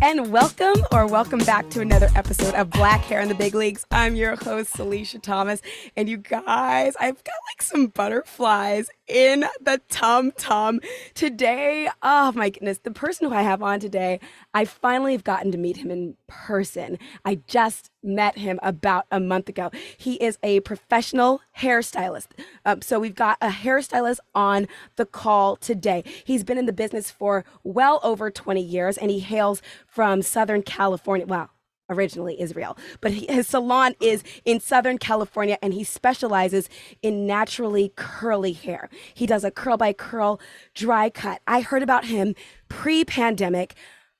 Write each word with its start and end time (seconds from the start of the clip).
And 0.00 0.32
welcome 0.32 0.82
or 0.92 1.06
welcome 1.06 1.40
back 1.40 1.68
to 1.70 1.82
another 1.82 2.08
episode 2.16 2.54
of 2.54 2.70
Black 2.70 3.02
Hair 3.02 3.20
in 3.20 3.28
the 3.28 3.34
Big 3.34 3.54
Leagues. 3.54 3.84
I'm 3.90 4.16
your 4.16 4.34
host, 4.34 4.72
Celicia 4.72 5.20
Thomas, 5.20 5.60
and 5.94 6.08
you 6.08 6.16
guys, 6.16 6.96
I've 6.98 7.22
got 7.22 7.34
like 7.52 7.60
some 7.60 7.88
butterflies 7.88 8.88
in 9.12 9.44
the 9.60 9.80
tum 9.90 10.32
tum 10.32 10.80
today. 11.14 11.88
Oh 12.02 12.32
my 12.32 12.48
goodness, 12.48 12.78
the 12.78 12.90
person 12.90 13.28
who 13.28 13.34
I 13.34 13.42
have 13.42 13.62
on 13.62 13.78
today, 13.78 14.20
I 14.54 14.64
finally 14.64 15.12
have 15.12 15.22
gotten 15.22 15.52
to 15.52 15.58
meet 15.58 15.76
him 15.76 15.90
in 15.90 16.16
person. 16.26 16.98
I 17.24 17.36
just 17.46 17.90
met 18.02 18.38
him 18.38 18.58
about 18.62 19.06
a 19.10 19.20
month 19.20 19.48
ago. 19.48 19.70
He 19.96 20.14
is 20.14 20.38
a 20.42 20.60
professional 20.60 21.42
hairstylist. 21.58 22.28
Um, 22.64 22.80
so 22.80 22.98
we've 22.98 23.14
got 23.14 23.36
a 23.40 23.48
hairstylist 23.48 24.18
on 24.34 24.66
the 24.96 25.06
call 25.06 25.56
today. 25.56 26.02
He's 26.24 26.42
been 26.42 26.58
in 26.58 26.66
the 26.66 26.72
business 26.72 27.10
for 27.10 27.44
well 27.62 28.00
over 28.02 28.30
20 28.30 28.62
years 28.62 28.96
and 28.96 29.10
he 29.10 29.20
hails 29.20 29.60
from 29.86 30.22
Southern 30.22 30.62
California. 30.62 31.26
Wow. 31.26 31.50
Originally 31.90 32.40
Israel, 32.40 32.76
but 33.00 33.12
he, 33.12 33.26
his 33.26 33.46
salon 33.48 33.94
is 34.00 34.22
in 34.44 34.60
Southern 34.60 34.98
California 34.98 35.58
and 35.60 35.74
he 35.74 35.84
specializes 35.84 36.68
in 37.02 37.26
naturally 37.26 37.92
curly 37.96 38.52
hair. 38.52 38.88
He 39.12 39.26
does 39.26 39.44
a 39.44 39.50
curl 39.50 39.76
by 39.76 39.92
curl 39.92 40.40
dry 40.74 41.10
cut. 41.10 41.42
I 41.46 41.60
heard 41.60 41.82
about 41.82 42.06
him 42.06 42.34
pre 42.68 43.04
pandemic 43.04 43.74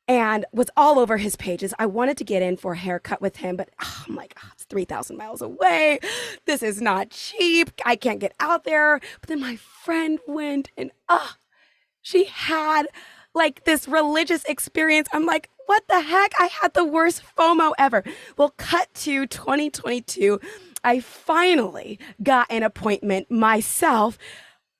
and 0.09 0.45
was 0.53 0.69
all 0.77 0.99
over 0.99 1.17
his 1.17 1.37
pages. 1.37 1.73
I 1.79 1.87
wanted 1.87 2.17
to 2.19 2.25
get 2.25 2.43
in 2.43 2.57
for 2.57 2.73
a 2.73 2.77
haircut 2.77 3.21
with 3.21 3.37
him, 3.37 3.57
but 3.57 3.71
oh, 3.83 4.05
I'm 4.09 4.17
like, 4.17 4.35
oh, 4.43 4.49
it's 4.53 4.65
3,000 4.65 5.17
miles 5.17 5.41
away. 5.41 6.01
This 6.45 6.63
is 6.63 6.83
not 6.83 7.11
cheap. 7.11 7.71
I 7.87 7.97
can't 7.97 8.19
get 8.19 8.35
out 8.41 8.65
there. 8.65 9.01
But 9.21 9.29
then 9.29 9.41
my 9.41 9.57
friend 9.57 10.19
went 10.27 10.71
and, 10.77 10.91
oh, 11.09 11.35
she 12.03 12.25
had 12.25 12.87
like 13.35 13.65
this 13.65 13.89
religious 13.89 14.45
experience. 14.45 15.09
I'm 15.13 15.25
like, 15.25 15.49
what 15.67 15.85
the 15.89 16.01
heck? 16.01 16.33
I 16.39 16.47
had 16.47 16.75
the 16.75 16.85
worst 16.85 17.23
FOMO 17.37 17.73
ever. 17.79 18.05
Well, 18.37 18.55
cut 18.57 18.93
to 18.95 19.27
2022. 19.27 20.41
I 20.85 21.01
finally 21.01 21.99
got 22.23 22.47
an 22.51 22.63
appointment 22.63 23.31
myself 23.31 24.19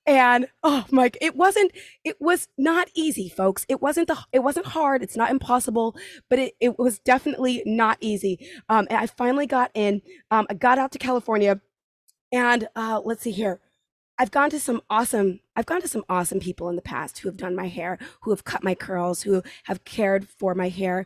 and 0.05 0.47
oh 0.63 0.85
my 0.91 1.09
it 1.21 1.35
wasn't 1.35 1.71
it 2.03 2.17
was 2.19 2.49
not 2.57 2.89
easy 2.93 3.29
folks 3.29 3.65
it 3.69 3.81
wasn't 3.81 4.07
the 4.07 4.17
it 4.33 4.39
wasn't 4.39 4.65
hard 4.65 5.01
it's 5.01 5.15
not 5.15 5.31
impossible 5.31 5.95
but 6.29 6.39
it, 6.39 6.53
it 6.59 6.77
was 6.77 6.99
definitely 6.99 7.63
not 7.65 7.97
easy 8.01 8.37
um 8.67 8.85
and 8.89 8.99
i 8.99 9.05
finally 9.05 9.45
got 9.45 9.71
in 9.73 10.01
um 10.29 10.45
i 10.49 10.53
got 10.53 10.77
out 10.77 10.91
to 10.91 10.99
california 10.99 11.61
and 12.33 12.67
uh 12.75 12.99
let's 13.05 13.21
see 13.21 13.31
here 13.31 13.61
i've 14.19 14.31
gone 14.31 14.49
to 14.49 14.59
some 14.59 14.81
awesome 14.89 15.39
i've 15.55 15.65
gone 15.65 15.81
to 15.81 15.87
some 15.87 16.03
awesome 16.09 16.39
people 16.39 16.69
in 16.69 16.75
the 16.75 16.81
past 16.81 17.19
who 17.19 17.27
have 17.27 17.37
done 17.37 17.55
my 17.55 17.67
hair 17.67 17.97
who 18.21 18.31
have 18.31 18.43
cut 18.43 18.63
my 18.63 18.75
curls 18.75 19.23
who 19.23 19.41
have 19.63 19.83
cared 19.83 20.27
for 20.27 20.55
my 20.55 20.69
hair. 20.69 21.05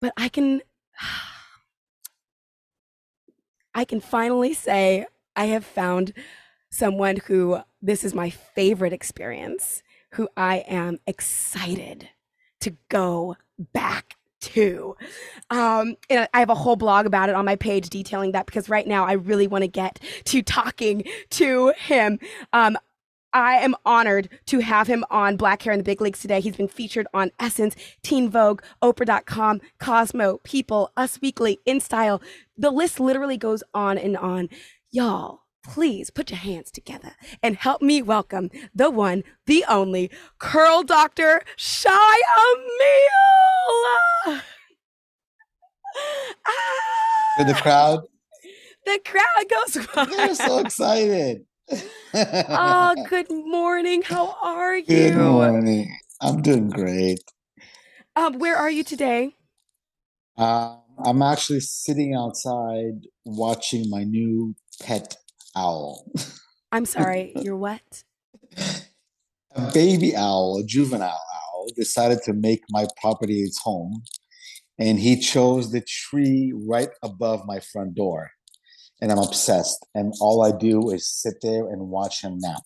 But 0.00 0.12
i 0.16 0.28
can 0.28 0.62
i 3.74 3.84
can 3.84 4.00
finally 4.00 4.54
say 4.54 5.06
i 5.34 5.46
have 5.46 5.64
found 5.64 6.12
someone 6.70 7.16
who 7.26 7.58
this 7.82 8.04
is 8.04 8.14
my 8.14 8.30
favorite 8.30 8.92
experience, 8.92 9.82
who 10.12 10.28
I 10.36 10.58
am 10.68 10.98
excited 11.06 12.08
to 12.60 12.76
go 12.88 13.36
back 13.58 14.16
to. 14.40 14.96
Um, 15.50 15.96
and 16.10 16.28
I 16.32 16.40
have 16.40 16.50
a 16.50 16.54
whole 16.54 16.76
blog 16.76 17.06
about 17.06 17.28
it 17.28 17.34
on 17.34 17.44
my 17.44 17.56
page 17.56 17.90
detailing 17.90 18.32
that 18.32 18.46
because 18.46 18.68
right 18.68 18.86
now 18.86 19.04
I 19.04 19.12
really 19.12 19.46
want 19.46 19.62
to 19.62 19.68
get 19.68 20.00
to 20.24 20.42
talking 20.42 21.04
to 21.30 21.72
him. 21.76 22.18
Um, 22.52 22.76
I 23.32 23.56
am 23.56 23.74
honored 23.84 24.30
to 24.46 24.60
have 24.60 24.86
him 24.86 25.04
on 25.10 25.36
Black 25.36 25.60
Hair 25.62 25.74
in 25.74 25.78
the 25.80 25.84
Big 25.84 26.00
Leagues 26.00 26.20
today. 26.20 26.40
He's 26.40 26.56
been 26.56 26.68
featured 26.68 27.06
on 27.12 27.32
Essence, 27.38 27.76
Teen 28.02 28.30
Vogue, 28.30 28.62
Oprah.com, 28.82 29.60
Cosmo, 29.78 30.38
People, 30.42 30.90
Us 30.96 31.20
Weekly, 31.20 31.60
InStyle. 31.66 32.22
The 32.56 32.70
list 32.70 32.98
literally 32.98 33.36
goes 33.36 33.62
on 33.74 33.98
and 33.98 34.16
on. 34.16 34.48
Y'all, 34.90 35.42
please 35.68 36.10
put 36.10 36.30
your 36.30 36.38
hands 36.38 36.70
together 36.70 37.12
and 37.42 37.56
help 37.56 37.82
me 37.82 38.02
welcome 38.02 38.50
the 38.74 38.90
one, 38.90 39.24
the 39.46 39.64
only 39.68 40.10
curl 40.38 40.82
doctor, 40.82 41.42
Shai 41.56 42.20
Amiel. 42.38 44.40
For 47.38 47.44
the 47.44 47.54
crowd. 47.54 48.00
The 48.84 49.00
crowd 49.04 49.44
goes 49.50 49.86
wild. 49.94 50.10
They're 50.10 50.34
so 50.34 50.58
excited. 50.58 51.44
oh, 52.14 52.94
good 53.08 53.30
morning. 53.30 54.02
How 54.02 54.36
are 54.42 54.76
you? 54.76 54.84
Good 54.84 55.16
morning. 55.16 55.96
I'm 56.20 56.42
doing 56.42 56.70
great. 56.70 57.20
Um, 58.14 58.38
where 58.38 58.56
are 58.56 58.70
you 58.70 58.84
today? 58.84 59.34
Uh, 60.38 60.76
I'm 61.04 61.22
actually 61.22 61.60
sitting 61.60 62.14
outside 62.14 63.06
watching 63.24 63.90
my 63.90 64.04
new 64.04 64.54
pet 64.80 65.16
owl. 65.56 66.04
I'm 66.70 66.84
sorry, 66.84 67.32
you're 67.40 67.56
what? 67.56 68.04
A 69.54 69.72
baby 69.72 70.14
owl, 70.14 70.58
a 70.62 70.64
juvenile 70.64 71.08
owl, 71.08 71.66
decided 71.74 72.22
to 72.24 72.32
make 72.32 72.62
my 72.70 72.86
property 73.00 73.40
its 73.40 73.60
home. 73.62 74.02
And 74.78 74.98
he 74.98 75.18
chose 75.18 75.72
the 75.72 75.80
tree 75.80 76.52
right 76.54 76.90
above 77.02 77.46
my 77.46 77.60
front 77.60 77.94
door. 77.94 78.30
And 79.00 79.10
I'm 79.10 79.18
obsessed. 79.18 79.86
And 79.94 80.12
all 80.20 80.42
I 80.42 80.52
do 80.52 80.90
is 80.90 81.08
sit 81.08 81.36
there 81.40 81.68
and 81.68 81.88
watch 81.88 82.22
him 82.22 82.38
nap. 82.38 82.62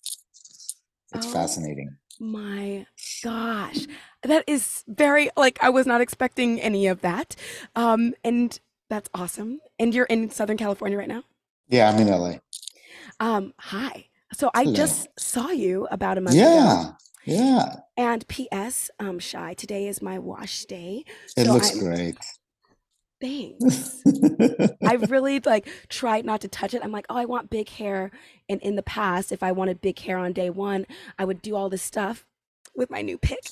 It's 1.13 1.25
oh, 1.27 1.29
fascinating. 1.29 1.95
My 2.19 2.85
gosh. 3.23 3.87
That 4.23 4.43
is 4.47 4.83
very, 4.87 5.29
like, 5.35 5.57
I 5.61 5.69
was 5.69 5.85
not 5.85 6.01
expecting 6.01 6.59
any 6.59 6.87
of 6.87 7.01
that. 7.01 7.35
Um, 7.75 8.13
and 8.23 8.59
that's 8.89 9.09
awesome. 9.13 9.61
And 9.79 9.95
you're 9.95 10.05
in 10.05 10.29
Southern 10.29 10.57
California 10.57 10.97
right 10.97 11.07
now? 11.07 11.23
Yeah, 11.69 11.89
I'm 11.89 11.99
in 11.99 12.09
LA. 12.09 12.35
Um, 13.21 13.53
hi. 13.59 14.07
So 14.33 14.49
I 14.55 14.63
Hello. 14.63 14.75
just 14.75 15.07
saw 15.17 15.49
you 15.49 15.87
about 15.91 16.17
a 16.17 16.21
month 16.21 16.35
yeah, 16.35 16.81
ago. 16.81 16.95
Yeah. 17.23 17.75
And 17.95 18.27
P.S. 18.27 18.89
Um, 18.99 19.19
Shai, 19.19 19.53
today 19.53 19.87
is 19.87 20.01
my 20.01 20.17
wash 20.17 20.65
day. 20.65 21.05
It 21.37 21.45
so 21.45 21.53
looks 21.53 21.71
I'm, 21.71 21.79
great. 21.79 22.17
Thanks. 23.21 24.01
I 24.83 24.95
really 25.07 25.39
like 25.39 25.69
tried 25.87 26.25
not 26.25 26.41
to 26.41 26.47
touch 26.47 26.73
it. 26.73 26.81
I'm 26.83 26.91
like, 26.91 27.05
oh, 27.11 27.15
I 27.15 27.25
want 27.25 27.51
big 27.51 27.69
hair. 27.69 28.09
And 28.49 28.59
in 28.61 28.75
the 28.75 28.81
past, 28.81 29.31
if 29.31 29.43
I 29.43 29.51
wanted 29.51 29.81
big 29.81 29.99
hair 29.99 30.17
on 30.17 30.33
day 30.33 30.49
one, 30.49 30.87
I 31.19 31.25
would 31.25 31.43
do 31.43 31.55
all 31.55 31.69
this 31.69 31.83
stuff 31.83 32.25
with 32.75 32.89
my 32.89 33.03
new 33.03 33.19
pick. 33.19 33.51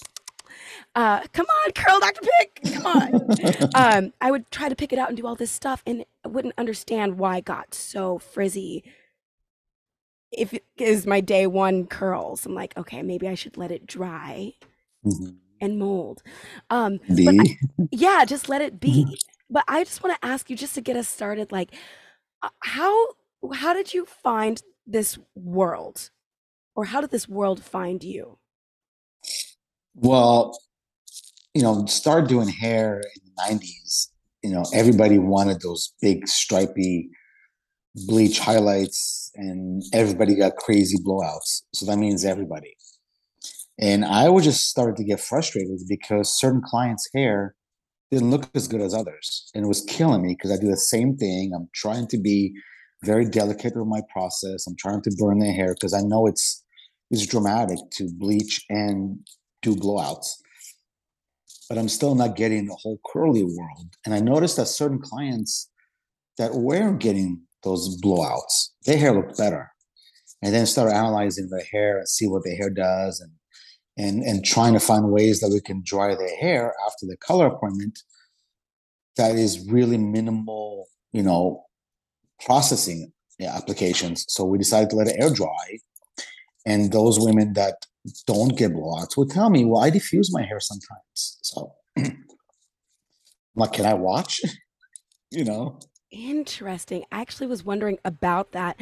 Uh, 0.95 1.22
come 1.31 1.45
on, 1.45 1.72
curl 1.74 2.00
Dr. 2.00 2.22
Pick. 2.39 2.74
Come 2.74 2.86
on. 2.88 3.75
um, 3.75 4.13
I 4.19 4.31
would 4.31 4.50
try 4.50 4.68
to 4.68 4.75
pick 4.75 4.92
it 4.92 4.98
out 4.98 5.10
and 5.10 5.18
do 5.18 5.27
all 5.27 5.36
this 5.36 5.51
stuff 5.51 5.83
and 5.86 6.06
I 6.25 6.30
wouldn't 6.30 6.56
understand 6.57 7.19
why 7.19 7.36
I 7.36 7.42
got 7.42 7.75
so 7.75 8.18
frizzy 8.18 8.83
if 10.31 10.54
it 10.54 10.66
is 10.78 11.06
my 11.08 11.22
day 11.22 11.48
one 11.48 11.88
curls, 11.88 12.46
I'm 12.46 12.54
like, 12.54 12.78
okay, 12.78 13.02
maybe 13.02 13.28
I 13.28 13.36
should 13.36 13.58
let 13.58 13.72
it 13.72 13.86
dry. 13.86 14.54
Mm-hmm. 15.06 15.30
and 15.62 15.80
mold. 15.80 16.22
Um. 16.70 17.00
I, 17.10 17.58
yeah, 17.92 18.26
just 18.26 18.50
let 18.50 18.62
it 18.62 18.80
be. 18.80 19.18
but 19.50 19.64
I 19.68 19.84
just 19.84 20.04
want 20.04 20.20
to 20.20 20.28
ask 20.28 20.50
you, 20.50 20.56
just 20.56 20.76
to 20.76 20.81
get 20.81 20.98
us 20.98 21.08
started, 21.08 21.52
like, 21.52 21.74
uh, 22.42 22.50
how 22.60 23.06
how 23.54 23.74
did 23.74 23.94
you 23.94 24.06
find 24.06 24.62
this 24.86 25.18
world, 25.36 26.10
or 26.75 26.86
how 26.86 27.02
did 27.02 27.12
this 27.12 27.30
world 27.30 27.64
find 27.64 28.04
you? 28.04 28.38
Well, 29.96 30.60
you 31.54 31.62
know, 31.62 31.86
start 31.86 32.28
doing 32.28 32.50
hair 32.50 32.98
in 32.98 33.22
the 33.25 33.32
nineties. 33.48 34.12
You 34.44 34.52
know, 34.52 34.66
everybody 34.74 35.18
wanted 35.18 35.62
those 35.62 35.94
big 36.02 36.28
stripy 36.28 37.10
bleach 38.07 38.40
highlights, 38.40 39.31
and 39.36 39.84
everybody 39.94 40.36
got 40.36 40.56
crazy 40.56 40.98
blowouts. 40.98 41.63
So 41.74 41.86
that 41.86 41.98
means 41.98 42.25
everybody. 42.25 42.75
And 43.80 44.04
I 44.04 44.30
was 44.30 44.44
just 44.44 44.69
started 44.69 44.98
to 44.98 45.04
get 45.04 45.19
frustrated 45.19 45.80
because 45.88 46.38
certain 46.38 46.62
clients' 46.62 47.10
hair 47.13 47.56
didn't 48.12 48.31
look 48.31 48.50
as 48.54 48.68
good 48.68 48.81
as 48.81 48.94
others. 48.94 49.50
And 49.54 49.63
it 49.63 49.68
was 49.68 49.81
killing 49.81 50.22
me 50.22 50.36
because 50.36 50.51
I 50.51 50.57
do 50.60 50.68
the 50.68 50.78
same 50.78 51.16
thing. 51.16 51.54
I'm 51.56 51.69
trying 51.74 52.07
to 52.07 52.18
be 52.18 52.54
very 53.04 53.25
delicate 53.25 53.78
with 53.78 53.88
my 53.88 54.01
process. 54.12 54.68
I'm 54.68 54.75
trying 54.75 55.01
to 55.04 55.12
burn 55.18 55.40
their 55.40 55.54
hair 55.54 55.74
because 55.74 55.94
I 55.94 56.01
know 56.01 56.28
it's 56.28 56.63
it's 57.12 57.25
dramatic 57.25 57.80
to 57.94 58.10
bleach 58.18 58.66
and 58.69 59.19
do 59.62 59.75
blowouts. 59.75 60.28
But 61.68 61.78
I'm 61.78 61.90
still 61.90 62.16
not 62.16 62.36
getting 62.36 62.66
the 62.68 62.75
whole 62.75 63.00
curly 63.06 63.44
world. 63.44 63.96
And 64.06 64.13
I 64.13 64.19
noticed 64.19 64.57
that 64.57 64.68
certain 64.68 65.00
clients 65.00 65.69
that 66.38 66.54
were 66.54 66.94
getting 66.94 67.42
those 67.64 68.00
blowouts, 68.02 68.70
their 68.86 68.98
hair 68.98 69.14
looked 69.14 69.38
better. 69.38 69.72
And 70.42 70.54
then 70.54 70.66
start 70.66 70.94
analyzing 70.94 71.50
their 71.50 71.66
hair 71.70 71.98
and 71.98 72.08
see 72.08 72.26
what 72.28 72.44
their 72.46 72.56
hair 72.56 72.70
does 72.70 73.20
and 73.20 73.32
and 73.98 74.24
and 74.24 74.46
trying 74.46 74.74
to 74.74 74.80
find 74.80 75.12
ways 75.12 75.42
that 75.42 75.50
we 75.50 75.60
can 75.60 75.82
dry 75.84 76.16
their 76.16 76.36
hair 76.38 76.74
after 76.88 77.06
the 77.06 77.18
color 77.18 77.48
appointment 77.48 78.00
that 79.18 79.36
is 79.36 79.68
really 79.70 79.98
minimal 79.98 80.88
you 81.12 81.22
know 81.22 81.66
processing 82.46 83.12
applications. 83.42 84.26
So 84.30 84.44
we 84.44 84.58
decided 84.58 84.90
to 84.90 84.96
let 84.96 85.08
it 85.08 85.16
air 85.20 85.30
dry. 85.30 85.80
And 86.66 86.92
those 86.92 87.20
women 87.20 87.54
that 87.54 87.86
don't 88.28 88.58
get 88.58 88.74
blowouts 88.74 89.16
will 89.16 89.28
tell 89.28 89.50
me 89.50 89.66
well 89.66 89.82
i 89.84 89.90
diffuse 89.90 90.34
my 90.34 90.44
hair 90.44 90.60
sometimes. 90.60 91.38
So 91.42 91.74
I'm 91.98 92.26
like 93.56 93.74
can 93.74 93.86
i 93.86 93.94
watch? 93.94 94.42
You 95.32 95.46
know 95.46 95.80
interesting 96.12 97.04
i 97.12 97.22
actually 97.22 97.48
was 97.48 97.64
wondering 97.64 97.98
about 98.04 98.52
that 98.52 98.78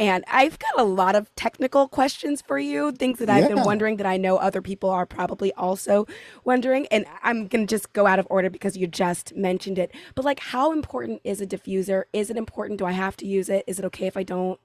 and 0.00 0.24
I've 0.28 0.58
got 0.58 0.80
a 0.80 0.82
lot 0.82 1.14
of 1.14 1.32
technical 1.34 1.86
questions 1.86 2.40
for 2.40 2.58
you, 2.58 2.90
things 2.90 3.18
that 3.18 3.28
I've 3.28 3.50
yeah. 3.50 3.54
been 3.56 3.64
wondering 3.64 3.98
that 3.98 4.06
I 4.06 4.16
know 4.16 4.38
other 4.38 4.62
people 4.62 4.88
are 4.88 5.04
probably 5.04 5.52
also 5.52 6.06
wondering. 6.42 6.86
And 6.86 7.04
I'm 7.22 7.48
going 7.48 7.66
to 7.66 7.70
just 7.70 7.92
go 7.92 8.06
out 8.06 8.18
of 8.18 8.26
order 8.30 8.48
because 8.48 8.78
you 8.78 8.86
just 8.86 9.36
mentioned 9.36 9.78
it. 9.78 9.94
But 10.14 10.24
like, 10.24 10.40
how 10.40 10.72
important 10.72 11.20
is 11.22 11.42
a 11.42 11.46
diffuser? 11.46 12.04
Is 12.14 12.30
it 12.30 12.38
important? 12.38 12.78
Do 12.78 12.86
I 12.86 12.92
have 12.92 13.14
to 13.18 13.26
use 13.26 13.50
it? 13.50 13.62
Is 13.66 13.78
it 13.78 13.84
okay 13.84 14.06
if 14.06 14.16
I 14.16 14.22
don't? 14.22 14.58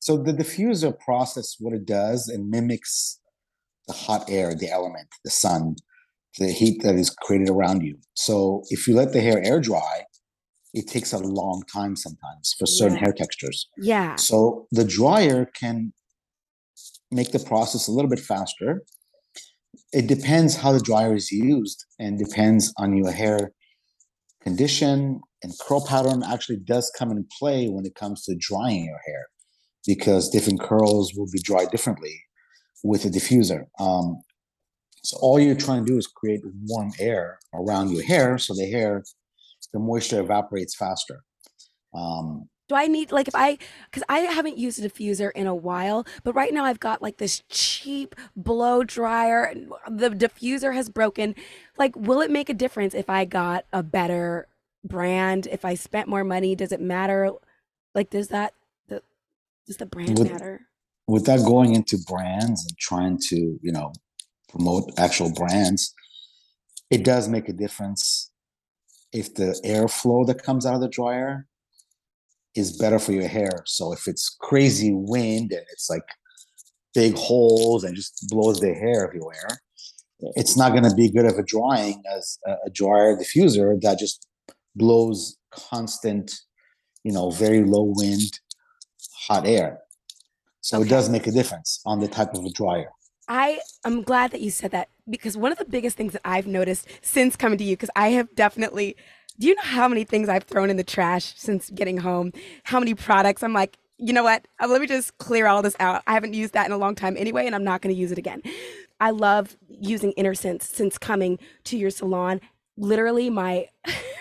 So 0.00 0.16
the 0.16 0.32
diffuser 0.32 0.98
process, 0.98 1.54
what 1.60 1.72
it 1.72 1.86
does, 1.86 2.28
it 2.28 2.40
mimics 2.40 3.20
the 3.86 3.94
hot 3.94 4.28
air, 4.28 4.52
the 4.52 4.68
element, 4.68 5.06
the 5.22 5.30
sun, 5.30 5.76
the 6.38 6.48
heat 6.48 6.82
that 6.82 6.96
is 6.96 7.10
created 7.10 7.48
around 7.48 7.82
you. 7.82 7.98
So 8.14 8.64
if 8.70 8.88
you 8.88 8.96
let 8.96 9.12
the 9.12 9.20
hair 9.20 9.40
air 9.44 9.60
dry, 9.60 10.06
it 10.72 10.86
takes 10.86 11.12
a 11.12 11.18
long 11.18 11.62
time 11.72 11.96
sometimes 11.96 12.54
for 12.58 12.66
certain 12.66 12.96
yeah. 12.96 13.04
hair 13.04 13.12
textures. 13.12 13.68
Yeah. 13.78 14.16
So 14.16 14.66
the 14.70 14.84
dryer 14.84 15.50
can 15.58 15.92
make 17.10 17.32
the 17.32 17.40
process 17.40 17.88
a 17.88 17.92
little 17.92 18.10
bit 18.10 18.20
faster. 18.20 18.82
It 19.92 20.06
depends 20.06 20.56
how 20.56 20.72
the 20.72 20.80
dryer 20.80 21.14
is 21.14 21.32
used 21.32 21.84
and 21.98 22.18
depends 22.18 22.72
on 22.78 22.96
your 22.96 23.10
hair 23.10 23.52
condition 24.42 25.20
and 25.42 25.52
curl 25.60 25.84
pattern 25.84 26.22
actually 26.22 26.58
does 26.58 26.92
come 26.96 27.10
into 27.10 27.24
play 27.38 27.68
when 27.68 27.84
it 27.84 27.94
comes 27.94 28.24
to 28.24 28.36
drying 28.38 28.84
your 28.84 29.00
hair 29.06 29.26
because 29.86 30.28
different 30.28 30.60
curls 30.60 31.14
will 31.14 31.28
be 31.32 31.40
dried 31.40 31.70
differently 31.70 32.22
with 32.84 33.04
a 33.04 33.08
diffuser. 33.08 33.64
Um, 33.78 34.22
so 35.02 35.16
all 35.20 35.40
you're 35.40 35.54
trying 35.54 35.84
to 35.84 35.92
do 35.92 35.98
is 35.98 36.06
create 36.06 36.40
warm 36.66 36.92
air 36.98 37.38
around 37.54 37.90
your 37.90 38.04
hair 38.04 38.38
so 38.38 38.54
the 38.54 38.70
hair 38.70 39.02
the 39.72 39.78
moisture 39.78 40.20
evaporates 40.20 40.74
faster. 40.74 41.22
Um, 41.94 42.48
do 42.70 42.76
I 42.76 42.86
need 42.86 43.10
like 43.10 43.26
if 43.26 43.34
I 43.34 43.58
because 43.90 44.04
I 44.08 44.20
haven't 44.20 44.56
used 44.56 44.82
a 44.82 44.88
diffuser 44.88 45.32
in 45.34 45.48
a 45.48 45.54
while, 45.54 46.06
but 46.22 46.36
right 46.36 46.54
now 46.54 46.64
I've 46.64 46.78
got 46.78 47.02
like 47.02 47.16
this 47.16 47.42
cheap 47.48 48.14
blow 48.36 48.84
dryer. 48.84 49.52
The 49.88 50.10
diffuser 50.10 50.72
has 50.72 50.88
broken. 50.88 51.34
Like, 51.76 51.96
will 51.96 52.20
it 52.20 52.30
make 52.30 52.48
a 52.48 52.54
difference 52.54 52.94
if 52.94 53.10
I 53.10 53.24
got 53.24 53.64
a 53.72 53.82
better 53.82 54.46
brand? 54.84 55.48
If 55.50 55.64
I 55.64 55.74
spent 55.74 56.06
more 56.06 56.22
money, 56.22 56.54
does 56.54 56.70
it 56.70 56.80
matter? 56.80 57.32
Like, 57.92 58.10
does 58.10 58.28
that 58.28 58.54
the 58.86 59.02
does 59.66 59.78
the 59.78 59.86
brand 59.86 60.20
with, 60.20 60.30
matter? 60.30 60.60
Without 61.08 61.44
going 61.44 61.74
into 61.74 61.98
brands 62.06 62.64
and 62.64 62.78
trying 62.78 63.18
to 63.30 63.58
you 63.60 63.72
know 63.72 63.92
promote 64.48 64.92
actual 64.96 65.32
brands, 65.32 65.92
it 66.88 67.04
does 67.04 67.26
make 67.26 67.48
a 67.48 67.52
difference 67.52 68.29
if 69.12 69.34
the 69.34 69.60
airflow 69.64 70.26
that 70.26 70.42
comes 70.42 70.66
out 70.66 70.74
of 70.74 70.80
the 70.80 70.88
dryer 70.88 71.46
is 72.54 72.76
better 72.76 72.98
for 72.98 73.12
your 73.12 73.28
hair. 73.28 73.62
So 73.66 73.92
if 73.92 74.06
it's 74.06 74.36
crazy 74.40 74.92
wind 74.92 75.52
and 75.52 75.64
it's 75.72 75.88
like 75.88 76.02
big 76.94 77.14
holes 77.14 77.84
and 77.84 77.94
just 77.94 78.26
blows 78.28 78.60
the 78.60 78.74
hair 78.74 79.06
everywhere, 79.06 79.60
it's 80.36 80.56
not 80.56 80.72
going 80.72 80.84
to 80.84 80.94
be 80.94 81.10
good 81.10 81.24
of 81.24 81.38
a 81.38 81.42
drying 81.42 82.02
as 82.14 82.38
a, 82.46 82.70
dryer 82.70 83.16
diffuser 83.16 83.80
that 83.80 83.98
just 83.98 84.26
blows 84.76 85.36
constant, 85.50 86.32
you 87.04 87.12
know, 87.12 87.30
very 87.30 87.64
low 87.64 87.92
wind, 87.96 88.38
hot 89.26 89.46
air. 89.46 89.78
So 90.60 90.78
okay. 90.78 90.86
it 90.86 90.90
does 90.90 91.08
make 91.08 91.26
a 91.26 91.32
difference 91.32 91.80
on 91.86 92.00
the 92.00 92.08
type 92.08 92.34
of 92.34 92.44
a 92.44 92.50
dryer. 92.50 92.90
I 93.28 93.60
am 93.84 94.02
glad 94.02 94.32
that 94.32 94.40
you 94.40 94.50
said 94.50 94.72
that 94.72 94.88
because 95.10 95.36
one 95.36 95.52
of 95.52 95.58
the 95.58 95.64
biggest 95.64 95.96
things 95.96 96.12
that 96.12 96.22
I've 96.24 96.46
noticed 96.46 96.88
since 97.02 97.36
coming 97.36 97.58
to 97.58 97.64
you, 97.64 97.76
because 97.76 97.90
I 97.96 98.08
have 98.10 98.34
definitely, 98.34 98.96
do 99.38 99.48
you 99.48 99.54
know 99.54 99.62
how 99.62 99.88
many 99.88 100.04
things 100.04 100.28
I've 100.28 100.44
thrown 100.44 100.70
in 100.70 100.76
the 100.76 100.84
trash 100.84 101.34
since 101.36 101.70
getting 101.70 101.98
home? 101.98 102.32
How 102.64 102.78
many 102.78 102.94
products? 102.94 103.42
I'm 103.42 103.52
like, 103.52 103.78
you 103.98 104.12
know 104.12 104.22
what? 104.22 104.46
Uh, 104.60 104.68
let 104.68 104.80
me 104.80 104.86
just 104.86 105.18
clear 105.18 105.46
all 105.46 105.62
this 105.62 105.76
out. 105.78 106.02
I 106.06 106.14
haven't 106.14 106.34
used 106.34 106.54
that 106.54 106.66
in 106.66 106.72
a 106.72 106.78
long 106.78 106.94
time 106.94 107.16
anyway, 107.16 107.46
and 107.46 107.54
I'm 107.54 107.64
not 107.64 107.82
going 107.82 107.94
to 107.94 108.00
use 108.00 108.12
it 108.12 108.18
again. 108.18 108.42
I 109.00 109.10
love 109.10 109.56
using 109.68 110.12
InnerSense 110.18 110.62
since 110.62 110.98
coming 110.98 111.38
to 111.64 111.76
your 111.76 111.90
salon. 111.90 112.40
Literally, 112.76 113.28
my 113.28 113.68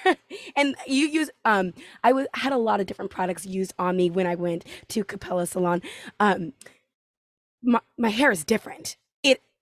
and 0.56 0.76
you 0.86 1.08
use 1.08 1.30
um 1.46 1.74
I 2.04 2.12
was 2.12 2.28
had 2.34 2.52
a 2.52 2.58
lot 2.58 2.82
of 2.82 2.88
different 2.88 3.12
products 3.12 3.46
used 3.46 3.74
on 3.80 3.96
me 3.96 4.10
when 4.10 4.28
I 4.28 4.36
went 4.36 4.66
to 4.90 5.04
Capella 5.04 5.48
Salon. 5.48 5.82
Um, 6.20 6.54
my, 7.62 7.80
my 7.98 8.10
hair 8.10 8.32
is 8.32 8.44
different. 8.44 8.98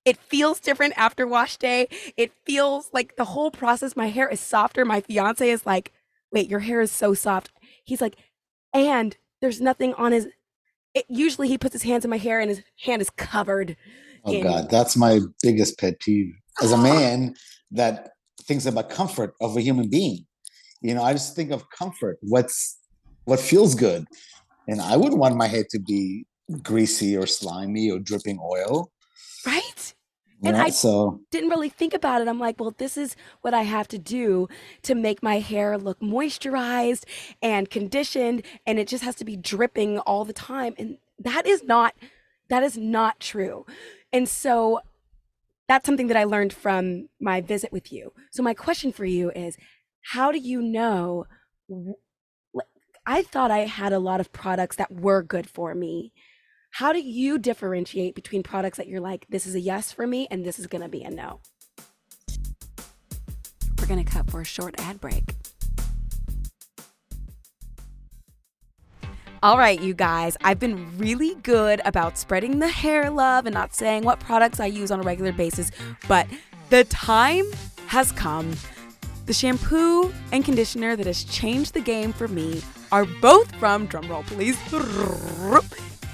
It 0.08 0.16
feels 0.16 0.62
different 0.62 0.94
after 0.96 1.28
wash 1.28 1.58
day. 1.58 1.90
It 2.16 2.32
feels 2.46 2.90
like 2.94 3.18
the 3.18 3.26
whole 3.26 3.52
process. 3.52 3.98
My 3.98 4.08
hair 4.08 4.30
is 4.30 4.40
softer. 4.40 4.86
My 4.86 5.02
fiance 5.02 5.50
is 5.50 5.66
like, 5.66 5.92
"Wait, 6.32 6.50
your 6.50 6.62
hair 6.62 6.80
is 6.80 6.94
so 6.94 7.14
soft." 7.14 7.52
He's 7.84 8.00
like, 8.00 8.16
and 8.74 9.18
there's 9.42 9.60
nothing 9.60 9.94
on 9.96 10.14
his. 10.14 10.28
It, 10.94 11.04
usually, 11.10 11.50
he 11.50 11.58
puts 11.58 11.74
his 11.74 11.84
hands 11.84 12.06
in 12.06 12.10
my 12.10 12.18
hair, 12.18 12.40
and 12.40 12.50
his 12.50 12.62
hand 12.86 13.02
is 13.02 13.10
covered. 13.10 13.76
Oh 14.24 14.34
in, 14.34 14.44
God, 14.44 14.70
that's 14.70 14.96
my 14.96 15.20
biggest 15.44 15.78
pet 15.78 16.00
peeve. 16.00 16.34
As 16.62 16.72
a 16.72 16.78
man 16.92 17.36
that 17.72 18.12
thinks 18.44 18.66
about 18.66 18.90
comfort 18.90 19.34
of 19.42 19.58
a 19.58 19.62
human 19.62 19.90
being, 19.90 20.26
you 20.82 20.94
know, 20.96 21.04
I 21.04 21.12
just 21.12 21.36
think 21.36 21.52
of 21.52 21.70
comfort. 21.70 22.18
What's 22.22 22.78
what 23.26 23.42
feels 23.42 23.76
good, 23.76 24.06
and 24.70 24.82
I 24.82 24.96
wouldn't 24.96 25.20
want 25.20 25.36
my 25.36 25.48
hair 25.48 25.66
to 25.72 25.80
be 25.80 26.26
greasy 26.64 27.18
or 27.18 27.28
slimy 27.28 27.92
or 27.92 28.00
dripping 28.00 28.40
oil. 28.40 28.90
And 30.44 30.56
I 30.56 30.70
so 30.70 31.22
didn't 31.32 31.50
really 31.50 31.70
think 31.70 31.94
about 31.94 32.22
it. 32.22 32.28
I'm 32.28 32.40
like, 32.40 32.60
well, 32.60 32.74
this 32.78 32.98
is 32.98 33.16
what 33.42 33.54
I 33.54 33.64
have 33.64 33.88
to 33.90 33.98
do 33.98 34.48
to 34.84 34.94
make 34.94 35.24
my 35.24 35.40
hair 35.40 35.78
look 35.78 36.00
moisturized 36.00 37.06
and 37.42 37.70
conditioned, 37.70 38.44
and 38.66 38.78
it 38.78 38.88
just 38.88 39.04
has 39.04 39.16
to 39.16 39.26
be 39.26 39.36
dripping 39.36 39.98
all 40.00 40.26
the 40.26 40.34
time. 40.34 40.76
And 40.78 40.98
that 41.20 41.48
is 41.48 41.64
not 41.64 41.96
that 42.50 42.64
is 42.64 42.78
not 42.78 43.20
true. 43.20 43.66
And 44.14 44.30
so 44.30 44.80
that's 45.68 45.86
something 45.86 46.08
that 46.08 46.18
I 46.18 46.24
learned 46.24 46.54
from 46.54 47.10
my 47.20 47.42
visit 47.42 47.74
with 47.74 47.92
you. 47.92 48.14
So 48.32 48.42
my 48.42 48.54
question 48.54 48.92
for 48.92 49.06
you 49.06 49.32
is, 49.32 49.58
how 50.14 50.32
do 50.32 50.40
you 50.40 50.62
know? 50.62 51.26
I 53.06 53.24
thought 53.24 53.52
I 53.52 53.60
had 53.60 53.92
a 53.92 54.00
lot 54.00 54.20
of 54.20 54.32
products 54.32 54.78
that 54.78 54.92
were 54.92 55.24
good 55.24 55.50
for 55.50 55.74
me 55.76 56.14
how 56.78 56.94
do 56.94 57.00
you 57.00 57.40
differentiate 57.40 58.14
between 58.14 58.44
products 58.44 58.78
that 58.78 58.88
you're 58.88 59.02
like, 59.02 59.26
this 59.30 59.48
is 59.48 59.56
a 59.56 59.60
yes 59.60 59.92
for 59.92 60.06
me 60.06 60.28
and 60.30 60.46
this 60.46 60.60
is 60.60 60.68
going 60.68 60.84
to 60.84 60.88
be 60.88 61.02
a 61.02 61.10
no? 61.10 61.40
We're 63.80 63.88
going 63.88 64.06
to 64.06 64.12
cut 64.12 64.30
for 64.30 64.42
a 64.42 64.46
short 64.46 64.76
ad 64.78 65.02
break. 65.02 65.24
All 69.42 69.58
right, 69.58 69.82
you 69.82 69.96
guys, 69.96 70.38
I've 70.44 70.60
been 70.60 70.96
really 71.00 71.34
good 71.42 71.82
about 71.84 72.16
spreading 72.20 72.60
the 72.60 72.68
hair 72.68 73.10
love 73.10 73.48
and 73.48 73.56
not 73.56 73.74
saying 73.74 74.04
what 74.04 74.20
products 74.20 74.60
I 74.60 74.68
use 74.68 74.92
on 74.92 75.00
a 75.00 75.04
regular 75.04 75.32
basis, 75.32 75.72
but 76.08 76.28
the 76.70 76.84
time 76.84 77.46
has 77.88 78.12
come. 78.12 78.54
The 79.26 79.34
shampoo 79.34 80.14
and 80.32 80.46
conditioner 80.46 80.96
that 80.96 81.08
has 81.08 81.24
changed 81.24 81.74
the 81.74 81.82
game 81.82 82.14
for 82.14 82.28
me 82.28 82.62
are 82.92 83.06
both 83.20 83.52
from, 83.56 83.88
drumroll 83.88 84.28
please, 84.28 84.60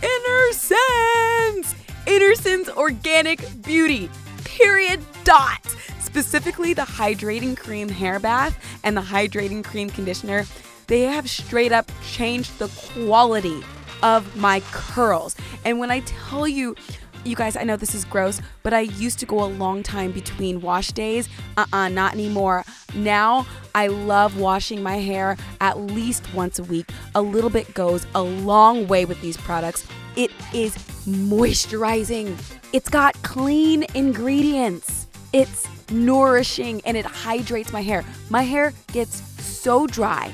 Innersense! 0.04 1.74
Innersense 2.06 2.68
Organic 2.76 3.40
Beauty, 3.64 4.10
period, 4.44 5.00
dot. 5.24 5.66
Specifically, 6.02 6.74
the 6.74 6.82
Hydrating 6.82 7.56
Cream 7.56 7.88
Hair 7.88 8.20
Bath 8.20 8.62
and 8.84 8.98
the 8.98 9.02
Hydrating 9.02 9.64
Cream 9.64 9.90
Conditioner 9.90 10.46
they 10.88 11.04
have 11.04 11.30
straight 11.30 11.72
up 11.72 11.90
changed 12.06 12.60
the 12.60 12.68
quality 12.68 13.64
of 14.02 14.36
my 14.36 14.60
curls. 14.72 15.36
And 15.64 15.80
when 15.80 15.90
I 15.90 16.02
tell 16.02 16.48
you, 16.48 16.76
you 17.24 17.36
guys, 17.36 17.56
I 17.56 17.63
know 17.63 17.75
this 17.75 17.96
is 17.96 18.06
gross, 18.06 18.42
but 18.63 18.74
I 18.74 18.82
used 18.82 19.20
to 19.20 19.25
go 19.25 19.44
a 19.44 19.46
long 19.46 19.84
time 19.84 20.12
between 20.12 20.62
wash 20.62 20.92
days. 20.92 21.27
Uh 21.58 21.62
uh-uh, 21.62 21.77
uh 21.77 21.89
not 21.89 22.13
anymore. 22.13 22.63
Now 22.96 23.46
I 23.75 23.88
love 23.88 24.39
washing 24.39 24.84
my 24.84 24.98
hair 24.98 25.38
at 25.62 25.80
least 25.80 26.34
once 26.34 26.60
a 26.60 26.63
week. 26.63 26.89
A 27.15 27.22
little 27.22 27.50
bit 27.50 27.74
goes 27.74 28.06
a 28.15 28.22
long 28.22 28.88
way 28.88 29.06
with 29.06 29.22
these 29.22 29.38
products. 29.38 29.88
It 30.15 30.32
is 30.53 30.75
moisturizing, 31.08 32.38
it's 32.72 32.89
got 32.89 33.13
clean 33.24 33.86
ingredients, 33.96 35.08
it's 35.34 35.68
nourishing, 35.92 36.82
and 36.86 36.96
it 36.96 37.06
hydrates 37.06 37.74
my 37.74 37.82
hair. 37.82 38.06
My 38.30 38.44
hair 38.44 38.74
gets 38.92 39.22
so 39.44 39.88
dry 39.88 40.32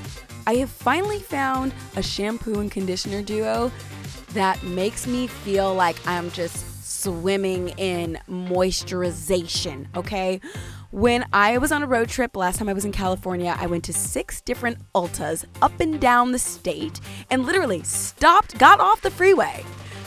I 0.50 0.56
have 0.56 0.72
finally 0.72 1.20
found 1.20 1.76
a 1.96 2.02
shampoo 2.02 2.60
and 2.60 2.72
conditioner 2.72 3.22
duo 3.22 3.72
that 4.34 4.64
makes 4.64 5.06
me 5.06 5.28
feel 5.28 5.76
like 5.76 5.96
I'm 6.08 6.32
just 6.32 6.66
swimming 7.00 7.70
in 7.78 8.18
moisturization, 8.30 9.88
okay? 9.96 10.40
When 10.92 11.26
I 11.32 11.58
was 11.58 11.72
on 11.72 11.84
a 11.84 11.88
road 11.88 12.10
trip 12.10 12.36
last 12.36 12.58
time 12.58 12.70
I 12.70 12.74
was 12.74 12.86
in 12.86 12.92
California, 12.92 13.56
I 13.60 13.68
went 13.68 13.84
to 13.86 13.94
six 13.94 14.42
different 14.42 14.80
Ultas 14.94 15.46
up 15.62 15.80
and 15.80 16.00
down 16.00 16.32
the 16.32 16.40
state 16.40 17.00
and 17.30 17.46
literally 17.46 17.84
stopped, 17.84 18.58
got 18.58 18.80
off 18.80 19.02
the 19.02 19.12
freeway 19.12 19.64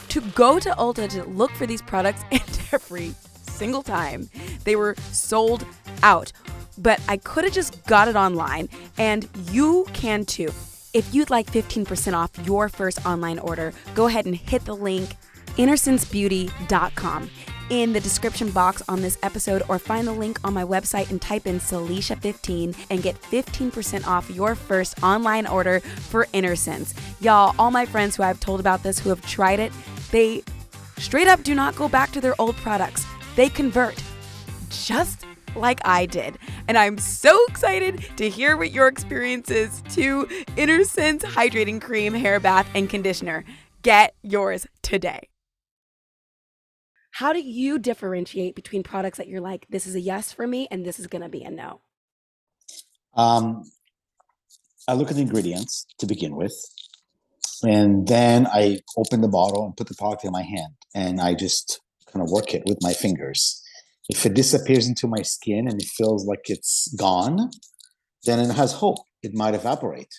to 0.09 0.21
go 0.21 0.59
to 0.59 0.71
Ulta 0.71 1.09
to 1.11 1.25
look 1.25 1.53
for 1.53 1.67
these 1.67 1.83
products, 1.83 2.23
and 2.31 2.61
every 2.73 3.15
single 3.43 3.83
time 3.83 4.29
they 4.65 4.77
were 4.77 4.95
sold 5.11 5.65
out 6.03 6.33
but 6.79 7.01
I 7.09 7.17
could 7.19 7.45
have 7.45 7.53
just 7.53 7.85
got 7.87 8.09
it 8.09 8.17
online, 8.17 8.69
and 8.99 9.29
you 9.51 9.87
can 9.93 10.25
too. 10.25 10.51
If 10.93 11.15
you'd 11.15 11.31
like 11.31 11.51
15% 11.51 12.15
off 12.15 12.31
your 12.45 12.69
first 12.69 13.05
online 13.07 13.39
order, 13.39 13.73
go 13.95 14.07
ahead 14.07 14.27
and 14.27 14.37
hit 14.37 14.65
the 14.65 14.77
link 14.77 15.17
innersensebeauty.com 15.57 17.31
in 17.71 17.93
the 17.95 18.01
description 18.01 18.51
box 18.51 18.83
on 18.87 19.01
this 19.01 19.19
episode 19.23 19.63
or 19.69 19.79
find 19.79 20.07
the 20.07 20.13
link 20.13 20.39
on 20.45 20.53
my 20.53 20.63
website 20.63 21.11
and 21.11 21.23
type 21.23 21.47
in 21.47 21.59
Salisha15 21.59 22.77
and 22.91 23.03
get 23.03 23.21
15% 23.23 24.07
off 24.07 24.31
your 24.31 24.55
first 24.55 25.03
online 25.03 25.47
order 25.47 25.81
for 25.81 26.27
Innersense. 26.35 26.95
Y'all, 27.21 27.55
all 27.59 27.71
my 27.71 27.87
friends 27.87 28.15
who 28.15 28.23
I've 28.23 28.41
told 28.41 28.61
about 28.61 28.83
this 28.83 28.99
who 28.99 29.09
have 29.09 29.25
tried 29.27 29.59
it, 29.59 29.73
they 30.11 30.43
straight 30.99 31.29
up 31.29 31.43
do 31.43 31.55
not 31.55 31.75
go 31.75 31.89
back 31.89 32.13
to 32.13 32.21
their 32.21 32.35
old 32.39 32.57
products. 32.57 33.07
They 33.37 33.49
convert 33.49 34.03
just 34.69 35.25
like 35.57 35.81
I 35.85 36.05
did. 36.07 36.39
And 36.69 36.77
I'm 36.77 36.99
so 36.99 37.43
excited 37.47 38.05
to 38.17 38.29
hear 38.29 38.57
what 38.57 38.71
your 38.71 38.87
experience 38.89 39.51
is 39.51 39.83
to 39.91 40.27
Innersense 40.57 41.23
Hydrating 41.23 41.81
Cream, 41.81 42.13
Hair 42.13 42.41
Bath, 42.41 42.69
and 42.75 42.89
Conditioner. 42.89 43.45
Get 43.83 44.15
yours 44.23 44.67
today. 44.83 45.32
How 47.13 47.33
do 47.33 47.41
you 47.41 47.79
differentiate 47.79 48.55
between 48.55 48.83
products 48.83 49.19
that 49.19 49.29
you're 49.29 49.41
like, 49.41 49.67
this 49.71 49.87
is 49.87 49.95
a 49.95 50.01
yes 50.01 50.33
for 50.33 50.47
me 50.47 50.69
and 50.71 50.85
this 50.85 50.99
is 50.99 51.07
going 51.07 51.23
to 51.23 51.29
be 51.29 51.45
a 51.45 51.51
no? 51.51 51.81
Um, 53.15 53.63
I 54.89 54.95
look 54.95 55.11
at 55.11 55.17
the 55.17 55.23
ingredients 55.23 55.87
to 55.99 56.07
begin 56.07 56.35
with, 56.35 56.55
and 57.63 58.09
then 58.09 58.47
I 58.47 58.81
open 58.97 59.21
the 59.21 59.29
bottle 59.29 59.65
and 59.67 59.77
put 59.77 59.89
the 59.89 59.95
product 59.95 60.25
in 60.25 60.33
my 60.33 60.43
hand, 60.43 60.73
and 60.95 61.21
I 61.21 61.35
just 61.35 61.81
kind 62.11 62.23
of 62.23 62.31
work 62.31 62.55
it 62.55 62.63
with 62.67 62.79
my 62.83 62.93
fingers 62.93 63.63
if 64.09 64.27
it 64.27 64.35
disappears 64.35 64.89
into 64.89 65.07
my 65.07 65.23
skin 65.23 65.69
and 65.69 65.81
it 65.81 65.89
feels 65.89 66.27
like 66.27 66.51
it's 66.51 66.93
gone, 66.95 67.51
then 68.25 68.39
it 68.41 68.53
has 68.53 68.73
hope. 68.73 68.99
It 69.23 69.35
might 69.35 69.55
evaporate. 69.55 70.13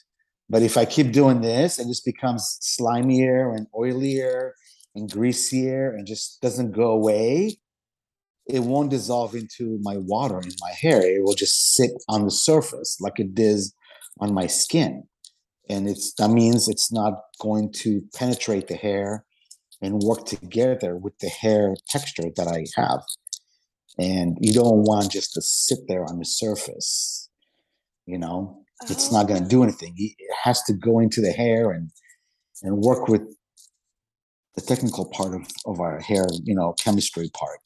But 0.50 0.62
if 0.62 0.78
I 0.78 0.86
keep 0.86 1.12
doing 1.12 1.42
this, 1.42 1.80
it 1.80 1.88
just 1.88 2.06
becomes 2.06 2.60
slimier 2.62 3.56
and 3.56 3.68
oilier 3.76 4.52
and 4.96 5.12
greasier 5.12 5.92
and 5.92 6.06
just 6.06 6.42
doesn't 6.42 6.72
go 6.72 6.92
away. 6.92 7.58
It 8.48 8.60
won't 8.60 8.92
dissolve 8.92 9.36
into 9.36 9.80
my 9.82 9.98
water 9.98 10.40
in 10.40 10.52
my 10.60 10.72
hair. 10.72 11.02
It 11.02 11.24
will 11.24 11.36
just 11.36 11.76
sit 11.76 11.92
on 12.10 12.26
the 12.26 12.32
surface 12.32 12.98
like 13.00 13.20
it 13.20 13.34
does 13.34 13.74
on 14.20 14.34
my 14.34 14.48
skin. 14.48 15.04
And 15.70 15.88
it's 15.88 16.14
that 16.16 16.30
means 16.30 16.68
it's 16.68 16.92
not 16.92 17.14
going 17.40 17.72
to 17.78 18.02
penetrate 18.14 18.68
the 18.68 18.76
hair 18.76 19.26
and 19.82 20.02
work 20.02 20.26
together 20.26 20.98
with 20.98 21.18
the 21.20 21.30
hair 21.30 21.76
texture 21.90 22.30
that 22.36 22.48
I 22.48 22.66
have 22.76 23.02
and 23.98 24.38
you 24.42 24.54
don't 24.54 24.84
want 24.84 25.12
just 25.12 25.34
to 25.34 25.42
sit 25.42 25.80
there 25.88 26.06
on 26.06 26.20
the 26.20 26.26
surface 26.26 27.30
you 28.06 28.18
know 28.18 28.64
it's 28.90 29.12
not 29.12 29.28
going 29.28 29.40
to 29.40 29.46
oh. 29.46 29.50
do 29.50 29.60
oh. 29.60 29.64
anything 29.64 29.94
it 29.98 30.16
has 30.44 30.62
to 30.64 30.74
go 30.74 31.00
into 31.00 31.22
the 31.22 31.32
hair 31.32 31.72
and 31.72 31.92
and 32.64 32.78
work 32.78 33.08
with 33.08 33.22
the 34.56 34.62
technical 34.62 35.06
part 35.06 35.34
of, 35.34 35.48
of 35.66 35.80
our 35.80 36.00
hair 36.00 36.26
you 36.44 36.56
know 36.56 36.74
chemistry 36.74 37.30
part 37.34 37.60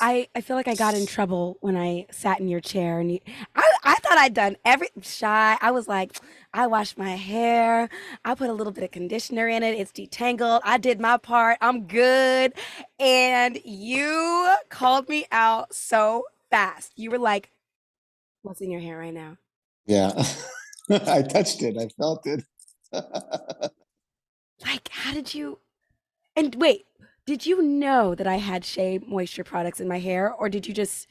I, 0.00 0.28
I 0.34 0.42
feel 0.42 0.56
like 0.56 0.68
I 0.68 0.74
got 0.74 0.94
in 0.94 1.06
trouble 1.06 1.56
when 1.60 1.76
I 1.76 2.06
sat 2.12 2.38
in 2.40 2.48
your 2.48 2.60
chair 2.60 3.00
and 3.00 3.10
you, 3.10 3.20
I, 3.56 3.68
I 3.82 3.94
thought 3.96 4.16
I'd 4.18 4.34
done 4.34 4.56
every 4.64 4.90
shy. 5.02 5.58
I 5.60 5.70
was 5.72 5.88
like, 5.88 6.20
I 6.54 6.68
washed 6.68 6.98
my 6.98 7.16
hair. 7.16 7.88
I 8.24 8.34
put 8.36 8.48
a 8.48 8.52
little 8.52 8.72
bit 8.72 8.84
of 8.84 8.92
conditioner 8.92 9.48
in 9.48 9.62
it. 9.62 9.78
It's 9.78 9.90
detangled. 9.90 10.60
I 10.62 10.78
did 10.78 11.00
my 11.00 11.16
part. 11.16 11.58
I'm 11.60 11.86
good. 11.86 12.52
And 13.00 13.58
you 13.64 14.54
called 14.68 15.08
me 15.08 15.26
out 15.32 15.74
so 15.74 16.24
fast. 16.50 16.92
You 16.96 17.10
were 17.10 17.18
like, 17.18 17.50
What's 18.42 18.60
in 18.60 18.70
your 18.70 18.80
hair 18.80 18.96
right 18.98 19.12
now? 19.12 19.36
Yeah. 19.86 20.12
I 20.90 21.22
touched 21.22 21.62
it. 21.62 21.76
I 21.76 21.88
felt 21.88 22.26
it. 22.26 22.44
like, 22.92 24.88
how 24.90 25.12
did 25.12 25.34
you? 25.34 25.58
And 26.38 26.54
wait, 26.54 26.86
did 27.26 27.46
you 27.46 27.62
know 27.62 28.14
that 28.14 28.28
I 28.28 28.36
had 28.36 28.64
Shea 28.64 29.00
Moisture 29.04 29.42
products 29.42 29.80
in 29.80 29.88
my 29.88 29.98
hair, 29.98 30.32
or 30.32 30.48
did 30.48 30.68
you 30.68 30.72
just, 30.72 31.08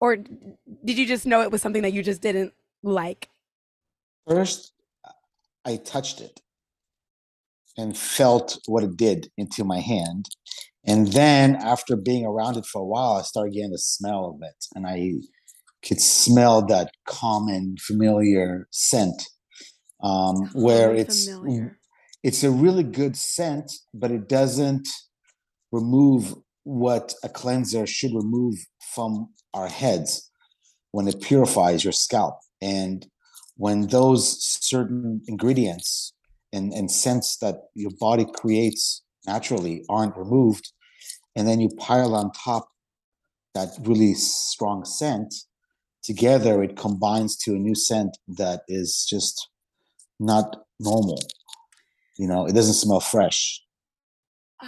or 0.00 0.16
did 0.16 0.98
you 0.98 1.06
just 1.06 1.24
know 1.24 1.40
it 1.40 1.50
was 1.50 1.62
something 1.62 1.80
that 1.80 1.94
you 1.94 2.02
just 2.02 2.20
didn't 2.20 2.52
like? 2.82 3.30
First, 4.28 4.74
I 5.64 5.76
touched 5.76 6.20
it 6.20 6.42
and 7.78 7.96
felt 7.96 8.58
what 8.66 8.84
it 8.84 8.98
did 8.98 9.30
into 9.38 9.64
my 9.64 9.80
hand. 9.80 10.28
And 10.84 11.10
then 11.10 11.56
after 11.56 11.96
being 11.96 12.26
around 12.26 12.58
it 12.58 12.66
for 12.66 12.82
a 12.82 12.86
while, 12.86 13.12
I 13.12 13.22
started 13.22 13.54
getting 13.54 13.70
the 13.70 13.78
smell 13.78 14.26
of 14.26 14.46
it. 14.46 14.66
And 14.74 14.86
I 14.86 15.14
could 15.82 16.02
smell 16.02 16.60
that 16.66 16.90
common, 17.06 17.76
familiar 17.80 18.68
scent. 18.72 19.22
Um, 20.02 20.50
where 20.52 20.94
it's 20.94 21.26
familiar. 21.26 21.78
It's 22.26 22.42
a 22.42 22.50
really 22.50 22.82
good 22.82 23.16
scent, 23.16 23.70
but 23.94 24.10
it 24.10 24.28
doesn't 24.28 24.88
remove 25.70 26.34
what 26.64 27.14
a 27.22 27.28
cleanser 27.28 27.86
should 27.86 28.12
remove 28.12 28.56
from 28.94 29.28
our 29.54 29.68
heads 29.68 30.28
when 30.90 31.06
it 31.06 31.22
purifies 31.22 31.84
your 31.84 31.92
scalp. 31.92 32.40
And 32.60 33.06
when 33.56 33.86
those 33.86 34.42
certain 34.42 35.22
ingredients 35.28 36.14
and, 36.52 36.72
and 36.72 36.90
scents 36.90 37.36
that 37.36 37.68
your 37.74 37.92
body 38.00 38.26
creates 38.34 39.04
naturally 39.24 39.84
aren't 39.88 40.16
removed, 40.16 40.72
and 41.36 41.46
then 41.46 41.60
you 41.60 41.68
pile 41.78 42.12
on 42.16 42.32
top 42.32 42.66
that 43.54 43.68
really 43.82 44.14
strong 44.14 44.84
scent, 44.84 45.32
together 46.02 46.60
it 46.60 46.76
combines 46.76 47.36
to 47.36 47.54
a 47.54 47.58
new 47.60 47.76
scent 47.76 48.18
that 48.26 48.62
is 48.66 49.06
just 49.08 49.48
not 50.18 50.56
normal. 50.80 51.20
You 52.18 52.28
know, 52.28 52.46
it 52.46 52.54
doesn't 52.54 52.74
smell 52.74 53.00
fresh. 53.00 53.62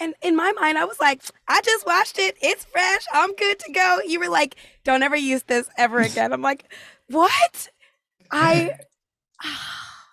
And 0.00 0.14
in 0.22 0.36
my 0.36 0.52
mind, 0.52 0.78
I 0.78 0.84
was 0.84 1.00
like, 1.00 1.22
I 1.48 1.60
just 1.60 1.84
washed 1.84 2.20
it. 2.20 2.36
It's 2.40 2.64
fresh. 2.66 3.04
I'm 3.12 3.34
good 3.34 3.58
to 3.58 3.72
go. 3.72 3.98
You 4.06 4.20
were 4.20 4.28
like, 4.28 4.54
don't 4.84 5.02
ever 5.02 5.16
use 5.16 5.42
this 5.42 5.68
ever 5.76 5.98
again. 6.08 6.32
I'm 6.32 6.40
like, 6.40 6.72
what? 7.08 7.68
I. 8.30 8.70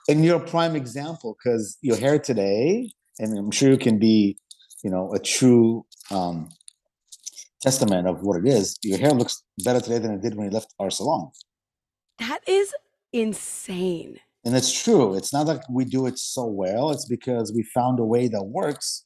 and 0.09 0.25
you're 0.25 0.41
a 0.41 0.45
prime 0.45 0.75
example 0.75 1.37
because 1.37 1.77
your 1.81 1.97
hair 1.97 2.17
today, 2.17 2.91
and 3.19 3.37
I'm 3.37 3.51
sure 3.51 3.69
you 3.69 3.77
can 3.77 3.99
be, 3.99 4.39
you 4.83 4.89
know, 4.89 5.13
a 5.13 5.19
true 5.19 5.85
um, 6.09 6.49
testament 7.61 8.07
of 8.07 8.21
what 8.21 8.37
it 8.39 8.47
is. 8.47 8.77
Your 8.83 8.97
hair 8.97 9.11
looks 9.11 9.43
better 9.63 9.81
today 9.81 9.99
than 9.99 10.13
it 10.13 10.21
did 10.21 10.35
when 10.35 10.45
you 10.47 10.51
left 10.51 10.73
our 10.79 10.89
salon. 10.89 11.29
That 12.19 12.39
is 12.47 12.73
insane. 13.11 14.19
And 14.45 14.55
it's 14.55 14.71
true. 14.83 15.15
It's 15.15 15.33
not 15.33 15.47
like 15.47 15.61
we 15.69 15.85
do 15.85 16.05
it 16.05 16.17
so 16.19 16.45
well. 16.45 16.91
It's 16.91 17.05
because 17.05 17.51
we 17.51 17.63
found 17.63 17.99
a 17.99 18.03
way 18.05 18.27
that 18.27 18.43
works 18.43 19.03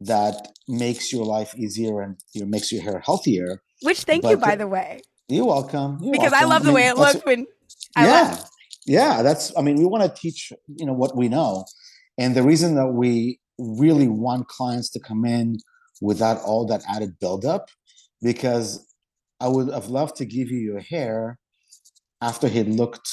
that 0.00 0.52
makes 0.68 1.12
your 1.12 1.24
life 1.24 1.54
easier 1.56 2.02
and 2.02 2.16
you 2.32 2.42
know, 2.42 2.46
makes 2.46 2.70
your 2.70 2.82
hair 2.82 3.00
healthier. 3.04 3.62
Which 3.82 4.02
thank 4.02 4.24
you, 4.24 4.36
by 4.36 4.54
the- 4.54 4.64
the 4.64 4.68
way, 4.68 5.00
You're 5.28 5.46
welcome. 5.46 5.98
You're 6.02 6.12
because 6.12 6.32
I 6.32 6.44
love 6.44 6.62
the 6.62 6.68
mean, 6.68 6.74
way 6.76 6.86
it 6.88 6.96
looked 6.96 7.24
when. 7.26 7.46
I 7.96 8.04
yeah, 8.06 8.12
love 8.12 8.50
yeah. 8.86 9.22
That's. 9.22 9.52
I 9.56 9.62
mean, 9.62 9.76
we 9.76 9.86
want 9.86 10.04
to 10.04 10.20
teach 10.20 10.52
you 10.66 10.86
know 10.86 10.92
what 10.92 11.16
we 11.16 11.28
know, 11.28 11.64
and 12.18 12.34
the 12.34 12.42
reason 12.42 12.74
that 12.76 12.88
we 12.88 13.40
really 13.58 14.08
want 14.08 14.48
clients 14.48 14.90
to 14.90 15.00
come 15.00 15.24
in 15.24 15.58
without 16.00 16.40
all 16.42 16.64
that 16.66 16.82
added 16.88 17.18
buildup, 17.18 17.68
because 18.22 18.86
I 19.40 19.48
would 19.48 19.72
have 19.72 19.88
loved 19.88 20.16
to 20.16 20.24
give 20.24 20.48
you 20.50 20.58
your 20.58 20.80
hair 20.80 21.38
after 22.20 22.46
he 22.48 22.62
looked 22.62 23.08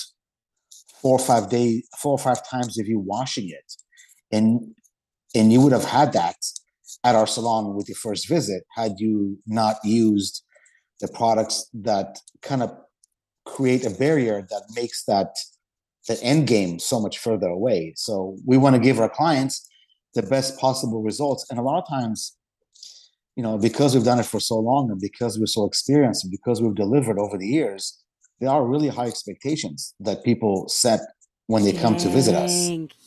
four 1.06 1.18
or 1.20 1.26
five 1.34 1.52
days, 1.52 1.88
four 2.02 2.14
or 2.14 2.18
five 2.18 2.42
times 2.50 2.80
of 2.80 2.88
you 2.88 2.98
washing 2.98 3.48
it, 3.48 3.70
and 4.32 4.74
and 5.36 5.54
you 5.54 5.62
would 5.62 5.72
have 5.72 5.86
had 5.86 6.14
that 6.14 6.38
at 7.04 7.14
our 7.14 7.28
salon 7.28 7.76
with 7.76 7.88
your 7.88 8.02
first 8.08 8.28
visit 8.28 8.64
had 8.76 8.94
you 8.98 9.38
not 9.46 9.76
used 9.84 10.42
the 11.02 11.08
products 11.10 11.70
that 11.76 12.18
kind 12.42 12.64
of 12.64 12.76
create 13.46 13.86
a 13.86 13.92
barrier 13.92 14.48
that 14.50 14.64
makes 14.76 15.04
that 15.06 15.36
the 16.08 16.18
end 16.24 16.48
game 16.48 16.80
so 16.80 17.00
much 17.00 17.20
further 17.20 17.50
away. 17.50 17.94
So 17.96 18.38
we 18.44 18.58
want 18.58 18.76
to 18.76 18.82
give 18.82 19.00
our 19.00 19.10
clients 19.10 19.70
the 20.16 20.24
best 20.24 20.58
possible 20.58 21.04
results. 21.04 21.46
And 21.52 21.60
a 21.60 21.62
lot 21.62 21.84
of 21.84 21.88
times, 21.88 22.36
you 23.36 23.44
know, 23.44 23.60
because 23.60 23.94
we've 23.94 24.04
done 24.12 24.20
it 24.20 24.26
for 24.26 24.40
so 24.40 24.58
long 24.58 24.90
and 24.90 25.00
because 25.00 25.38
we're 25.38 25.46
so 25.60 25.66
experienced 25.66 26.24
and 26.24 26.32
because 26.32 26.64
we've 26.64 26.74
delivered 26.74 27.20
over 27.20 27.38
the 27.38 27.48
years, 27.48 28.05
there 28.39 28.50
are 28.50 28.65
really 28.65 28.88
high 28.89 29.08
expectations 29.08 29.94
that 30.00 30.24
people 30.24 30.68
set 30.68 31.00
when 31.48 31.63
they 31.63 31.74
come 31.74 31.96
to 31.98 32.10
visit 32.10 32.36
us. 32.36 32.51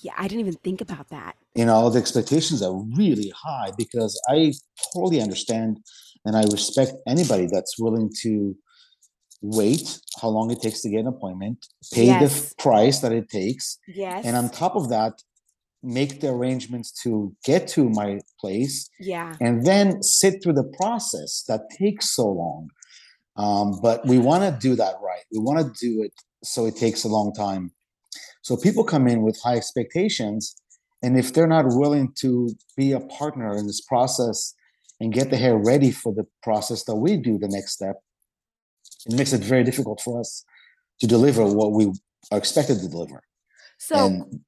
Yeah, 0.02 0.12
I 0.16 0.28
didn't 0.28 0.40
even 0.40 0.54
think 0.54 0.80
about 0.80 1.08
that. 1.10 1.36
You 1.54 1.64
know, 1.64 1.90
the 1.90 1.98
expectations 1.98 2.62
are 2.62 2.74
really 2.96 3.32
high 3.36 3.72
because 3.76 4.18
I 4.28 4.52
totally 4.94 5.20
understand 5.20 5.78
and 6.24 6.36
I 6.36 6.42
respect 6.44 6.92
anybody 7.06 7.46
that's 7.50 7.78
willing 7.78 8.10
to 8.22 8.56
wait 9.40 10.00
how 10.20 10.28
long 10.28 10.50
it 10.50 10.60
takes 10.60 10.82
to 10.82 10.88
get 10.90 11.00
an 11.00 11.06
appointment, 11.08 11.66
pay 11.92 12.06
the 12.06 12.12
Yes. 12.26 12.46
f- 12.50 12.56
price 12.56 12.98
that 13.00 13.12
it 13.12 13.28
takes, 13.28 13.78
Yes. 13.86 14.24
and 14.24 14.36
on 14.36 14.48
top 14.50 14.74
of 14.76 14.88
that, 14.88 15.22
make 15.82 16.20
the 16.20 16.28
arrangements 16.30 16.90
to 17.04 17.34
get 17.44 17.68
to 17.68 17.88
my 17.88 18.18
place 18.40 18.88
yeah. 18.98 19.36
and 19.40 19.64
then 19.64 20.02
sit 20.02 20.42
through 20.42 20.54
the 20.54 20.68
process 20.80 21.44
that 21.46 21.60
takes 21.70 22.14
so 22.16 22.26
long. 22.28 22.68
Um, 23.38 23.78
but 23.80 24.04
we 24.04 24.18
want 24.18 24.42
to 24.42 24.58
do 24.60 24.74
that 24.74 24.94
right. 25.00 25.22
We 25.32 25.38
want 25.38 25.60
to 25.60 25.72
do 25.80 26.02
it 26.02 26.12
so 26.42 26.66
it 26.66 26.76
takes 26.76 27.04
a 27.04 27.08
long 27.08 27.32
time. 27.32 27.70
So 28.42 28.56
people 28.56 28.84
come 28.84 29.06
in 29.06 29.22
with 29.22 29.40
high 29.42 29.56
expectations, 29.56 30.56
and 31.02 31.16
if 31.16 31.32
they're 31.32 31.46
not 31.46 31.66
willing 31.68 32.12
to 32.20 32.50
be 32.76 32.92
a 32.92 33.00
partner 33.00 33.56
in 33.56 33.66
this 33.66 33.80
process 33.80 34.54
and 35.00 35.12
get 35.12 35.30
the 35.30 35.36
hair 35.36 35.56
ready 35.56 35.92
for 35.92 36.12
the 36.12 36.26
process 36.42 36.84
that 36.84 36.96
we 36.96 37.16
do, 37.16 37.38
the 37.38 37.48
next 37.48 37.72
step, 37.72 37.96
it 39.06 39.14
makes 39.14 39.32
it 39.32 39.42
very 39.42 39.62
difficult 39.62 40.00
for 40.00 40.18
us 40.20 40.44
to 41.00 41.06
deliver 41.06 41.44
what 41.44 41.72
we 41.72 41.92
are 42.32 42.38
expected 42.38 42.80
to 42.80 42.88
deliver. 42.88 43.22
So 43.78 44.06
and 44.06 44.40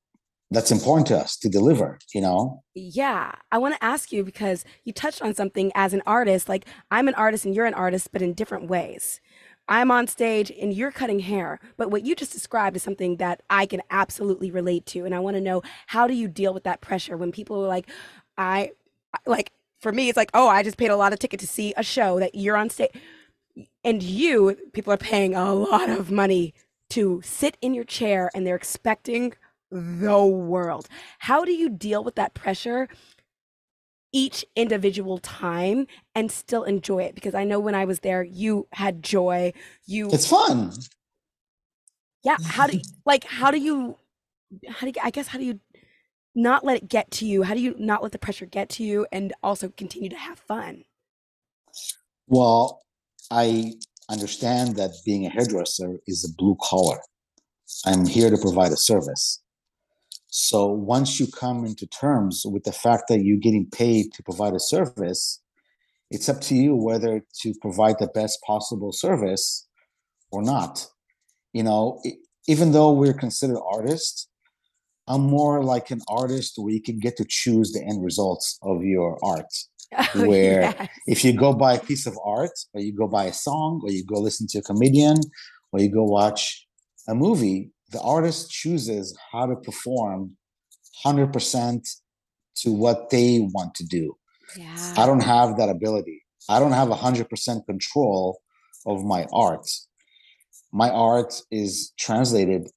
that's 0.51 0.73
important 0.73 1.07
to 1.09 1.17
us 1.17 1.37
to 1.39 1.49
deliver, 1.49 1.99
you 2.13 2.21
know? 2.21 2.63
Yeah, 2.75 3.33
I 3.53 3.59
want 3.59 3.77
to 3.77 3.85
ask 3.85 4.11
you 4.11 4.25
because 4.25 4.65
you 4.85 4.93
touched 4.93 5.23
on 5.23 5.35
something 5.35 5.71
as 5.75 5.95
an 5.95 6.03
artist. 6.07 6.49
Like, 6.49 6.67
I'm 6.91 7.07
an 7.07 7.15
artist 7.15 7.45
and 7.45 7.55
you're 7.55 7.67
an 7.67 7.75
artist, 7.75 8.11
but 8.13 8.23
in 8.23 8.33
different 8.33 8.69
ways. 8.69 9.21
I'm 9.69 9.93
on 9.93 10.09
stage 10.09 10.51
and 10.61 10.75
you're 10.75 10.91
cutting 10.91 11.21
hair, 11.21 11.61
but 11.77 11.93
what 11.93 12.05
you 12.05 12.17
just 12.17 12.33
described 12.33 12.75
is 12.75 12.83
something 12.83 13.19
that 13.19 13.43
I 13.49 13.67
can 13.67 13.83
absolutely 13.91 14.51
relate 14.51 14.85
to. 14.87 15.05
And 15.05 15.15
I 15.15 15.21
want 15.21 15.37
to 15.37 15.41
know 15.41 15.63
how 15.87 16.09
do 16.09 16.15
you 16.15 16.27
deal 16.27 16.53
with 16.53 16.65
that 16.65 16.81
pressure 16.81 17.17
when 17.17 17.31
people 17.31 17.65
are 17.65 17.69
like, 17.69 17.89
I, 18.37 18.73
like, 19.27 19.53
for 19.79 19.93
me, 19.93 20.09
it's 20.09 20.17
like, 20.17 20.31
oh, 20.35 20.49
I 20.49 20.65
just 20.65 20.77
paid 20.77 20.91
a 20.91 20.97
lot 20.97 21.13
of 21.13 21.21
ticket 21.21 21.39
to 21.41 21.47
see 21.47 21.73
a 21.77 21.85
show 21.85 22.19
that 22.19 22.35
you're 22.35 22.57
on 22.57 22.71
stage. 22.71 22.91
And 23.85 24.03
you, 24.03 24.57
people 24.73 24.93
are 24.93 24.99
paying 24.99 25.37
a 25.37 25.55
lot 25.55 25.89
of 25.89 26.11
money 26.11 26.53
to 26.91 27.23
sit 27.25 27.57
in 27.63 27.73
your 27.73 27.85
chair 27.85 28.31
and 28.35 28.45
they're 28.45 28.57
expecting 28.57 29.35
the 29.71 30.25
world. 30.25 30.89
How 31.21 31.45
do 31.45 31.53
you 31.53 31.69
deal 31.69 32.03
with 32.05 32.17
that 32.17 32.35
pressure 32.35 32.89
each 34.13 34.45
individual 34.57 35.19
time 35.19 35.87
and 36.15 36.31
still 36.31 36.65
enjoy 36.65 37.05
it? 37.05 37.15
Because 37.15 37.35
I 37.35 37.45
know 37.45 37.61
when 37.61 37.75
I 37.75 37.85
was 37.85 38.01
there, 38.01 38.23
you 38.23 38.67
had 38.73 39.03
joy. 39.03 39.53
You, 39.87 40.11
It's 40.11 40.27
fun. 40.27 40.73
yeah. 42.25 42.37
How 42.45 42.67
do 42.67 42.77
you, 42.77 42.83
like, 43.07 43.25
how 43.25 43.51
do 43.51 43.59
you, 43.59 43.97
how 44.69 44.81
do 44.81 44.87
you, 44.89 44.93
I 45.03 45.11
guess, 45.11 45.29
how 45.29 45.39
do 45.39 45.45
you 45.45 45.61
not 46.35 46.65
let 46.65 46.77
it 46.77 46.89
get 46.89 47.11
to 47.13 47.27
you? 47.27 47.43
How 47.43 47.55
do 47.55 47.61
you 47.61 47.75
not 47.79 48.03
let 48.03 48.13
the 48.13 48.19
pressure 48.19 48.47
get 48.47 48.69
to 48.71 48.85
you 48.85 49.07
and 49.13 49.33
also 49.43 49.69
continue 49.69 50.09
to 50.11 50.17
have 50.17 50.39
fun? 50.39 50.85
Well, 52.27 52.83
I 53.31 53.75
understand 54.09 54.77
that 54.77 54.91
being 55.05 55.27
a 55.27 55.31
hairdresser 55.31 55.99
is 56.07 56.25
a 56.25 56.33
blue 56.35 56.57
collar. 56.61 56.99
I'm 57.87 58.07
here 58.07 58.31
to 58.31 58.39
provide 58.39 58.73
a 58.73 58.77
service. 58.77 59.41
So 60.31 60.67
once 60.67 61.19
you 61.19 61.27
come 61.27 61.65
into 61.65 61.87
terms 61.87 62.45
with 62.47 62.65
the 62.65 62.73
fact 62.73 63.05
that 63.09 63.23
you're 63.23 63.39
getting 63.39 63.67
paid 63.67 64.13
to 64.15 64.23
provide 64.23 64.55
a 64.55 64.61
service, 64.61 65.41
it's 66.11 66.29
up 66.29 66.41
to 66.43 66.55
you 66.55 66.75
whether 66.75 67.23
to 67.43 67.55
provide 67.61 67.97
the 67.99 68.09
best 68.09 68.41
possible 68.43 68.93
service 68.93 69.67
or 70.31 70.43
not. 70.43 70.87
You 71.53 71.65
know, 71.65 72.01
even 72.47 72.73
though 72.73 72.93
we're 72.93 73.15
considered 73.15 73.61
artists, 73.69 74.29
I'm 75.09 75.23
more 75.23 75.65
like 75.65 75.91
an 75.91 76.01
artist 76.09 76.55
where 76.57 76.73
you 76.73 76.81
can 76.81 77.01
get 77.01 77.17
to 77.17 77.25
choose 77.29 77.73
the 77.73 77.83
end 77.83 78.05
results 78.05 78.59
of 78.63 78.85
your 78.85 79.19
art 79.25 79.53
Oh, 80.15 80.29
Where 80.29 80.63
yes. 80.63 80.89
if 81.07 81.25
you 81.25 81.33
go 81.33 81.53
buy 81.53 81.75
a 81.75 81.81
piece 81.81 82.07
of 82.07 82.17
art 82.25 82.57
or 82.75 82.81
you 82.81 82.93
go 82.93 83.09
buy 83.09 83.25
a 83.25 83.33
song 83.33 83.81
or 83.83 83.91
you 83.91 84.05
go 84.05 84.21
listen 84.21 84.47
to 84.49 84.59
a 84.59 84.63
comedian 84.63 85.17
or 85.73 85.81
you 85.81 85.91
go 85.91 86.05
watch 86.05 86.67
a 87.09 87.15
movie 87.15 87.71
the 87.91 88.01
artist 88.01 88.51
chooses 88.51 89.17
how 89.33 89.47
to 89.47 89.57
perform 89.57 90.37
100% 91.05 91.89
to 92.57 92.73
what 92.73 93.11
they 93.11 93.41
want 93.55 93.75
to 93.75 93.85
do 93.85 94.17
yeah. 94.57 94.95
i 94.97 95.07
don't 95.07 95.23
have 95.23 95.57
that 95.57 95.69
ability 95.69 96.23
i 96.49 96.59
don't 96.59 96.73
have 96.73 96.89
100% 96.89 97.67
control 97.67 98.41
of 98.87 99.05
my 99.05 99.27
art 99.33 99.69
my 100.73 100.91
art 100.91 101.43
is 101.51 101.93
translated 101.99 102.69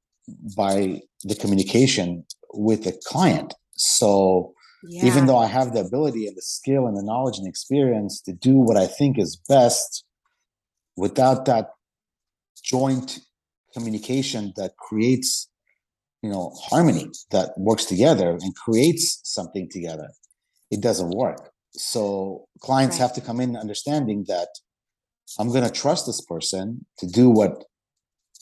by 0.55 1.01
the 1.23 1.35
communication 1.35 2.25
with 2.53 2.83
the 2.83 2.93
client 3.05 3.53
so 3.75 4.53
yeah. 4.83 5.05
even 5.05 5.25
though 5.25 5.37
I 5.37 5.47
have 5.47 5.73
the 5.73 5.81
ability 5.81 6.27
and 6.27 6.35
the 6.35 6.41
skill 6.41 6.87
and 6.87 6.97
the 6.97 7.03
knowledge 7.03 7.37
and 7.37 7.47
experience 7.47 8.21
to 8.21 8.33
do 8.33 8.55
what 8.55 8.77
I 8.77 8.87
think 8.87 9.17
is 9.17 9.35
best, 9.47 10.03
without 10.95 11.45
that 11.45 11.69
joint 12.63 13.19
communication 13.73 14.53
that 14.55 14.71
creates, 14.77 15.49
you 16.21 16.29
know, 16.29 16.51
harmony 16.69 17.09
that 17.31 17.51
works 17.57 17.85
together 17.85 18.29
and 18.41 18.55
creates 18.55 19.19
something 19.23 19.69
together, 19.69 20.09
it 20.71 20.81
doesn't 20.81 21.09
work. 21.11 21.51
So 21.75 22.47
clients 22.61 22.95
Right. 22.95 23.01
have 23.03 23.13
to 23.15 23.21
come 23.21 23.39
in 23.39 23.57
understanding 23.57 24.25
that 24.27 24.49
I'm 25.39 25.49
going 25.49 25.63
to 25.63 25.71
trust 25.71 26.05
this 26.05 26.21
person 26.21 26.85
to 26.99 27.07
do 27.07 27.29
what 27.29 27.63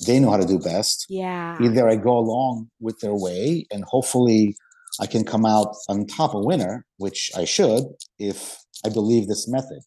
they 0.05 0.19
know 0.19 0.31
how 0.31 0.37
to 0.37 0.45
do 0.45 0.57
best 0.59 1.05
yeah. 1.09 1.57
either 1.61 1.87
I 1.87 1.95
go 1.95 2.17
along 2.17 2.69
with 2.79 2.99
their 2.99 3.13
way 3.13 3.65
and 3.71 3.83
hopefully 3.85 4.55
I 4.99 5.05
can 5.05 5.23
come 5.23 5.45
out 5.45 5.75
on 5.89 6.05
top 6.07 6.33
a 6.33 6.39
winner, 6.39 6.85
which 6.97 7.31
I 7.35 7.45
should 7.45 7.83
if 8.19 8.57
I 8.85 8.89
believe 8.89 9.27
this 9.27 9.47
method. 9.47 9.81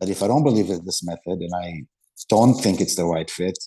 But 0.00 0.08
if 0.08 0.22
I 0.22 0.26
don't 0.28 0.44
believe 0.44 0.70
in 0.70 0.84
this 0.84 1.02
method 1.04 1.38
and 1.40 1.52
I 1.54 1.82
don't 2.28 2.54
think 2.54 2.80
it's 2.80 2.96
the 2.96 3.04
right 3.04 3.30
fit, 3.30 3.58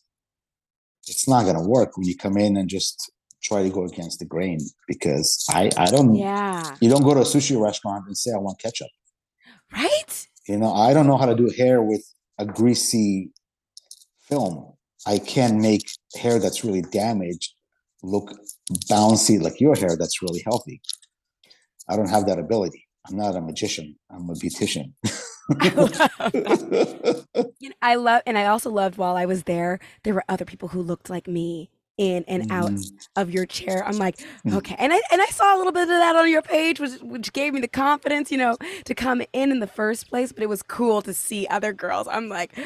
it's 1.08 1.28
not 1.28 1.44
going 1.44 1.56
to 1.56 1.62
work 1.62 1.98
when 1.98 2.08
you 2.08 2.16
come 2.16 2.38
in 2.38 2.58
and 2.58 2.70
just 2.70 3.12
try 3.44 3.62
to 3.64 3.70
go 3.70 3.86
against 3.86 4.20
the 4.20 4.26
grain 4.26 4.60
because 4.88 5.46
I, 5.50 5.70
I 5.78 5.86
don't, 5.86 6.16
Yeah. 6.16 6.76
you 6.82 6.90
don't 6.90 7.04
go 7.04 7.14
to 7.14 7.20
a 7.22 7.24
sushi 7.24 7.60
restaurant 7.60 8.06
and 8.08 8.18
say, 8.18 8.32
I 8.34 8.38
want 8.40 8.60
ketchup. 8.60 8.88
Right? 9.72 10.28
You 10.48 10.58
know, 10.58 10.74
I 10.74 10.94
don't 10.94 11.08
know 11.08 11.18
how 11.18 11.26
to 11.26 11.36
do 11.36 11.52
hair 11.56 11.82
with 11.82 12.04
a 12.40 12.46
greasy 12.46 13.32
film. 14.30 14.74
I 15.06 15.20
can 15.20 15.62
make 15.62 15.84
hair 16.16 16.40
that's 16.40 16.64
really 16.64 16.82
damaged 16.82 17.54
look 18.04 18.32
bouncy 18.90 19.42
like 19.42 19.60
your 19.60 19.76
hair 19.76 19.96
that's 19.98 20.22
really 20.22 20.42
healthy. 20.46 20.82
I 21.90 21.96
don't 21.96 22.10
have 22.10 22.26
that 22.28 22.40
ability. 22.40 22.84
I'm 23.08 23.18
not 23.18 23.36
a 23.36 23.42
magician. 23.42 23.96
I'm 24.10 24.30
a 24.30 24.34
beautician. 24.34 24.94
You 27.60 27.70
know, 27.70 27.76
I 27.82 27.96
love, 27.96 28.22
and 28.26 28.38
I 28.38 28.48
also 28.48 28.70
loved 28.70 28.98
while 28.98 29.16
I 29.16 29.26
was 29.26 29.44
there, 29.44 29.80
there 30.04 30.14
were 30.14 30.26
other 30.28 30.46
people 30.46 30.68
who 30.70 30.82
looked 30.82 31.10
like 31.10 31.28
me 31.28 31.70
in 31.98 32.26
and 32.28 32.44
out 32.50 32.72
Mhm. 32.72 32.92
of 33.16 33.32
your 33.32 33.46
chair. 33.46 33.86
I'm 33.88 33.98
like, 33.98 34.18
Mm. 34.46 34.56
okay, 34.58 34.76
and 34.78 34.92
I 34.94 35.02
and 35.12 35.22
I 35.22 35.28
saw 35.28 35.56
a 35.56 35.58
little 35.58 35.72
bit 35.72 35.84
of 35.84 35.88
that 35.90 36.16
on 36.18 36.30
your 36.30 36.42
page, 36.42 36.80
which 36.82 37.00
which 37.02 37.32
gave 37.34 37.54
me 37.54 37.62
the 37.62 37.68
confidence, 37.70 38.32
you 38.32 38.38
know, 38.38 38.58
to 38.86 38.94
come 38.94 39.22
in 39.32 39.52
in 39.52 39.60
the 39.62 39.68
first 39.68 40.10
place. 40.10 40.34
But 40.34 40.44
it 40.44 40.50
was 40.50 40.62
cool 40.64 41.02
to 41.04 41.14
see 41.14 41.48
other 41.48 41.72
girls. 41.72 42.08
I'm 42.10 42.28
like, 42.28 42.58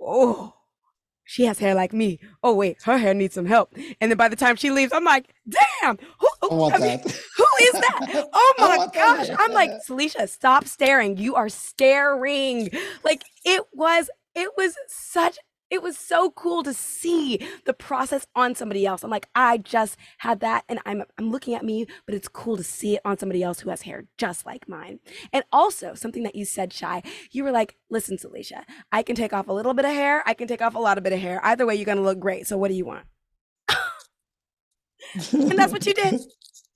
oh, 0.00 0.54
she 1.26 1.44
has 1.44 1.58
hair 1.58 1.74
like 1.74 1.92
me. 1.92 2.18
Oh 2.42 2.54
wait, 2.54 2.80
her 2.84 2.96
hair 2.96 3.12
needs 3.12 3.34
some 3.34 3.46
help. 3.46 3.74
And 4.00 4.10
then 4.10 4.16
by 4.16 4.28
the 4.28 4.36
time 4.36 4.56
she 4.56 4.70
leaves, 4.70 4.92
I'm 4.92 5.04
like, 5.04 5.34
damn, 5.48 5.98
who, 6.18 6.28
who, 6.40 6.56
want 6.56 6.74
I 6.74 6.78
mean, 6.78 7.00
who 7.00 7.46
is 7.62 7.72
that? 7.72 7.92
Oh, 8.14 8.28
oh 8.32 8.54
my 8.58 8.76
want 8.76 8.94
that 8.94 9.26
gosh. 9.26 9.36
I'm 9.38 9.52
like, 9.52 9.70
Celicia, 9.86 10.28
stop 10.28 10.66
staring. 10.66 11.16
You 11.16 11.34
are 11.34 11.48
staring. 11.48 12.70
Like 13.04 13.24
it 13.44 13.64
was, 13.72 14.08
it 14.34 14.50
was 14.56 14.74
such, 14.86 15.38
it 15.70 15.82
was 15.82 15.98
so 15.98 16.30
cool 16.30 16.62
to 16.62 16.72
see 16.72 17.40
the 17.64 17.72
process 17.72 18.26
on 18.34 18.54
somebody 18.54 18.86
else. 18.86 19.02
I'm 19.02 19.10
like, 19.10 19.28
I 19.34 19.58
just 19.58 19.96
had 20.18 20.40
that 20.40 20.64
and 20.68 20.78
I'm 20.86 21.02
I'm 21.18 21.30
looking 21.30 21.54
at 21.54 21.64
me, 21.64 21.86
but 22.06 22.14
it's 22.14 22.28
cool 22.28 22.56
to 22.56 22.64
see 22.64 22.94
it 22.96 23.02
on 23.04 23.18
somebody 23.18 23.42
else 23.42 23.60
who 23.60 23.70
has 23.70 23.82
hair 23.82 24.04
just 24.18 24.46
like 24.46 24.68
mine. 24.68 25.00
And 25.32 25.44
also 25.52 25.94
something 25.94 26.22
that 26.22 26.34
you 26.36 26.44
said, 26.44 26.72
Shai, 26.72 27.02
you 27.32 27.44
were 27.44 27.50
like, 27.50 27.76
listen, 27.90 28.16
Celicia, 28.16 28.64
I 28.92 29.02
can 29.02 29.16
take 29.16 29.32
off 29.32 29.48
a 29.48 29.52
little 29.52 29.74
bit 29.74 29.84
of 29.84 29.92
hair, 29.92 30.22
I 30.26 30.34
can 30.34 30.48
take 30.48 30.62
off 30.62 30.74
a 30.74 30.78
lot 30.80 30.98
of 30.98 31.04
bit 31.04 31.12
of 31.12 31.20
hair. 31.20 31.40
Either 31.44 31.66
way, 31.66 31.74
you're 31.74 31.84
gonna 31.86 32.02
look 32.02 32.20
great. 32.20 32.46
So 32.46 32.56
what 32.58 32.68
do 32.68 32.74
you 32.74 32.84
want? 32.86 33.06
And 35.32 35.58
that's 35.58 35.72
what 35.72 35.86
you 35.86 35.94
did. 35.94 36.20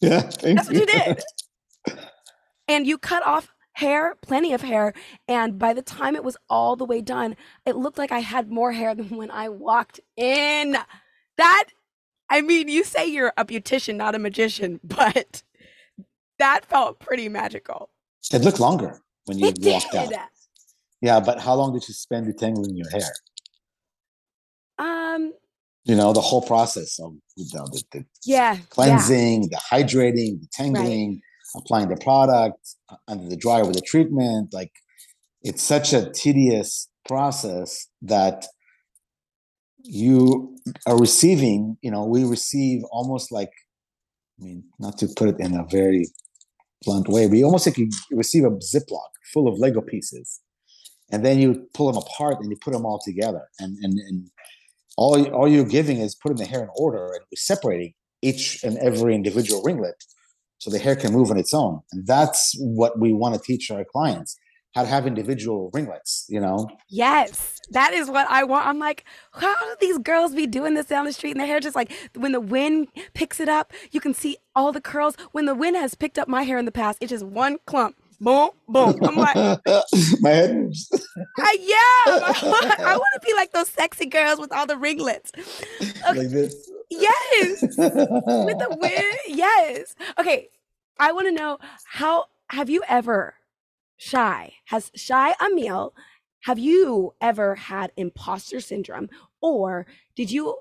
yeah, 0.01 0.21
thank 0.23 0.57
That's 0.57 0.69
what 0.69 0.77
you 0.77 0.87
did. 0.87 1.21
And 2.69 2.87
you 2.87 2.99
cut 2.99 3.25
off 3.27 3.53
hair, 3.81 4.17
plenty 4.23 4.53
of 4.53 4.63
hair. 4.63 4.93
And 5.27 5.59
by 5.59 5.73
the 5.75 5.83
time 5.83 6.15
it 6.17 6.25
was 6.25 6.37
all 6.49 6.77
the 6.77 6.85
way 6.85 7.01
done, 7.01 7.37
it 7.67 7.77
looked 7.77 7.99
like 7.99 8.13
I 8.13 8.21
had 8.21 8.51
more 8.51 8.73
hair 8.73 8.95
than 8.95 9.17
when 9.17 9.31
I 9.31 9.49
walked 9.49 10.01
in. 10.17 10.77
That, 11.39 11.65
I 12.29 12.43
mean, 12.43 12.69
you 12.69 12.85
say 12.85 13.07
you're 13.07 13.33
a 13.37 13.45
beautician, 13.45 13.97
not 13.97 14.15
a 14.15 14.19
magician, 14.19 14.81
but 14.85 15.43
that 16.39 16.65
felt 16.67 17.01
pretty 17.01 17.29
magical. 17.29 17.91
It 18.33 18.43
looked 18.43 18.61
longer 18.61 19.01
when 19.27 19.39
you 19.39 19.49
It 19.49 19.59
walked 19.63 19.93
did. 19.93 20.13
out. 20.13 20.29
Yeah, 21.03 21.21
but 21.21 21.41
how 21.41 21.55
long 21.55 21.73
did 21.73 21.89
you 21.89 21.95
spend 21.95 22.33
detangling 22.33 22.77
your 22.77 22.91
hair? 22.91 23.11
Um, 24.79 25.33
You 25.85 25.97
know, 25.97 26.13
the 26.13 26.21
whole 26.21 26.43
process 26.43 26.99
of 27.01 27.15
you 27.37 27.47
know, 27.55 27.65
the, 27.67 27.83
the 27.93 28.05
yeah. 28.25 28.55
Yeah. 28.55 28.59
cleansing, 28.69 29.49
the 29.49 29.57
hydrating, 29.73 30.41
the 30.41 30.49
tangling, 30.53 31.23
applying 31.57 31.89
the 31.89 31.97
product 31.97 32.77
uh, 32.89 32.97
under 33.09 33.29
the 33.29 33.37
dryer 33.37 33.65
with 33.65 33.77
the 33.77 33.83
treatment. 33.83 34.53
Like 34.53 34.73
it's 35.43 35.63
such 35.63 35.93
a 35.93 36.11
tedious 36.11 36.89
process 37.07 37.89
that 38.03 38.47
you 39.83 40.57
are 40.87 40.99
receiving, 40.99 41.77
you 41.83 41.91
know, 41.91 42.05
we 42.05 42.25
receive 42.25 42.83
almost 42.91 43.33
like, 43.33 43.51
I 44.41 44.45
mean, 44.45 44.65
not 44.79 44.99
to 44.99 45.09
put 45.17 45.29
it 45.29 45.41
in 45.41 45.55
a 45.55 45.65
very 45.71 46.07
blunt 46.83 47.09
way, 47.09 47.27
you 47.27 47.45
almost 47.45 47.67
like 47.67 47.79
you 47.79 47.89
receive 48.11 48.45
a 48.45 48.51
Ziploc 48.51 49.09
full 49.33 49.49
of 49.49 49.59
Lego 49.59 49.81
pieces. 49.81 50.41
And 51.13 51.25
then 51.25 51.41
you 51.41 51.67
pull 51.75 51.91
them 51.91 52.01
apart 52.01 52.39
and 52.41 52.51
you 52.51 52.57
put 52.57 52.73
them 52.73 52.87
all 52.87 53.01
together. 53.05 53.43
And 53.59 53.77
and, 53.83 53.99
and 53.99 54.31
all, 54.97 55.27
all 55.33 55.49
you're 55.49 55.65
giving 55.65 55.99
is 55.99 56.15
putting 56.15 56.37
the 56.37 56.45
hair 56.45 56.63
in 56.63 56.69
order 56.77 57.07
and 57.07 57.25
separating 57.35 57.95
each 58.23 58.63
and 58.63 58.77
every 58.79 59.15
individual 59.15 59.63
ringlet 59.63 59.95
so 60.61 60.71
the 60.71 60.79
hair 60.79 60.95
can 60.95 61.13
move 61.13 61.31
on 61.31 61.39
its 61.39 61.53
own. 61.53 61.81
And 61.93 62.07
that's 62.07 62.55
what 62.59 63.01
we 63.01 63.13
want 63.13 63.35
to 63.35 63.41
teach 63.41 63.71
our 63.71 63.85
clients 63.85 64.39
how 64.75 64.83
to 64.83 64.89
have 64.89 65.07
individual 65.07 65.71
ringlets, 65.73 66.27
you 66.29 66.41
know? 66.41 66.69
Yes, 66.89 67.59
that 67.71 67.93
is 67.93 68.09
what 68.09 68.31
I 68.31 68.45
want. 68.45 68.67
I'm 68.67 68.79
like, 68.79 69.05
how 69.33 69.55
do 69.55 69.77
these 69.81 69.99
girls 69.99 70.35
be 70.35 70.47
doing 70.47 70.75
this 70.75 70.87
down 70.87 71.05
the 71.05 71.13
street 71.13 71.33
and 71.33 71.41
their 71.41 71.47
hair 71.47 71.61
just 71.61 71.75
like 71.75 71.93
when 72.15 72.33
the 72.33 72.41
wind 72.41 72.89
picks 73.15 73.41
it 73.41 73.49
up, 73.49 73.73
you 73.91 74.01
can 74.01 74.15
see 74.15 74.37
all 74.55 74.71
the 74.71 74.81
curls. 74.81 75.17
When 75.33 75.47
the 75.47 75.55
wind 75.55 75.77
has 75.77 75.95
picked 75.95 76.19
up 76.19 76.29
my 76.29 76.45
hair 76.45 76.59
in 76.59 76.67
the 76.67 76.73
past, 76.73 76.99
it's 77.01 77.11
just 77.11 77.25
one 77.25 77.59
clump. 77.67 77.97
Boom, 78.21 78.51
boom. 78.69 78.99
I'm 79.03 79.17
like, 79.17 79.35
My 80.21 80.31
head 80.31 80.55
moves. 80.55 80.91
I, 81.39 81.57
yeah, 81.59 82.85
I 82.87 82.97
want 82.97 83.15
to 83.15 83.27
be 83.27 83.33
like 83.33 83.53
those 83.53 83.71
sexy 83.71 84.05
girls 84.05 84.39
with 84.39 84.53
all 84.53 84.67
the 84.67 84.77
ringlets. 84.77 85.33
like 86.07 86.29
this. 86.29 86.70
Yes, 86.91 87.63
with 87.63 87.77
the 87.77 88.77
wind. 88.81 89.17
Yes. 89.29 89.95
Okay, 90.19 90.49
I 90.99 91.13
want 91.13 91.29
to 91.29 91.33
know 91.33 91.59
how 91.87 92.27
have 92.51 92.69
you 92.69 92.83
ever, 92.89 93.35
Shai, 93.97 94.53
has 94.67 94.91
Shai 94.95 95.35
Amiel, 95.41 95.95
have 96.45 96.59
you 96.59 97.15
ever 97.21 97.55
had 97.55 97.93
imposter 97.97 98.61
syndrome 98.61 99.09
or 99.41 99.87
did 100.17 100.31
you, 100.31 100.57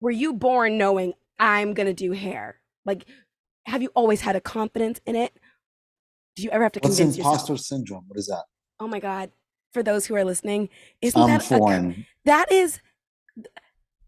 were 0.00 0.10
you 0.10 0.32
born 0.32 0.78
knowing 0.78 1.12
I'm 1.38 1.74
going 1.74 1.86
to 1.86 1.94
do 1.94 2.12
hair? 2.12 2.60
Like, 2.84 3.04
have 3.66 3.82
you 3.82 3.90
always 3.94 4.20
had 4.20 4.34
a 4.36 4.40
confidence 4.40 5.00
in 5.06 5.14
it? 5.14 5.32
Do 6.34 6.42
you 6.42 6.50
ever 6.50 6.64
have 6.64 6.72
to 6.72 6.80
What's 6.80 6.96
convince 6.96 7.18
imposter 7.18 7.52
yourself? 7.52 7.60
syndrome? 7.60 8.04
What 8.08 8.18
is 8.18 8.26
that? 8.26 8.44
Oh 8.80 8.88
my 8.88 9.00
God. 9.00 9.30
For 9.72 9.82
those 9.82 10.06
who 10.06 10.14
are 10.14 10.24
listening, 10.24 10.70
isn't 11.02 11.20
I'm 11.20 11.28
that 11.28 11.50
a, 11.52 11.94
that 12.24 12.50
is 12.50 12.80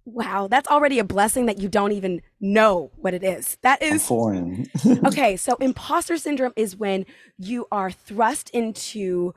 wow 0.04 0.48
that's 0.48 0.68
already 0.68 0.98
a 0.98 1.04
blessing 1.04 1.46
that 1.46 1.58
you 1.58 1.68
don't 1.68 1.92
even 1.92 2.20
know 2.40 2.90
what 2.96 3.14
it 3.14 3.22
is. 3.22 3.58
That 3.62 3.82
is 3.82 3.92
I'm 3.92 3.98
foreign. 3.98 4.66
okay 5.06 5.36
so 5.36 5.56
imposter 5.56 6.16
syndrome 6.16 6.52
is 6.56 6.76
when 6.76 7.06
you 7.38 7.66
are 7.70 7.90
thrust 7.90 8.50
into 8.50 9.34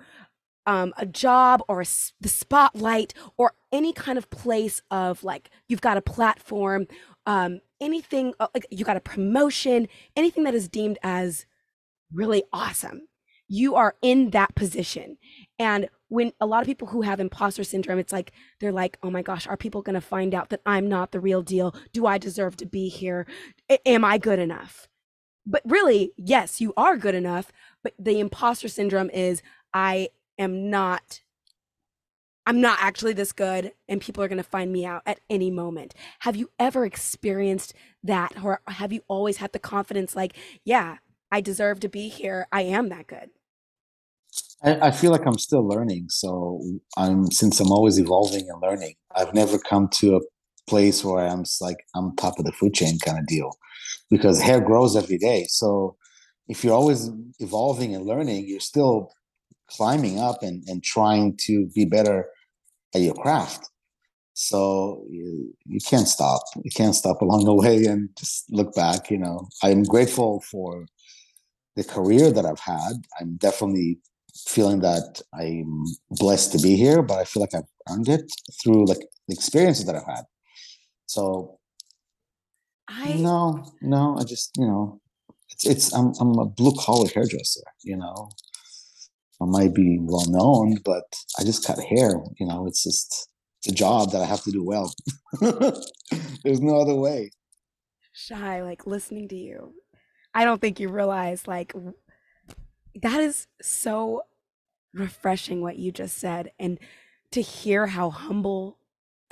um, 0.66 0.94
a 0.98 1.06
job 1.06 1.62
or 1.68 1.82
a 1.82 1.86
the 2.22 2.30
spotlight 2.30 3.14
or 3.38 3.54
any 3.72 3.94
kind 3.94 4.18
of 4.18 4.30
place 4.30 4.82
of 4.92 5.24
like 5.24 5.50
you've 5.68 5.82
got 5.82 5.98
a 5.98 6.02
platform 6.02 6.88
um, 7.26 7.60
anything 7.82 8.34
uh, 8.40 8.48
like 8.54 8.66
you 8.72 8.86
got 8.86 8.98
a 8.98 9.02
promotion 9.02 9.88
anything 10.16 10.44
that 10.44 10.56
is 10.56 10.68
deemed 10.68 10.98
as 11.04 11.46
really 12.12 12.44
awesome 12.54 13.08
you 13.54 13.76
are 13.76 13.96
in 14.02 14.32
that 14.32 14.56
position. 14.56 15.18
And 15.60 15.88
when 16.08 16.34
a 16.42 16.46
lot 16.48 16.62
of 16.62 16.68
people 16.68 16.88
who 16.88 17.02
have 17.02 17.20
imposter 17.20 17.64
syndrome 17.64 18.00
it's 18.00 18.14
like 18.14 18.32
they're 18.60 18.72
like 18.72 18.98
oh 19.02 19.10
my 19.10 19.22
gosh 19.24 19.48
are 19.48 19.58
people 19.58 19.82
going 19.82 19.96
to 19.96 20.02
find 20.02 20.36
out 20.36 20.50
that 20.50 20.62
i'm 20.66 20.88
not 20.88 21.12
the 21.12 21.20
real 21.20 21.42
deal? 21.42 21.76
Do 21.92 22.06
i 22.06 22.18
deserve 22.18 22.56
to 22.58 22.66
be 22.66 22.90
here? 22.90 23.26
A- 23.70 23.88
am 23.88 24.04
i 24.04 24.18
good 24.18 24.40
enough? 24.40 24.88
But 25.46 25.62
really 25.66 26.14
yes 26.18 26.62
you 26.62 26.74
are 26.78 26.98
good 26.98 27.16
enough 27.16 27.52
but 27.84 27.94
the 28.00 28.20
imposter 28.20 28.68
syndrome 28.68 29.10
is 29.10 29.42
i 29.74 30.10
am 30.38 30.70
not 30.70 31.22
i'm 32.46 32.62
not 32.62 32.78
actually 32.82 33.14
this 33.14 33.34
good 33.34 33.72
and 33.88 34.02
people 34.02 34.24
are 34.24 34.28
going 34.28 34.38
to 34.38 34.44
find 34.44 34.72
me 34.72 34.86
out 34.86 35.02
at 35.06 35.20
any 35.30 35.50
moment. 35.52 35.94
Have 36.20 36.36
you 36.36 36.50
ever 36.60 36.86
experienced 36.86 37.74
that 38.04 38.34
or 38.44 38.62
have 38.68 38.94
you 38.94 39.02
always 39.08 39.38
had 39.38 39.52
the 39.52 39.60
confidence 39.60 40.16
like 40.16 40.36
yeah 40.64 40.98
i 41.32 41.42
deserve 41.42 41.80
to 41.82 41.90
be 41.90 42.08
here. 42.10 42.48
I 42.52 42.64
am 42.64 42.90
that 42.90 43.08
good 43.08 43.30
I, 44.64 44.88
I 44.88 44.92
feel 44.92 45.12
like 45.12 45.26
I'm 45.26 45.38
still 45.38 45.68
learning. 45.68 46.08
So 46.10 46.62
I'm 46.98 47.32
since 47.32 47.60
I'm 47.60 47.72
always 47.72 48.00
evolving 48.00 48.50
and 48.50 48.62
learning, 48.62 48.96
I've 49.16 49.34
never 49.34 49.58
come 49.58 49.88
to 50.00 50.18
a 50.18 50.22
place 50.70 51.04
where 51.04 51.26
I'm 51.28 51.44
like 51.62 51.78
I'm 51.96 52.16
top 52.16 52.40
of 52.40 52.46
the 52.46 52.52
food 52.54 52.74
chain 52.74 53.00
kind 53.00 53.20
of 53.20 53.28
deal. 53.28 53.52
Because 54.10 54.42
hair 54.42 54.62
grows 54.62 54.96
every 54.96 55.18
day. 55.18 55.46
So 55.50 55.96
if 56.48 56.64
you're 56.64 56.74
always 56.76 57.10
evolving 57.40 57.96
and 57.96 58.06
learning, 58.06 58.46
you're 58.48 58.60
still 58.60 59.12
climbing 59.70 60.20
up 60.20 60.44
and, 60.44 60.64
and 60.68 60.84
trying 60.84 61.38
to 61.42 61.68
be 61.76 61.86
better 61.86 62.28
at 62.96 63.02
your 63.02 63.16
craft. 63.16 63.70
So 64.34 65.06
you, 65.10 65.54
you 65.66 65.80
can't 65.88 66.08
stop. 66.08 66.44
You 66.64 66.72
can't 66.76 66.96
stop 66.96 67.22
along 67.22 67.46
the 67.46 67.54
way 67.64 67.86
and 67.86 68.10
just 68.18 68.46
look 68.52 68.74
back. 68.76 69.12
You 69.12 69.20
know, 69.20 69.48
I'm 69.64 69.84
grateful 69.84 70.44
for 70.52 70.86
the 71.76 71.84
career 71.84 72.32
that 72.32 72.46
I've 72.46 72.60
had. 72.60 72.94
I'm 73.20 73.38
definitely 73.38 74.00
feeling 74.48 74.82
that 74.82 75.22
I'm 75.34 75.84
blessed 76.12 76.52
to 76.54 76.60
be 76.60 76.76
here, 76.76 77.02
but 77.02 77.20
I 77.20 77.24
feel 77.24 77.42
like 77.42 77.56
I've 77.56 77.70
earned 77.90 78.10
it 78.10 78.32
through 78.62 78.86
like 78.86 79.00
the 79.28 79.34
experiences 79.34 79.86
that 79.86 79.96
I've 79.96 80.06
had. 80.06 80.24
So 81.06 81.60
i 82.88 83.14
no, 83.14 83.72
no, 83.82 84.18
I 84.20 84.24
just 84.24 84.52
you 84.58 84.68
know, 84.68 85.00
it's 85.52 85.66
it's 85.66 85.94
I'm 85.94 86.14
I'm 86.20 86.38
a 86.40 86.46
blue 86.46 86.74
collar 86.78 87.10
hairdresser. 87.14 87.64
You 87.84 87.98
know, 87.98 88.30
I 89.42 89.46
might 89.46 89.74
be 89.74 89.98
well 90.02 90.30
known, 90.30 90.78
but 90.84 91.04
I 91.40 91.44
just 91.44 91.66
cut 91.66 91.80
hair. 91.80 92.16
You 92.40 92.48
know, 92.48 92.68
it's 92.68 92.84
just 92.84 93.30
it's 93.60 93.72
a 93.72 93.76
job 93.76 94.12
that 94.12 94.22
I 94.22 94.26
have 94.26 94.44
to 94.44 94.52
do 94.52 94.64
well. 94.64 94.94
There's 96.44 96.62
no 96.62 96.82
other 96.82 96.96
way. 96.96 97.32
Shai 98.12 98.62
like 98.62 98.86
listening 98.86 99.28
to 99.30 99.36
you 99.36 99.74
i 100.34 100.46
don't 100.46 100.62
think 100.62 100.80
you 100.80 100.90
realize 100.90 101.48
like 101.48 101.74
that 103.02 103.22
is 103.22 103.48
so 103.62 104.22
refreshing 104.94 105.62
what 105.62 105.78
you 105.78 105.92
just 105.92 106.18
said 106.18 106.52
and 106.60 106.80
to 107.32 107.42
hear 107.42 107.88
how 107.88 108.10
humble 108.10 108.78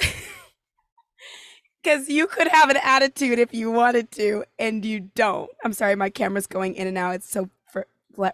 because 1.84 2.10
you 2.10 2.28
could 2.28 2.48
have 2.48 2.70
an 2.70 2.78
attitude 2.84 3.40
if 3.40 3.54
you 3.54 3.72
wanted 3.72 4.12
to 4.12 4.44
and 4.60 4.86
you 4.86 5.00
don't. 5.00 5.50
I'm 5.64 5.74
sorry 5.74 5.96
my 5.96 6.10
camera's 6.10 6.48
going 6.48 6.76
in 6.76 6.88
and 6.88 6.98
out. 6.98 7.16
It's 7.16 7.30
so 7.30 7.50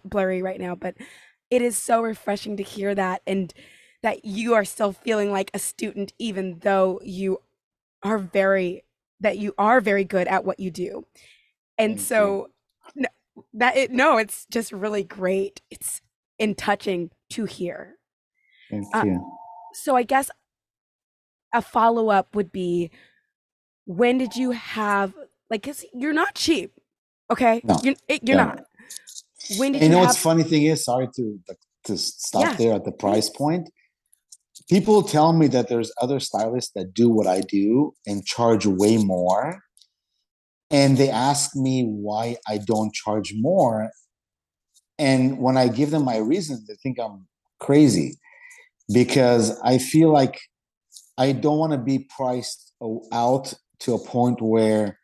blurry 0.04 0.42
right 0.42 0.60
now 0.60 0.76
but 0.76 0.96
it 1.50 1.62
is 1.62 1.78
so 1.78 2.02
refreshing 2.02 2.58
to 2.58 2.64
hear 2.64 2.94
that 2.96 3.22
and 3.28 3.54
that 4.04 4.26
you 4.26 4.54
are 4.54 4.66
still 4.66 4.92
feeling 4.92 5.32
like 5.32 5.52
a 5.54 5.60
student 5.60 6.14
even 6.20 6.60
though 6.60 7.00
you 7.04 7.40
are 8.04 8.18
very 8.18 8.84
that 9.20 9.38
you 9.38 9.54
are 9.58 9.82
very 9.82 10.04
good 10.04 10.28
at 10.28 10.46
what 10.46 10.60
you 10.60 10.70
do. 10.70 11.06
And 11.78 11.98
Thank 11.98 12.08
so 12.08 12.50
n- 12.98 13.08
that 13.54 13.76
it 13.78 13.92
no 13.92 14.18
it's 14.18 14.46
just 14.52 14.72
really 14.72 15.04
great. 15.04 15.62
It's 15.70 16.02
in 16.40 16.56
touching 16.56 17.12
to 17.32 17.46
hear 17.46 17.98
Thank 18.70 18.86
Uh, 18.94 19.04
you. 19.06 19.38
so 19.74 19.96
i 19.96 20.04
guess 20.04 20.30
a 21.54 21.62
follow 21.62 22.10
up 22.10 22.36
would 22.36 22.52
be 22.52 22.92
when 23.86 24.18
did 24.18 24.36
you 24.36 24.52
have 24.52 25.14
like 25.50 25.64
cuz 25.64 25.86
you're 25.94 26.14
not 26.14 26.36
cheap. 26.36 26.74
Okay? 27.32 27.62
No. 27.64 27.80
You're, 27.84 27.96
eh, 28.10 28.20
you're 28.22 28.38
Yeah. 28.38 28.46
not. 28.46 28.64
When 29.58 29.72
did 29.72 29.82
And 29.82 29.84
you 29.84 29.90
know 29.90 30.00
have 30.00 30.08
what's 30.08 30.18
funny 30.18 30.44
thing 30.44 30.64
is, 30.64 30.84
sorry 30.84 31.08
to 31.16 31.40
to 31.86 31.98
stop 31.98 32.42
Yeah. 32.42 32.56
there 32.58 32.74
at 32.74 32.84
the 32.84 32.92
price 32.92 33.30
point. 33.30 33.70
People 34.70 35.02
tell 35.04 35.32
me 35.32 35.48
that 35.48 35.70
there's 35.70 35.92
other 36.02 36.20
stylists 36.20 36.72
that 36.76 36.94
do 36.94 37.08
what 37.10 37.28
I 37.28 37.40
do 37.40 37.94
and 38.06 38.26
charge 38.26 38.66
way 38.66 38.98
more. 38.98 39.64
And 40.70 40.98
they 40.98 41.10
ask 41.10 41.56
me 41.56 41.84
why 41.86 42.36
I 42.46 42.58
don't 42.58 42.94
charge 42.94 43.34
more. 43.38 43.90
And 45.00 45.40
when 45.40 45.58
I 45.58 45.68
give 45.68 45.92
them 45.92 46.06
my 46.06 46.18
reasons, 46.18 46.68
they 46.68 46.76
think 46.76 47.00
I'm 47.00 47.28
crazy 47.60 48.18
because 48.92 49.60
I 49.62 49.78
feel 49.78 50.12
like 50.12 50.40
I 51.18 51.32
don't 51.32 51.58
want 51.58 51.74
to 51.74 51.78
be 51.78 52.08
priced 52.16 52.74
out 53.12 53.54
to 53.80 53.94
a 53.94 54.00
point 54.00 54.42
where 54.42 55.00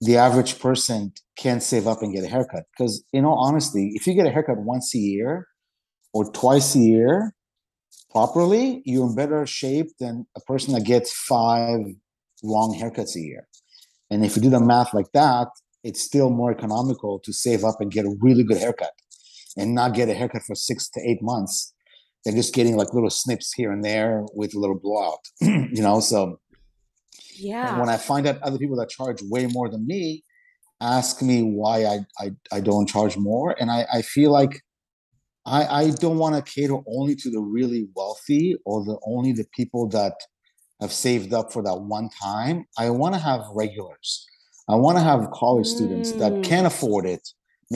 the 0.00 0.16
average 0.16 0.58
person 0.58 1.12
can't 1.36 1.62
save 1.62 1.86
up 1.86 2.02
and 2.02 2.12
get 2.14 2.24
a 2.24 2.28
haircut. 2.28 2.64
Because, 2.76 3.04
in 3.12 3.24
all 3.24 3.38
honesty, 3.38 3.92
if 3.94 4.06
you 4.06 4.14
get 4.14 4.26
a 4.26 4.30
haircut 4.30 4.58
once 4.58 4.94
a 4.94 4.98
year 4.98 5.48
or 6.12 6.30
twice 6.30 6.74
a 6.74 6.80
year 6.80 7.34
properly, 8.10 8.82
you're 8.84 9.06
in 9.06 9.14
better 9.14 9.46
shape 9.46 9.88
than 9.98 10.26
a 10.36 10.40
person 10.40 10.74
that 10.74 10.84
gets 10.84 11.12
five 11.12 11.80
wrong 12.42 12.78
haircuts 12.78 13.16
a 13.16 13.20
year. 13.20 13.48
And 14.10 14.24
if 14.24 14.36
you 14.36 14.42
do 14.42 14.50
the 14.50 14.60
math 14.60 14.94
like 14.94 15.10
that, 15.12 15.48
it's 15.82 16.02
still 16.02 16.30
more 16.30 16.52
economical 16.52 17.18
to 17.20 17.32
save 17.32 17.64
up 17.64 17.80
and 17.80 17.90
get 17.90 18.06
a 18.06 18.14
really 18.20 18.44
good 18.44 18.58
haircut 18.58 18.92
and 19.56 19.74
not 19.74 19.94
get 19.94 20.08
a 20.08 20.14
haircut 20.14 20.42
for 20.42 20.54
six 20.54 20.88
to 20.90 21.00
eight 21.08 21.22
months 21.22 21.72
They're 22.24 22.34
just 22.42 22.54
getting 22.54 22.76
like 22.80 22.92
little 22.94 23.10
snips 23.10 23.52
here 23.58 23.70
and 23.74 23.82
there 23.84 24.24
with 24.40 24.54
a 24.54 24.58
little 24.58 24.78
blowout. 24.84 25.22
you 25.76 25.82
know, 25.86 26.00
so 26.00 26.40
Yeah. 27.36 27.78
when 27.80 27.88
I 27.88 27.96
find 28.10 28.26
out 28.26 28.42
other 28.42 28.58
people 28.58 28.76
that 28.78 28.88
charge 28.88 29.20
way 29.34 29.46
more 29.46 29.68
than 29.72 29.86
me 29.86 30.24
ask 30.80 31.22
me 31.22 31.42
why 31.42 31.76
I 31.92 31.96
I, 32.24 32.26
I 32.56 32.60
don't 32.68 32.88
charge 32.94 33.16
more, 33.16 33.48
and 33.60 33.68
I, 33.70 33.80
I 33.98 34.00
feel 34.02 34.30
like 34.40 34.54
I 35.46 35.60
I 35.80 35.90
don't 36.04 36.18
want 36.18 36.34
to 36.36 36.42
cater 36.54 36.78
only 36.96 37.14
to 37.22 37.28
the 37.30 37.40
really 37.56 37.82
wealthy 37.96 38.46
or 38.68 38.76
the 38.84 38.98
only 39.14 39.32
the 39.40 39.46
people 39.58 39.88
that 39.98 40.14
have 40.80 40.92
saved 40.92 41.32
up 41.38 41.52
for 41.52 41.62
that 41.62 41.76
one 41.98 42.08
time. 42.22 42.56
I 42.78 42.90
want 42.90 43.14
to 43.14 43.20
have 43.20 43.42
regulars. 43.54 44.08
I 44.68 44.76
want 44.84 44.96
to 44.98 45.04
have 45.10 45.30
college 45.42 45.68
students 45.76 46.08
that 46.20 46.32
Mm. 46.32 46.42
can 46.50 46.64
afford 46.72 47.04
it. 47.16 47.24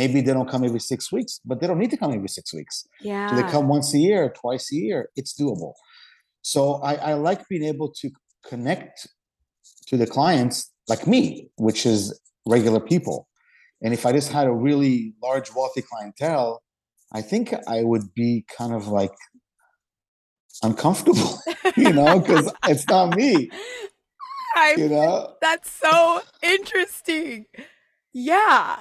Maybe 0.01 0.21
they 0.21 0.33
don't 0.33 0.51
come 0.55 0.63
every 0.65 0.85
six 0.93 1.01
weeks, 1.17 1.41
but 1.49 1.55
they 1.59 1.67
don't 1.69 1.81
need 1.83 1.91
to 1.91 2.01
come 2.03 2.13
every 2.19 2.33
six 2.39 2.47
weeks. 2.59 2.87
yeah. 3.01 3.29
So 3.29 3.33
they 3.37 3.47
come 3.55 3.67
once 3.77 3.89
a 3.95 3.99
year, 3.99 4.23
twice 4.43 4.67
a 4.73 4.77
year. 4.77 5.01
It's 5.17 5.33
doable. 5.41 5.73
So 6.43 6.61
I, 6.91 6.95
I 7.11 7.13
like 7.29 7.41
being 7.49 7.65
able 7.65 7.91
to 8.01 8.11
connect 8.51 8.97
to 9.89 9.97
the 9.97 10.07
clients 10.07 10.57
like 10.93 11.07
me, 11.07 11.51
which 11.57 11.85
is 11.85 12.01
regular 12.47 12.81
people. 12.81 13.29
And 13.83 13.93
if 13.93 14.07
I 14.07 14.13
just 14.13 14.31
had 14.33 14.47
a 14.47 14.53
really 14.53 15.15
large, 15.23 15.49
wealthy 15.55 15.83
clientele, 15.83 16.63
I 17.13 17.21
think 17.23 17.55
I 17.67 17.83
would 17.83 18.15
be 18.15 18.45
kind 18.59 18.73
of 18.75 18.89
like 18.89 19.17
uncomfortable, 20.63 21.39
you 21.77 21.93
know, 21.93 22.21
because 22.21 22.53
it's 22.69 22.87
not 22.89 23.17
me, 23.17 23.51
I 24.57 24.75
you 24.77 24.89
know. 24.89 25.35
That's 25.41 25.71
so 25.71 26.23
interesting. 26.43 27.47
Yeah. 28.13 28.81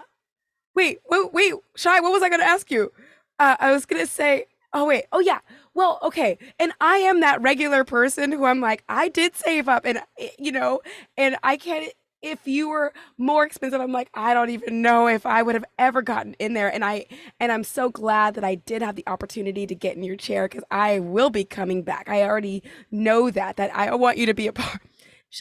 Wait, 0.78 1.00
wait, 1.10 1.34
wait, 1.34 1.54
Shai, 1.76 2.00
what 2.02 2.12
was 2.12 2.22
I 2.22 2.30
going 2.30 2.40
to 2.40 2.46
ask 2.46 2.70
you? 2.70 2.92
Uh, 3.40 3.56
I 3.60 3.72
was 3.72 3.88
going 3.88 4.00
to 4.00 4.06
say, 4.06 4.46
oh, 4.74 4.86
wait. 4.86 5.06
Oh, 5.12 5.20
yeah. 5.20 5.40
Well, 5.74 5.98
okay. 6.04 6.38
And 6.60 6.72
I 6.80 6.98
am 6.98 7.22
that 7.22 7.42
regular 7.42 7.84
person 7.84 8.32
who 8.32 8.46
I'm 8.46 8.62
like, 8.62 8.84
I 8.88 9.08
did 9.08 9.36
save 9.36 9.68
up 9.68 9.86
and, 9.86 9.98
eh, 10.20 10.30
you 10.38 10.52
know, 10.52 10.82
and 11.18 11.36
I 11.42 11.58
can't, 11.58 11.92
if 12.22 12.46
you 12.46 12.70
were 12.70 12.94
more 13.18 13.44
expensive, 13.44 13.82
I'm 13.82 13.92
like, 13.92 14.12
I 14.13 14.36
don't 14.36 14.52
even 14.52 14.84
know 14.84 15.08
if 15.08 15.26
I 15.26 15.42
would 15.42 15.56
have 15.56 15.66
ever 15.80 16.04
gotten 16.04 16.36
in 16.36 16.54
there. 16.54 16.72
And 16.72 16.86
I, 16.86 17.08
and 17.40 17.52
I'm 17.52 17.63
so 17.63 17.90
glad 17.90 18.36
that 18.36 18.44
I 18.44 18.54
did 18.54 18.84
have 18.84 18.96
the 18.96 19.08
opportunity 19.08 19.66
to 19.66 19.74
get 19.74 19.98
in 19.98 20.04
your 20.04 20.16
chair 20.16 20.48
because 20.48 20.63
I 20.70 21.00
will 21.00 21.32
be 21.32 21.44
coming 21.44 21.82
back. 21.82 22.08
I 22.08 22.22
already 22.22 22.62
know 22.92 23.32
that, 23.32 23.58
that 23.58 23.76
I 23.76 23.96
want 23.96 24.20
you 24.20 24.28
to 24.28 24.36
be 24.36 24.46
a 24.46 24.54
part. 24.54 24.80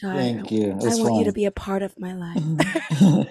Thank 0.01 0.51
you. 0.51 0.71
I 0.71 0.95
want 0.95 1.15
you 1.15 1.25
to 1.25 1.31
be 1.31 1.45
a 1.45 1.51
part 1.51 1.81
of 1.81 1.97
my 1.97 2.13
life. 2.13 2.43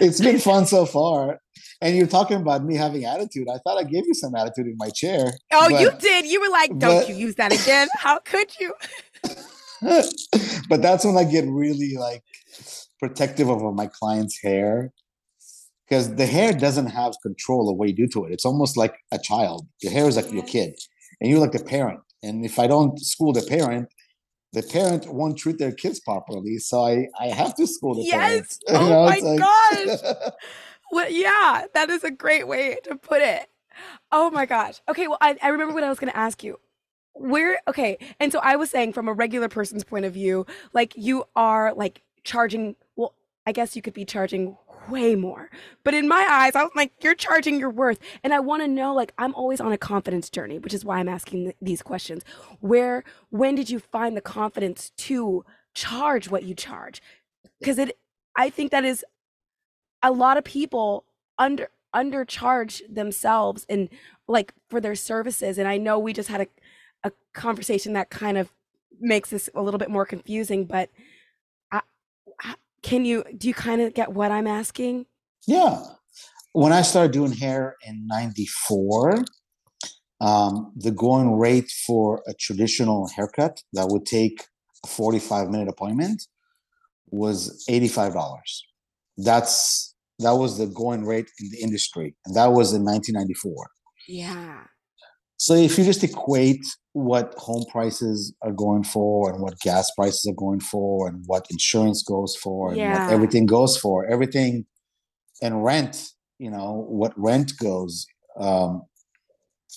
it's 0.00 0.20
been 0.20 0.38
fun 0.50 0.66
so 0.66 0.86
far. 0.86 1.40
And 1.80 1.96
you're 1.96 2.06
talking 2.06 2.36
about 2.38 2.64
me 2.64 2.76
having 2.76 3.04
attitude. 3.04 3.48
I 3.48 3.58
thought 3.58 3.78
I 3.78 3.84
gave 3.84 4.06
you 4.06 4.14
some 4.14 4.34
attitude 4.34 4.66
in 4.66 4.76
my 4.76 4.90
chair. 4.90 5.32
Oh, 5.52 5.68
you 5.68 5.90
did. 5.98 6.26
You 6.26 6.40
were 6.40 6.48
like, 6.48 6.70
don't 6.78 7.00
but- 7.00 7.08
you 7.08 7.14
use 7.14 7.34
that 7.36 7.52
again. 7.52 7.88
How 7.96 8.18
could 8.20 8.50
you? 8.58 8.74
but 10.68 10.80
that's 10.80 11.04
when 11.04 11.16
I 11.16 11.24
get 11.24 11.44
really 11.46 11.96
like 11.96 12.22
protective 13.00 13.50
over 13.50 13.72
my 13.72 13.86
client's 13.86 14.40
hair 14.42 14.92
because 15.86 16.14
the 16.14 16.26
hair 16.26 16.52
doesn't 16.52 16.86
have 16.86 17.14
control 17.22 17.68
of 17.68 17.76
what 17.76 17.88
you 17.88 17.94
do 17.94 18.06
to 18.08 18.24
it. 18.24 18.32
It's 18.32 18.46
almost 18.46 18.76
like 18.76 18.94
a 19.12 19.18
child. 19.18 19.66
Your 19.82 19.92
hair 19.92 20.08
is 20.08 20.16
like 20.16 20.32
your 20.32 20.44
kid, 20.44 20.74
and 21.20 21.30
you're 21.30 21.40
like 21.40 21.52
the 21.52 21.62
parent. 21.62 22.00
And 22.22 22.44
if 22.44 22.58
I 22.58 22.66
don't 22.66 22.98
school 22.98 23.32
the 23.32 23.42
parent, 23.42 23.88
the 24.54 24.62
parent 24.62 25.12
won't 25.12 25.38
treat 25.38 25.58
their 25.58 25.72
kids 25.72 26.00
properly. 26.00 26.58
So 26.58 26.84
I 26.86 27.06
I 27.20 27.26
have 27.28 27.54
to 27.56 27.66
school 27.66 27.94
the 27.94 28.04
Yes. 28.04 28.20
parents. 28.20 28.60
You 28.68 28.74
Oh 28.76 28.90
know, 28.90 29.08
my 29.08 29.20
it's 29.20 29.24
gosh. 29.38 30.32
Well, 30.92 31.10
yeah, 31.10 31.64
that 31.74 31.90
is 31.90 32.04
a 32.04 32.10
great 32.10 32.46
way 32.46 32.78
to 32.84 32.96
put 32.96 33.20
it. 33.22 33.48
Oh 34.12 34.30
my 34.30 34.46
gosh. 34.46 34.80
Okay, 34.88 35.08
well, 35.08 35.18
I, 35.20 35.36
I 35.42 35.48
remember 35.48 35.74
what 35.74 35.82
I 35.84 35.88
was 35.88 35.98
going 35.98 36.12
to 36.12 36.16
ask 36.16 36.44
you. 36.44 36.60
Where, 37.14 37.58
okay, 37.68 37.98
and 38.20 38.32
so 38.32 38.40
I 38.40 38.56
was 38.56 38.70
saying 38.70 38.92
from 38.92 39.08
a 39.08 39.12
regular 39.12 39.48
person's 39.48 39.84
point 39.84 40.04
of 40.04 40.12
view, 40.12 40.46
like 40.72 40.94
you 40.96 41.24
are 41.36 41.74
like 41.74 42.02
charging, 42.24 42.76
well, 42.96 43.14
I 43.46 43.52
guess 43.52 43.76
you 43.76 43.82
could 43.82 43.94
be 43.94 44.04
charging 44.04 44.56
way 44.88 45.14
more. 45.14 45.50
But 45.84 45.94
in 45.94 46.08
my 46.08 46.26
eyes, 46.30 46.54
I 46.54 46.62
was 46.62 46.72
like, 46.74 46.92
you're 47.02 47.14
charging 47.14 47.58
your 47.58 47.70
worth. 47.70 47.98
And 48.22 48.34
I 48.34 48.40
want 48.40 48.62
to 48.62 48.68
know, 48.68 48.94
like, 48.94 49.12
I'm 49.18 49.34
always 49.34 49.60
on 49.60 49.72
a 49.72 49.78
confidence 49.78 50.30
journey, 50.30 50.58
which 50.58 50.74
is 50.74 50.84
why 50.84 50.98
I'm 50.98 51.08
asking 51.08 51.44
th- 51.44 51.56
these 51.60 51.82
questions. 51.82 52.22
Where, 52.60 53.04
when 53.30 53.54
did 53.54 53.70
you 53.70 53.78
find 53.78 54.16
the 54.16 54.20
confidence 54.20 54.90
to 54.98 55.44
charge 55.74 56.28
what 56.28 56.44
you 56.44 56.54
charge? 56.54 57.02
Because 57.60 57.78
it, 57.78 57.98
I 58.36 58.50
think 58.50 58.70
that 58.70 58.84
is 58.84 59.04
a 60.02 60.12
lot 60.12 60.36
of 60.36 60.44
people 60.44 61.04
under 61.38 61.68
undercharge 61.94 62.82
themselves 62.92 63.64
and 63.68 63.88
like 64.26 64.52
for 64.68 64.80
their 64.80 64.96
services 64.96 65.58
and 65.58 65.68
i 65.68 65.76
know 65.76 65.96
we 65.96 66.12
just 66.12 66.28
had 66.28 66.40
a, 66.40 66.46
a 67.04 67.12
conversation 67.32 67.92
that 67.92 68.10
kind 68.10 68.36
of 68.36 68.50
makes 69.00 69.30
this 69.30 69.48
a 69.54 69.62
little 69.62 69.78
bit 69.78 69.88
more 69.90 70.04
confusing 70.04 70.64
but 70.64 70.90
can 72.88 73.04
you 73.04 73.24
do 73.36 73.48
you 73.48 73.54
kind 73.54 73.80
of 73.84 73.88
get 74.00 74.08
what 74.18 74.30
i'm 74.36 74.46
asking 74.60 74.96
Yeah. 75.46 75.76
When 76.62 76.72
I 76.72 76.82
started 76.82 77.12
doing 77.12 77.32
hair 77.44 77.62
in 77.88 78.06
94, 78.06 79.24
um, 80.20 80.72
the 80.76 80.92
going 80.92 81.28
rate 81.46 81.70
for 81.86 82.22
a 82.28 82.34
traditional 82.46 83.08
haircut 83.16 83.54
that 83.72 83.86
would 83.90 84.06
take 84.06 84.36
a 84.84 84.88
45 84.88 85.50
minute 85.50 85.68
appointment 85.68 86.18
was 87.10 87.64
$85. 87.68 88.14
That's 89.18 89.94
that 90.20 90.36
was 90.42 90.58
the 90.58 90.66
going 90.82 91.04
rate 91.04 91.28
in 91.40 91.46
the 91.50 91.60
industry. 91.66 92.08
And 92.24 92.32
that 92.36 92.50
was 92.58 92.72
in 92.72 92.82
1994. 92.84 93.66
yeah 94.08 94.62
So 95.36 95.54
if 95.54 95.76
you 95.78 95.84
just 95.84 96.02
equate 96.04 96.64
what 96.92 97.34
home 97.36 97.64
prices 97.70 98.32
are 98.42 98.52
going 98.52 98.84
for 98.84 99.30
and 99.30 99.40
what 99.42 99.58
gas 99.60 99.90
prices 99.90 100.24
are 100.30 100.34
going 100.34 100.60
for 100.60 101.08
and 101.08 101.22
what 101.26 101.46
insurance 101.50 102.02
goes 102.02 102.36
for 102.36 102.68
and 102.70 102.78
Yeah. 102.78 102.92
what 103.04 103.12
everything 103.12 103.46
goes 103.46 103.76
for, 103.76 104.06
everything 104.06 104.64
and 105.42 105.64
rent, 105.64 106.10
you 106.38 106.50
know, 106.50 106.86
what 106.88 107.12
rent 107.16 107.52
goes, 107.58 108.06
um, 108.38 108.82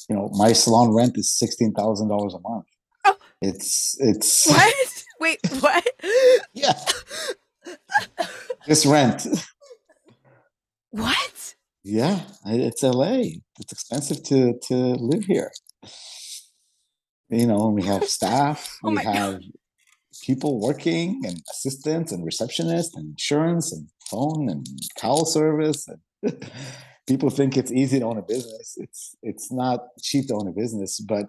you 0.09 0.15
know, 0.15 0.29
my 0.33 0.53
salon 0.53 0.93
rent 0.93 1.17
is 1.17 1.35
sixteen 1.35 1.73
thousand 1.73 2.07
dollars 2.09 2.33
a 2.35 2.39
month. 2.39 2.65
Oh. 3.05 3.15
It's 3.41 3.95
it's 3.99 4.45
what 4.49 5.03
wait 5.19 5.39
what 5.59 5.87
yeah. 6.53 6.79
This 8.67 8.85
rent. 8.85 9.25
what 10.91 11.31
Yeah, 11.89 12.19
it's 12.45 12.83
LA. 12.83 13.21
It's 13.59 13.71
expensive 13.71 14.21
to 14.23 14.59
to 14.67 14.75
live 14.75 15.23
here. 15.23 15.49
You 17.29 17.47
know, 17.47 17.69
we 17.69 17.83
have 17.83 18.03
staff, 18.17 18.77
Oh 18.83 18.89
we 18.89 18.95
my 18.95 19.03
God. 19.03 19.15
have 19.15 19.39
people 20.25 20.59
working 20.59 21.21
and 21.25 21.41
assistants 21.49 22.11
and 22.11 22.27
receptionists 22.27 22.91
and 22.95 23.11
insurance 23.11 23.71
and 23.71 23.87
phone 24.11 24.49
and 24.49 24.65
towel 24.99 25.25
service 25.25 25.87
and 25.87 26.49
people 27.07 27.29
think 27.29 27.55
it's 27.55 27.71
easy 27.71 27.99
to 27.99 28.05
own 28.05 28.17
a 28.17 28.21
business. 28.21 28.73
It's 28.77 29.15
it's 29.23 29.49
not 29.49 29.79
cheap 30.01 30.27
to 30.27 30.33
own 30.35 30.49
a 30.49 30.51
business, 30.51 30.99
but 30.99 31.27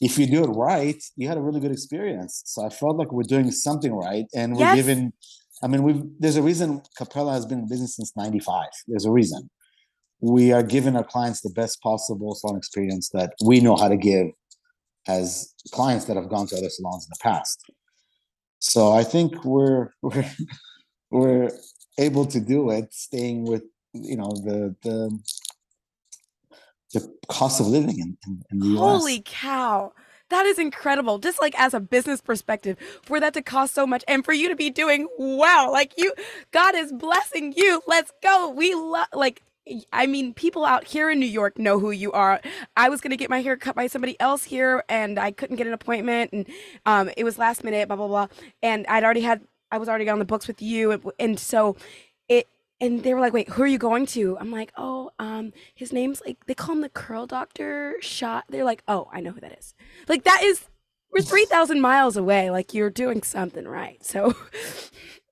if 0.00 0.16
you 0.16 0.28
do 0.28 0.44
it 0.44 0.50
right, 0.50 1.02
you 1.16 1.26
had 1.26 1.38
a 1.38 1.40
really 1.40 1.58
good 1.58 1.72
experience. 1.72 2.42
So 2.46 2.64
I 2.64 2.68
felt 2.68 2.96
like 2.98 3.10
we're 3.10 3.24
doing 3.36 3.50
something 3.50 3.92
right 3.92 4.26
and 4.32 4.54
we're 4.54 4.66
Yes. 4.66 4.76
giving 4.76 5.12
I 5.60 5.66
mean, 5.66 5.82
we've 5.82 6.04
there's 6.20 6.36
a 6.36 6.42
reason 6.42 6.82
Capella 6.96 7.32
has 7.32 7.44
been 7.46 7.58
in 7.58 7.68
business 7.68 7.96
since 7.96 8.12
95. 8.16 8.66
There's 8.86 9.04
a 9.04 9.10
reason. 9.10 9.50
We 10.20 10.52
are 10.52 10.62
giving 10.62 10.96
our 10.96 11.04
clients 11.04 11.40
the 11.40 11.50
best 11.50 11.80
possible 11.80 12.34
salon 12.34 12.56
experience 12.56 13.10
that 13.10 13.34
we 13.44 13.60
know 13.60 13.76
how 13.76 13.88
to 13.88 13.96
give 13.96 14.28
as 15.06 15.54
clients 15.72 16.06
that 16.06 16.16
have 16.16 16.28
gone 16.28 16.46
to 16.48 16.56
other 16.56 16.70
salons 16.70 17.06
in 17.06 17.10
the 17.10 17.18
past. 17.22 17.62
So 18.58 18.92
I 18.92 19.04
think 19.04 19.44
we're 19.44 19.90
we're 20.02 20.30
we're 21.10 21.50
able 21.98 22.26
to 22.26 22.40
do 22.40 22.70
it, 22.70 22.92
staying 22.92 23.44
with 23.44 23.62
you 23.92 24.16
know 24.16 24.30
the 24.30 24.74
the 24.82 25.18
the 26.94 27.14
cost 27.28 27.60
of 27.60 27.66
living 27.66 27.98
in, 27.98 28.16
in, 28.26 28.42
in 28.50 28.58
the 28.60 28.66
US. 28.68 28.78
Holy 28.78 29.22
cow. 29.24 29.92
That 30.30 30.44
is 30.44 30.58
incredible. 30.58 31.18
Just 31.18 31.40
like 31.40 31.58
as 31.58 31.72
a 31.72 31.80
business 31.80 32.20
perspective, 32.20 32.76
for 33.02 33.18
that 33.20 33.32
to 33.34 33.42
cost 33.42 33.74
so 33.74 33.86
much 33.86 34.04
and 34.06 34.24
for 34.24 34.32
you 34.32 34.48
to 34.48 34.56
be 34.56 34.68
doing 34.68 35.08
wow, 35.18 35.70
like 35.72 35.94
you, 35.96 36.12
God 36.50 36.74
is 36.74 36.92
blessing 36.92 37.54
you. 37.56 37.82
Let's 37.86 38.12
go. 38.22 38.50
We 38.50 38.74
love, 38.74 39.06
like, 39.14 39.42
I 39.92 40.06
mean, 40.06 40.34
people 40.34 40.64
out 40.64 40.84
here 40.84 41.10
in 41.10 41.20
New 41.20 41.26
York 41.26 41.58
know 41.58 41.78
who 41.78 41.90
you 41.90 42.12
are. 42.12 42.40
I 42.76 42.88
was 42.88 43.00
going 43.00 43.10
to 43.10 43.16
get 43.16 43.30
my 43.30 43.42
hair 43.42 43.56
cut 43.56 43.74
by 43.74 43.86
somebody 43.86 44.18
else 44.20 44.44
here 44.44 44.84
and 44.88 45.18
I 45.18 45.30
couldn't 45.30 45.56
get 45.56 45.66
an 45.66 45.72
appointment 45.72 46.32
and 46.32 46.46
um, 46.86 47.10
it 47.16 47.24
was 47.24 47.38
last 47.38 47.64
minute, 47.64 47.88
blah, 47.88 47.96
blah, 47.96 48.08
blah. 48.08 48.28
And 48.62 48.86
I'd 48.86 49.04
already 49.04 49.22
had, 49.22 49.42
I 49.70 49.78
was 49.78 49.88
already 49.88 50.08
on 50.08 50.18
the 50.18 50.24
books 50.24 50.46
with 50.46 50.62
you. 50.62 50.92
And, 50.92 51.02
and 51.18 51.38
so 51.38 51.76
it, 52.28 52.46
and 52.80 53.02
they 53.02 53.14
were 53.14 53.20
like, 53.20 53.32
"Wait, 53.32 53.48
who 53.50 53.62
are 53.62 53.66
you 53.66 53.78
going 53.78 54.06
to?" 54.06 54.38
I'm 54.38 54.50
like, 54.50 54.72
"Oh, 54.76 55.10
um, 55.18 55.52
his 55.74 55.92
name's 55.92 56.22
like 56.24 56.36
they 56.46 56.54
call 56.54 56.76
him 56.76 56.80
the 56.82 56.88
Curl 56.88 57.26
Doctor." 57.26 57.96
Shot. 58.00 58.44
They're 58.48 58.64
like, 58.64 58.82
"Oh, 58.86 59.08
I 59.12 59.20
know 59.20 59.32
who 59.32 59.40
that 59.40 59.58
is." 59.58 59.74
Like 60.08 60.24
that 60.24 60.42
is 60.44 60.66
we're 61.12 61.22
three 61.22 61.44
thousand 61.44 61.80
miles 61.80 62.16
away. 62.16 62.50
Like 62.50 62.74
you're 62.74 62.90
doing 62.90 63.22
something 63.22 63.66
right. 63.66 64.04
So, 64.04 64.36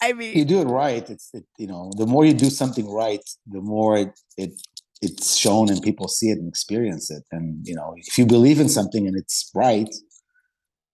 I 0.00 0.12
mean, 0.12 0.36
you 0.36 0.44
do 0.44 0.60
it 0.60 0.66
right. 0.66 1.08
It's 1.08 1.30
it, 1.34 1.44
you 1.58 1.66
know 1.66 1.90
the 1.96 2.06
more 2.06 2.24
you 2.24 2.34
do 2.34 2.50
something 2.50 2.88
right, 2.90 3.22
the 3.46 3.60
more 3.60 3.98
it, 3.98 4.20
it 4.36 4.52
it's 5.00 5.36
shown 5.36 5.70
and 5.70 5.80
people 5.82 6.08
see 6.08 6.30
it 6.30 6.38
and 6.38 6.48
experience 6.48 7.10
it. 7.10 7.24
And 7.32 7.66
you 7.66 7.74
know 7.74 7.94
if 7.96 8.18
you 8.18 8.26
believe 8.26 8.60
in 8.60 8.68
something 8.68 9.06
and 9.06 9.16
it's 9.16 9.50
right, 9.54 9.92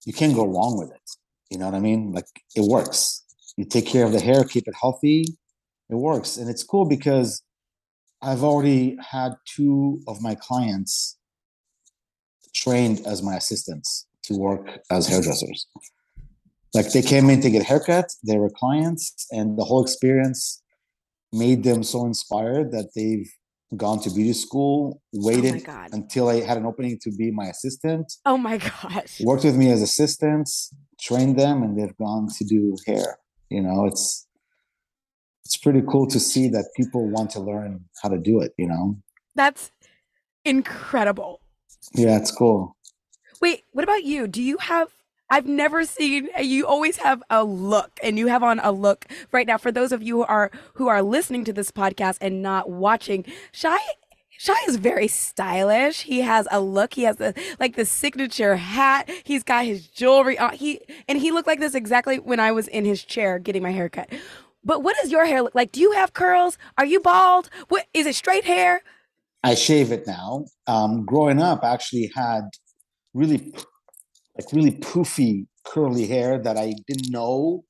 you 0.05 0.13
can't 0.13 0.35
go 0.35 0.47
wrong 0.47 0.79
with 0.79 0.91
it. 0.91 1.11
You 1.51 1.59
know 1.59 1.67
what 1.67 1.75
I 1.75 1.81
mean? 1.81 2.13
Like 2.13 2.27
it 2.55 2.65
works. 2.69 3.23
You 3.57 3.65
take 3.65 3.87
care 3.87 4.05
of 4.05 4.13
the 4.13 4.21
hair, 4.21 4.45
keep 4.45 4.67
it 4.67 4.75
healthy 4.81 5.27
it 5.91 5.95
works 5.97 6.37
and 6.37 6.49
it's 6.49 6.63
cool 6.63 6.87
because 6.87 7.43
i've 8.23 8.43
already 8.43 8.97
had 9.11 9.33
two 9.45 10.01
of 10.09 10.21
my 10.21 10.35
clients 10.35 11.19
trained 12.55 13.05
as 13.07 13.23
my 13.23 13.37
assistants 13.37 14.07
to 14.23 14.35
work 14.35 14.81
as 14.91 15.09
hairdressers 15.09 15.67
like 16.75 16.91
they 16.93 17.03
came 17.03 17.31
in 17.31 17.41
to 17.41 17.51
get 17.51 17.65
haircuts 17.65 18.17
they 18.27 18.37
were 18.39 18.51
clients 18.51 19.27
and 19.31 19.59
the 19.59 19.65
whole 19.65 19.83
experience 19.83 20.63
made 21.33 21.63
them 21.65 21.83
so 21.83 22.05
inspired 22.05 22.71
that 22.73 22.91
they've 22.95 23.31
gone 23.77 24.01
to 24.01 24.11
beauty 24.11 24.33
school 24.33 25.01
waited 25.13 25.65
God. 25.65 25.91
until 25.93 26.29
i 26.29 26.41
had 26.41 26.57
an 26.57 26.67
opening 26.67 26.99
to 27.03 27.11
be 27.11 27.31
my 27.31 27.47
assistant 27.47 28.13
oh 28.27 28.37
my 28.37 28.59
gosh. 28.59 29.21
worked 29.21 29.45
with 29.45 29.57
me 29.57 29.71
as 29.71 29.83
assistants 29.83 30.71
trained 31.01 31.39
them 31.39 31.63
and 31.63 31.79
they've 31.79 31.97
gone 31.97 32.29
to 32.39 32.45
do 32.45 32.77
hair 32.87 33.19
you 33.49 33.63
know 33.63 33.87
it's 33.87 34.27
it's 35.45 35.57
pretty 35.57 35.83
cool 35.91 36.07
to 36.07 36.19
see 36.21 36.49
that 36.49 36.67
people 36.77 37.09
want 37.11 37.31
to 37.31 37.41
learn 37.41 37.85
how 38.03 38.09
to 38.09 38.19
do 38.19 38.41
it 38.41 38.53
you 38.59 38.69
know 38.69 38.97
That's 39.35 39.71
incredible. 40.45 41.41
yeah 41.95 42.17
it's 42.17 42.31
cool 42.31 42.77
Wait, 43.41 43.65
what 43.73 43.85
about 43.85 44.05
you? 44.05 44.27
Do 44.27 44.41
you 44.43 44.57
have 44.57 44.94
I've 45.35 45.47
never 45.47 45.85
seen 45.85 46.29
you 46.41 46.65
always 46.65 46.99
have 46.99 47.21
a 47.29 47.43
look 47.43 47.99
and 48.05 48.17
you 48.17 48.29
have 48.29 48.45
on 48.45 48.61
a 48.61 48.71
look 48.71 49.07
right 49.33 49.49
now 49.49 49.59
for 49.59 49.73
those 49.73 49.91
of 49.91 50.01
you 50.01 50.19
who 50.19 50.23
are 50.23 50.53
who 50.75 50.87
are 50.87 51.03
listening 51.03 51.45
to 51.47 51.53
this 51.53 51.73
podcast 51.73 52.19
and 52.21 52.41
not 52.41 52.71
watching. 52.71 53.25
Shai 53.51 53.79
Shai 54.31 54.55
is 54.69 54.77
very 54.77 55.09
stylish. 55.09 56.03
He 56.03 56.21
has 56.21 56.47
a 56.53 56.61
look. 56.61 56.95
He 56.95 57.03
has 57.03 57.17
the 57.17 57.35
like 57.59 57.75
the 57.75 57.85
signature 57.85 58.55
hat. 58.55 59.11
He's 59.25 59.43
got 59.43 59.65
his 59.65 59.89
jewelry 59.89 60.39
on. 60.39 60.55
He 60.55 60.81
and 61.09 61.19
he 61.19 61.33
looked 61.33 61.49
like 61.49 61.59
this 61.59 61.75
exactly 61.75 62.21
when 62.21 62.39
I 62.39 62.53
was 62.53 62.69
in 62.69 62.85
his 62.85 63.03
chair 63.03 63.41
getting 63.41 63.65
my 63.65 63.73
hair 63.73 63.89
cut. 63.89 64.09
But 64.63 64.85
what 64.85 64.95
does 65.03 65.11
your 65.11 65.25
hair 65.25 65.43
look 65.43 65.57
like? 65.57 65.73
Do 65.73 65.81
you 65.81 65.91
have 65.95 66.13
curls? 66.13 66.59
Are 66.79 66.87
you 66.87 67.01
bald? 67.01 67.51
What 67.67 67.87
is 67.93 68.07
it 68.07 68.15
straight 68.15 68.45
hair? 68.45 68.83
i 69.43 69.55
shave 69.55 69.93
it 69.93 70.07
now 70.07 70.43
um 70.69 71.05
growing 71.05 71.39
up 71.39 71.63
i 71.63 71.75
actually 71.75 72.11
had 72.15 72.45
really 73.13 73.53
like 74.37 74.53
really 74.53 74.73
poofy 74.73 75.47
curly 75.65 76.07
hair 76.07 76.39
that 76.39 76.57
i 76.57 76.75
didn't 76.87 77.11
know 77.11 77.65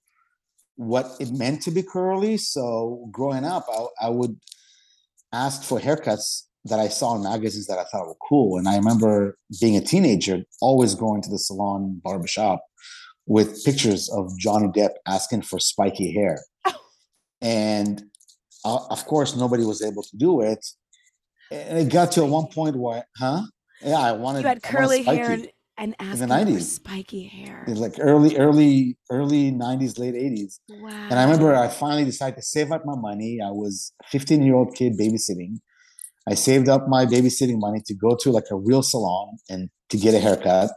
what 0.76 1.06
it 1.20 1.30
meant 1.30 1.62
to 1.62 1.70
be 1.70 1.84
curly. 1.84 2.36
So 2.36 3.08
growing 3.12 3.44
up 3.44 3.66
i, 3.70 4.06
I 4.06 4.08
would 4.08 4.38
ask 5.32 5.62
for 5.62 5.80
haircuts 5.80 6.42
that 6.64 6.80
i 6.80 6.88
saw 6.88 7.14
in 7.16 7.22
magazines 7.22 7.66
that 7.66 7.78
i 7.78 7.84
thought 7.84 8.06
were 8.06 8.16
cool. 8.28 8.58
And 8.58 8.68
i 8.68 8.76
remember 8.76 9.36
being 9.60 9.76
a 9.76 9.80
teenager 9.80 10.42
always 10.60 10.94
going 10.94 11.22
to 11.22 11.30
the 11.30 11.38
salon 11.38 12.00
barbershop 12.02 12.64
with 13.26 13.64
pictures 13.64 14.10
of 14.10 14.36
johnny 14.38 14.68
depp 14.68 14.90
asking 15.06 15.42
for 15.42 15.58
spiky 15.58 16.12
hair. 16.12 16.38
And 17.40 18.04
uh, 18.64 18.78
of 18.88 19.04
course 19.04 19.36
nobody 19.36 19.64
was 19.64 19.82
able 19.82 20.02
to 20.02 20.16
do 20.16 20.40
it. 20.40 20.64
And 21.50 21.78
it 21.78 21.92
got 21.92 22.10
to 22.12 22.22
a 22.22 22.26
one 22.26 22.46
point 22.46 22.74
where 22.74 23.04
huh? 23.18 23.42
Yeah 23.82 23.98
i 23.98 24.12
wanted 24.12 24.42
You 24.42 24.48
had 24.48 24.62
wanted 24.62 24.76
curly 24.76 25.02
hair 25.02 25.32
and, 25.32 25.50
and 25.76 25.92
the 25.92 26.02
asking 26.02 26.28
for 26.28 26.34
90s. 26.34 26.60
spiky 26.62 27.24
hair. 27.26 27.64
It's 27.66 27.80
like 27.80 27.94
early 28.00 28.36
early 28.36 28.96
early 29.10 29.50
90s 29.52 29.98
late 29.98 30.14
80s 30.14 30.60
Wow. 30.68 30.90
and 31.10 31.18
i 31.18 31.24
remember 31.24 31.54
i 31.54 31.68
finally 31.68 32.04
decided 32.04 32.36
to 32.36 32.42
save 32.42 32.70
up 32.72 32.82
my 32.84 32.94
money 32.96 33.38
i 33.44 33.50
was 33.50 33.92
a 34.04 34.08
15 34.08 34.42
year 34.42 34.54
old 34.54 34.74
kid 34.74 34.92
babysitting 34.98 35.56
i 36.30 36.34
saved 36.34 36.68
up 36.68 36.82
my 36.88 37.04
babysitting 37.06 37.58
money 37.58 37.80
to 37.86 37.94
go 37.94 38.16
to 38.22 38.30
like 38.30 38.44
a 38.50 38.56
real 38.56 38.82
salon 38.82 39.36
and 39.48 39.68
to 39.90 39.96
get 39.96 40.14
a 40.14 40.20
haircut 40.20 40.70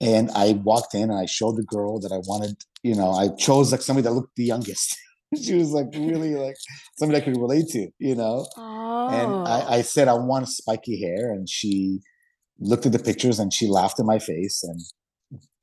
and 0.00 0.30
i 0.34 0.52
walked 0.64 0.94
in 0.94 1.10
and 1.10 1.18
i 1.18 1.26
showed 1.26 1.56
the 1.56 1.62
girl 1.64 1.98
that 2.00 2.12
i 2.12 2.18
wanted 2.30 2.56
you 2.82 2.94
know 2.94 3.10
i 3.12 3.28
chose 3.36 3.70
like 3.72 3.82
somebody 3.82 4.04
that 4.06 4.12
looked 4.12 4.34
the 4.36 4.44
youngest 4.44 4.96
she 5.42 5.54
was 5.54 5.70
like 5.70 5.86
really 5.94 6.34
like 6.34 6.56
somebody 6.98 7.20
i 7.20 7.24
could 7.24 7.36
relate 7.36 7.66
to 7.68 7.88
you 7.98 8.14
know 8.14 8.46
Oh. 8.56 9.08
and 9.08 9.30
I, 9.48 9.60
oh. 9.62 9.72
I 9.78 9.82
said 9.82 10.06
I 10.08 10.14
want 10.14 10.48
spiky 10.48 11.00
hair, 11.02 11.32
and 11.32 11.48
she 11.48 12.00
looked 12.62 12.86
at 12.86 12.92
the 12.92 12.98
pictures 12.98 13.38
and 13.38 13.52
she 13.52 13.66
laughed 13.66 13.98
in 13.98 14.06
my 14.06 14.18
face 14.18 14.62
and 14.62 14.80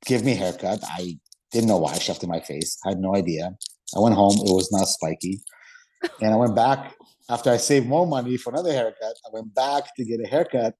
gave 0.06 0.24
me 0.24 0.32
a 0.32 0.36
haircut. 0.36 0.80
I 0.84 1.18
didn't 1.52 1.68
know 1.68 1.78
why 1.78 1.94
she 1.98 2.10
laughed 2.10 2.22
in 2.22 2.30
my 2.30 2.40
face. 2.40 2.78
I 2.84 2.90
had 2.90 2.98
no 3.00 3.14
idea. 3.16 3.56
I 3.96 4.00
went 4.00 4.14
home; 4.14 4.36
it 4.48 4.54
was 4.54 4.70
not 4.72 4.86
spiky, 4.88 5.42
and 6.22 6.32
I 6.32 6.36
went 6.36 6.54
back 6.54 6.94
after 7.28 7.50
I 7.50 7.56
saved 7.56 7.86
more 7.86 8.06
money 8.06 8.36
for 8.36 8.50
another 8.52 8.72
haircut. 8.72 9.14
I 9.26 9.30
went 9.32 9.54
back 9.54 9.94
to 9.96 10.04
get 10.04 10.20
a 10.24 10.28
haircut, 10.28 10.74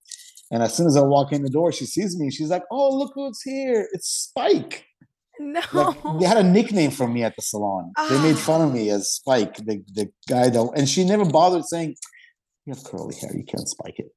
and 0.51 0.63
as 0.63 0.75
soon 0.75 0.87
as 0.87 0.97
I 0.97 1.03
walk 1.03 1.33
in 1.33 1.43
the 1.43 1.51
door, 1.51 1.73
she 1.73 1.87
sees 1.87 2.17
me. 2.19 2.31
She's 2.31 2.51
like, 2.51 2.65
"Oh, 2.71 2.97
look 2.97 3.13
who's 3.15 3.43
here! 3.43 3.89
It's 3.93 4.09
Spike." 4.09 4.85
no. 5.41 5.61
Like, 5.73 6.21
they 6.21 6.27
had 6.27 6.37
a 6.37 6.43
nickname 6.43 6.91
for 6.91 7.09
me 7.09 7.25
at 7.25 7.35
the 7.35 7.41
salon. 7.43 7.93
They 8.11 8.21
made 8.23 8.37
Ah. 8.37 8.47
fun 8.51 8.61
of 8.61 8.75
me 8.75 8.91
as 8.91 9.11
Spike, 9.11 9.57
the, 9.57 9.83
the 9.95 10.11
guy 10.29 10.51
that, 10.51 10.71
and 10.77 10.87
she 10.89 11.03
never 11.03 11.25
bothered 11.25 11.65
saying, 11.65 11.97
"You 12.67 12.75
have 12.75 12.85
curly 12.85 13.17
hair, 13.17 13.35
you 13.35 13.45
can't 13.45 13.67
spike 13.69 13.99
it." 13.99 14.13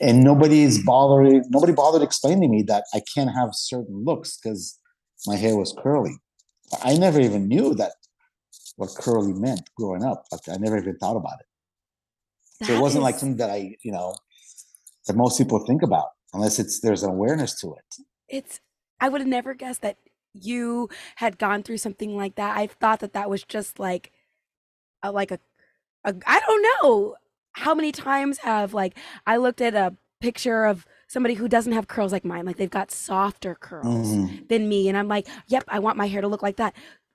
And 0.00 0.24
nobody's 0.24 0.78
mm. 0.80 0.84
bothering 0.84 1.44
Nobody 1.50 1.72
bothered 1.72 2.02
explaining 2.02 2.42
to 2.42 2.48
me 2.48 2.62
that 2.64 2.84
I 2.94 3.02
can't 3.14 3.30
have 3.30 3.50
certain 3.52 4.04
looks 4.04 4.38
because 4.38 4.78
my 5.26 5.36
hair 5.36 5.56
was 5.56 5.74
curly. 5.82 6.16
I 6.82 6.96
never 6.96 7.20
even 7.20 7.48
knew 7.48 7.74
that 7.74 7.92
what 8.76 8.90
curly 8.98 9.32
meant 9.32 9.70
growing 9.76 10.04
up. 10.04 10.24
Like 10.32 10.40
I 10.48 10.56
never 10.56 10.78
even 10.78 10.96
thought 10.98 11.16
about 11.16 11.38
it. 11.40 12.66
So 12.66 12.72
it 12.72 12.80
wasn't 12.80 13.04
like 13.04 13.16
something 13.16 13.36
that 13.38 13.50
I, 13.50 13.76
you 13.82 13.92
know, 13.92 14.14
that 15.06 15.16
most 15.16 15.38
people 15.38 15.64
think 15.66 15.82
about 15.82 16.08
unless 16.32 16.58
it's 16.58 16.80
there's 16.80 17.02
an 17.02 17.10
awareness 17.10 17.58
to 17.60 17.74
it. 17.74 18.04
it's 18.28 18.60
I 19.00 19.08
would 19.08 19.20
have 19.20 19.28
never 19.28 19.54
guessed 19.54 19.82
that 19.82 19.98
you 20.32 20.88
had 21.16 21.38
gone 21.38 21.62
through 21.62 21.78
something 21.78 22.16
like 22.16 22.36
that. 22.36 22.56
I 22.56 22.66
thought 22.66 23.00
that 23.00 23.12
that 23.12 23.30
was 23.30 23.44
just 23.44 23.78
like 23.78 24.12
a 25.02 25.12
like 25.12 25.30
a, 25.30 25.38
a 26.04 26.14
I 26.26 26.40
don't 26.40 26.66
know 26.82 27.16
how 27.54 27.74
many 27.74 27.92
times 27.92 28.38
have 28.38 28.74
like 28.74 28.96
I 29.26 29.36
looked 29.38 29.60
at 29.60 29.74
a 29.74 29.96
picture 30.20 30.64
of 30.64 30.86
somebody 31.08 31.34
who 31.34 31.48
doesn't 31.48 31.72
have 31.72 31.86
curls 31.88 32.12
like 32.12 32.24
mine, 32.24 32.44
like 32.46 32.56
they've 32.56 32.70
got 32.70 32.90
softer 32.90 33.54
curls 33.54 34.08
Mhm. 34.08 34.48
than 34.48 34.68
me, 34.68 34.88
and 34.88 34.96
I'm 34.98 35.08
like, 35.08 35.26
yep, 35.48 35.64
I 35.68 35.78
want 35.78 35.96
my 35.96 36.06
hair 36.08 36.20
to 36.20 36.28
look 36.28 36.42
like 36.42 36.56
that. 36.56 36.74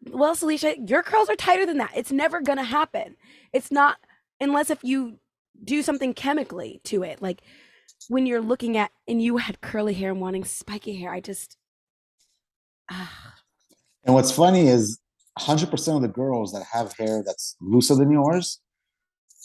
Well, 0.10 0.36
Salisha, 0.36 0.89
your 0.89 1.04
curls 1.04 1.30
are 1.30 1.36
tighter 1.36 1.65
than 1.65 1.78
that. 1.78 1.91
It's 1.95 2.12
never 2.12 2.39
gonna 2.41 2.63
happen. 2.63 3.15
It's 3.52 3.71
not 3.71 3.97
unless 4.39 4.69
if 4.69 4.84
you 4.84 5.19
do 5.63 5.82
something 5.82 6.13
chemically 6.13 6.80
to 6.86 7.04
it, 7.04 7.21
like 7.21 7.41
when 8.08 8.26
you're 8.26 8.41
looking 8.41 8.78
at 8.78 8.91
and 9.07 9.22
you 9.22 9.38
had 9.38 9.59
curly 9.59 9.93
hair 9.93 10.11
and 10.11 10.22
wanting 10.22 10.45
spiky 10.45 10.95
hair. 10.95 11.11
I 11.11 11.20
just 11.20 11.57
ah, 12.89 13.36
And 14.05 14.16
what's 14.16 14.32
funny 14.32 14.68
is 14.68 14.99
100% 15.38 15.95
of 15.97 16.01
the 16.01 16.07
girls 16.07 16.53
that 16.53 16.64
have 16.72 16.93
hair 16.93 17.24
that's 17.26 17.55
looser 17.61 17.95
than 17.95 18.11
yours 18.11 18.59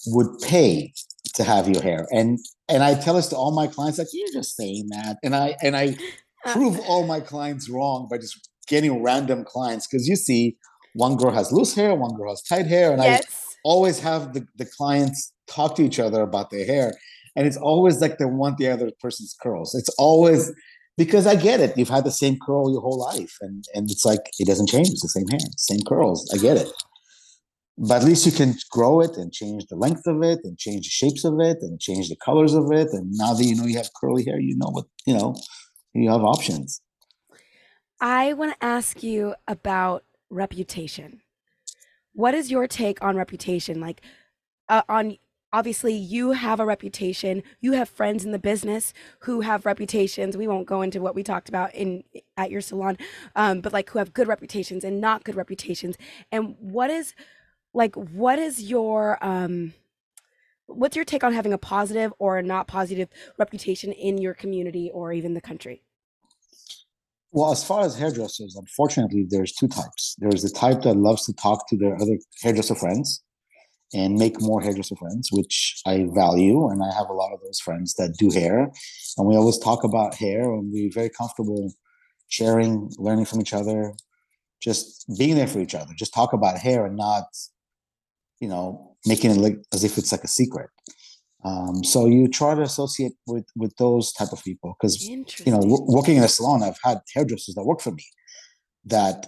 would 0.06 0.38
pay 0.40 0.92
to 1.34 1.44
have 1.44 1.68
your 1.68 1.82
hair. 1.82 2.06
And 2.12 2.38
and 2.68 2.82
I 2.82 2.94
tell 2.94 3.14
this 3.14 3.28
to 3.28 3.36
all 3.36 3.54
my 3.54 3.66
clients 3.66 3.98
like 3.98 4.08
you're 4.12 4.32
just 4.32 4.56
saying 4.56 4.88
that. 4.90 5.18
And 5.22 5.34
I 5.34 5.56
and 5.62 5.76
I 5.76 5.96
prove 6.52 6.78
all 6.80 7.06
my 7.06 7.20
clients 7.20 7.68
wrong 7.68 8.06
by 8.10 8.18
just 8.18 8.48
getting 8.66 9.02
random 9.02 9.44
clients 9.44 9.86
because 9.86 10.08
you 10.08 10.16
see 10.16 10.56
one 10.94 11.16
girl 11.16 11.30
has 11.30 11.52
loose 11.52 11.74
hair, 11.74 11.94
one 11.94 12.16
girl 12.16 12.30
has 12.30 12.42
tight 12.42 12.66
hair 12.66 12.92
and 12.92 13.02
I 13.02 13.20
always 13.64 13.98
have 14.00 14.32
the, 14.32 14.46
the 14.56 14.64
clients 14.64 15.32
talk 15.46 15.74
to 15.76 15.82
each 15.82 15.98
other 15.98 16.22
about 16.22 16.50
their 16.50 16.64
hair 16.64 16.94
and 17.36 17.46
it's 17.46 17.56
always 17.56 18.00
like 18.00 18.18
they 18.18 18.24
want 18.24 18.58
the 18.58 18.68
other 18.68 18.90
person's 19.00 19.36
curls. 19.42 19.74
It's 19.74 19.88
always 19.98 20.52
because 20.96 21.26
I 21.26 21.34
get 21.34 21.60
it. 21.60 21.76
You've 21.76 21.88
had 21.88 22.04
the 22.04 22.12
same 22.12 22.38
curl 22.44 22.70
your 22.70 22.80
whole 22.80 22.98
life, 22.98 23.36
and 23.40 23.64
and 23.74 23.90
it's 23.90 24.04
like 24.04 24.20
it 24.38 24.46
doesn't 24.46 24.68
change. 24.68 24.90
It's 24.90 25.02
the 25.02 25.08
same 25.08 25.26
hair, 25.28 25.40
same 25.56 25.80
curls. 25.86 26.30
I 26.32 26.38
get 26.38 26.56
it, 26.56 26.68
but 27.76 28.02
at 28.02 28.04
least 28.04 28.26
you 28.26 28.32
can 28.32 28.54
grow 28.70 29.00
it 29.00 29.16
and 29.16 29.32
change 29.32 29.66
the 29.66 29.76
length 29.76 30.06
of 30.06 30.22
it, 30.22 30.40
and 30.44 30.58
change 30.58 30.86
the 30.86 30.90
shapes 30.90 31.24
of 31.24 31.40
it, 31.40 31.58
and 31.60 31.80
change 31.80 32.08
the 32.08 32.16
colors 32.16 32.54
of 32.54 32.70
it. 32.72 32.88
And 32.92 33.10
now 33.12 33.34
that 33.34 33.44
you 33.44 33.56
know 33.56 33.64
you 33.64 33.76
have 33.76 33.90
curly 34.00 34.24
hair, 34.24 34.38
you 34.38 34.56
know 34.56 34.70
what 34.70 34.86
you 35.06 35.14
know. 35.14 35.34
You 35.96 36.10
have 36.10 36.24
options. 36.24 36.80
I 38.00 38.32
want 38.32 38.58
to 38.58 38.66
ask 38.66 39.02
you 39.02 39.36
about 39.46 40.04
reputation. 40.28 41.20
What 42.12 42.34
is 42.34 42.50
your 42.50 42.66
take 42.66 43.02
on 43.02 43.16
reputation? 43.16 43.80
Like, 43.80 44.02
uh, 44.68 44.82
on 44.88 45.18
obviously 45.52 45.94
you 45.94 46.32
have 46.32 46.58
a 46.58 46.66
reputation 46.66 47.40
you 47.60 47.72
have 47.72 47.88
friends 47.88 48.24
in 48.24 48.32
the 48.32 48.38
business 48.40 48.92
who 49.20 49.40
have 49.40 49.64
reputations 49.64 50.36
we 50.36 50.48
won't 50.48 50.66
go 50.66 50.82
into 50.82 51.00
what 51.00 51.14
we 51.14 51.22
talked 51.22 51.48
about 51.48 51.72
in 51.74 52.02
at 52.36 52.50
your 52.50 52.60
salon 52.60 52.98
um, 53.36 53.60
but 53.60 53.72
like 53.72 53.88
who 53.90 54.00
have 54.00 54.12
good 54.12 54.26
reputations 54.26 54.82
and 54.82 55.00
not 55.00 55.22
good 55.22 55.36
reputations 55.36 55.96
and 56.32 56.56
what 56.58 56.90
is 56.90 57.14
like 57.74 57.94
what 57.94 58.38
is 58.38 58.62
your 58.62 59.18
um 59.24 59.74
what's 60.66 60.96
your 60.96 61.04
take 61.04 61.22
on 61.22 61.32
having 61.32 61.52
a 61.52 61.58
positive 61.58 62.12
or 62.18 62.38
a 62.38 62.42
not 62.42 62.66
positive 62.66 63.08
reputation 63.38 63.92
in 63.92 64.16
your 64.18 64.34
community 64.34 64.90
or 64.94 65.12
even 65.12 65.34
the 65.34 65.40
country 65.40 65.82
well 67.32 67.52
as 67.52 67.62
far 67.62 67.84
as 67.84 67.98
hairdressers 67.98 68.56
unfortunately 68.56 69.26
there's 69.28 69.52
two 69.52 69.68
types 69.68 70.16
there's 70.18 70.42
the 70.42 70.50
type 70.50 70.80
that 70.82 70.96
loves 70.96 71.26
to 71.26 71.32
talk 71.34 71.68
to 71.68 71.76
their 71.76 71.94
other 72.00 72.16
hairdresser 72.42 72.74
friends 72.74 73.22
and 73.94 74.16
make 74.16 74.40
more 74.40 74.60
hairdresser 74.60 74.96
friends, 74.96 75.30
which 75.32 75.80
I 75.86 76.06
value. 76.12 76.68
And 76.68 76.82
I 76.82 76.92
have 76.94 77.08
a 77.08 77.12
lot 77.12 77.32
of 77.32 77.40
those 77.40 77.60
friends 77.60 77.94
that 77.94 78.16
do 78.18 78.30
hair. 78.30 78.70
And 79.16 79.26
we 79.26 79.36
always 79.36 79.58
talk 79.58 79.84
about 79.84 80.16
hair 80.16 80.42
and 80.52 80.72
we're 80.72 80.90
very 80.92 81.10
comfortable 81.10 81.72
sharing, 82.28 82.90
learning 82.98 83.26
from 83.26 83.40
each 83.40 83.52
other, 83.52 83.94
just 84.60 85.06
being 85.16 85.36
there 85.36 85.46
for 85.46 85.60
each 85.60 85.74
other. 85.74 85.92
Just 85.96 86.12
talk 86.12 86.32
about 86.32 86.58
hair 86.58 86.84
and 86.86 86.96
not, 86.96 87.24
you 88.40 88.48
know, 88.48 88.96
making 89.06 89.30
it 89.30 89.36
look 89.36 89.54
as 89.72 89.84
if 89.84 89.98
it's 89.98 90.12
like 90.12 90.24
a 90.24 90.28
secret. 90.28 90.70
Um, 91.44 91.84
so 91.84 92.06
you 92.06 92.28
try 92.28 92.54
to 92.54 92.62
associate 92.62 93.12
with 93.26 93.44
with 93.54 93.76
those 93.76 94.12
type 94.12 94.32
of 94.32 94.42
people 94.42 94.76
because 94.80 95.02
you 95.04 95.52
know 95.52 95.60
w- 95.60 95.86
working 95.88 96.16
in 96.16 96.24
a 96.24 96.28
salon, 96.28 96.62
I've 96.62 96.78
had 96.82 97.00
hairdressers 97.14 97.54
that 97.54 97.64
work 97.64 97.80
for 97.80 97.92
me 97.92 98.04
that 98.86 99.26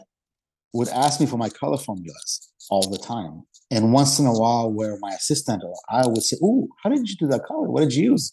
would 0.72 0.88
ask 0.88 1.20
me 1.20 1.26
for 1.26 1.36
my 1.36 1.50
color 1.50 1.78
formulas 1.78 2.52
all 2.70 2.88
the 2.90 2.98
time 2.98 3.42
and 3.70 3.92
once 3.92 4.18
in 4.18 4.26
a 4.26 4.32
while, 4.32 4.70
where 4.70 4.96
my 5.00 5.11
assistant 5.11 5.62
or 5.64 5.74
I 5.90 6.07
would 6.07 6.22
say, 6.22 6.36
"Oh, 6.42 6.68
how 6.82 6.90
did 6.90 7.09
you 7.09 7.16
do 7.16 7.26
that 7.28 7.44
color? 7.44 7.68
What 7.68 7.80
did 7.80 7.94
you 7.94 8.12
use?" 8.12 8.32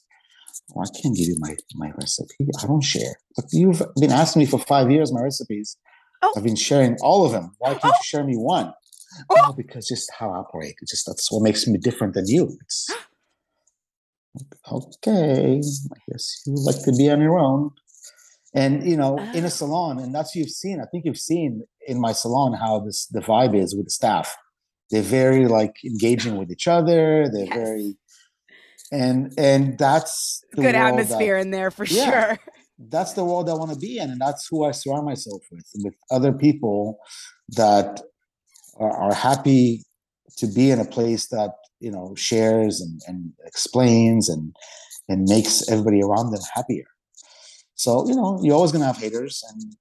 Well, 0.70 0.86
I 0.86 1.00
can't 1.00 1.16
give 1.16 1.28
you 1.28 1.38
my 1.40 1.56
my 1.76 1.92
recipe. 2.00 2.48
I 2.62 2.68
don't 2.68 2.82
share. 2.82 3.16
But 3.36 3.46
you've 3.52 3.82
been 4.00 4.12
asking 4.12 4.42
me 4.42 4.46
for 4.46 4.60
five 4.60 4.92
years 4.92 5.12
my 5.12 5.22
recipes. 5.22 5.78
Oh. 6.22 6.34
I've 6.38 6.44
been 6.44 6.56
sharing 6.56 6.98
all 7.02 7.26
of 7.26 7.32
them. 7.32 7.56
Why 7.58 7.72
can't 7.72 7.86
oh. 7.86 7.98
you 8.00 8.04
share 8.04 8.24
me 8.24 8.36
one? 8.36 8.74
Oh. 9.30 9.54
Because 9.54 9.88
just 9.88 10.12
how 10.18 10.32
I 10.32 10.38
operate. 10.38 10.76
It's 10.82 10.92
just 10.92 11.06
that's 11.06 11.32
what 11.32 11.44
makes 11.44 11.68
me 11.68 11.78
different 11.78 12.14
than 12.14 12.28
you. 12.28 12.58
It's 12.62 12.90
okay. 14.72 15.60
I 15.60 16.12
guess 16.12 16.42
you 16.46 16.56
like 16.56 16.84
to 16.84 16.92
be 16.98 17.10
on 17.10 17.22
your 17.22 17.38
own. 17.38 17.72
And 18.56 18.88
you 18.88 18.96
know, 18.96 19.18
in 19.18 19.44
a 19.44 19.48
oh. 19.48 19.50
salon, 19.50 20.00
and 20.00 20.14
that's 20.14 20.36
what 20.36 20.42
you've 20.42 20.50
seen. 20.50 20.80
I 20.80 20.86
think 20.86 21.06
you've 21.06 21.18
seen 21.18 21.64
in 21.88 22.00
my 22.00 22.12
salon 22.12 22.54
how 22.54 22.80
this 22.80 23.08
the 23.08 23.20
vibe 23.20 23.56
is 23.56 23.76
with 23.76 23.86
the 23.86 23.92
staff 23.92 24.36
they're 24.94 25.02
very 25.02 25.48
like 25.48 25.76
engaging 25.84 26.38
with 26.38 26.52
each 26.52 26.68
other 26.68 27.28
they're 27.30 27.46
yes. 27.46 27.56
very 27.56 27.98
and 28.92 29.34
and 29.38 29.78
that's 29.78 30.44
good 30.56 30.76
atmosphere 30.76 31.38
that, 31.38 31.42
in 31.42 31.52
there 31.52 31.72
for 31.72 31.86
yeah, 31.86 32.06
sure 32.06 32.40
that's 32.90 33.14
the 33.14 33.26
world 33.26 33.50
i 33.50 33.54
want 33.54 33.72
to 33.72 33.80
be 33.80 33.98
in 33.98 34.10
and 34.10 34.22
that's 34.22 34.48
who 34.48 34.64
i 34.64 34.72
surround 34.72 35.06
myself 35.06 35.42
with 35.52 35.66
with 35.84 35.96
other 36.12 36.32
people 36.32 37.00
that 37.50 38.02
are, 38.78 38.92
are 38.92 39.14
happy 39.14 39.84
to 40.38 40.48
be 40.48 40.72
in 40.72 40.80
a 40.80 40.86
place 40.86 41.28
that 41.28 41.52
you 41.80 41.92
know 41.92 42.14
shares 42.16 42.82
and, 42.82 43.02
and 43.08 43.34
explains 43.46 44.30
and 44.30 44.56
and 45.10 45.28
makes 45.28 45.70
everybody 45.70 46.02
around 46.02 46.32
them 46.32 46.42
happier. 46.54 46.86
So 47.76 48.08
you 48.08 48.16
know 48.16 48.40
you're 48.42 48.56
always 48.56 48.72
going 48.72 48.82
to 48.82 48.88
have 48.88 48.98
haters 48.98 49.44
and 49.50 49.76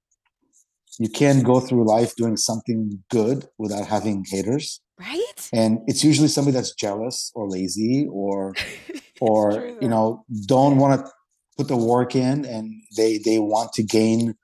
you 0.99 1.09
can't 1.09 1.43
go 1.43 1.59
through 1.59 1.87
life 1.87 2.15
doing 2.15 2.37
something 2.37 3.03
good 3.09 3.47
without 3.57 3.87
having 3.87 4.25
haters. 4.27 4.79
Right? 4.99 5.49
And 5.51 5.79
it's 5.87 6.03
usually 6.03 6.27
somebody 6.27 6.55
that's 6.55 6.75
jealous 6.75 7.31
or 7.33 7.49
lazy 7.49 8.07
or 8.11 8.53
or 9.21 9.53
true, 9.53 9.77
you 9.81 9.87
know 9.87 10.25
don't 10.45 10.77
want 10.77 10.99
to 10.99 11.11
put 11.57 11.67
the 11.67 11.77
work 11.77 12.15
in 12.15 12.45
and 12.45 12.73
they 12.97 13.17
they 13.17 13.39
want 13.39 13.73
to 13.73 13.83
gain 13.83 14.35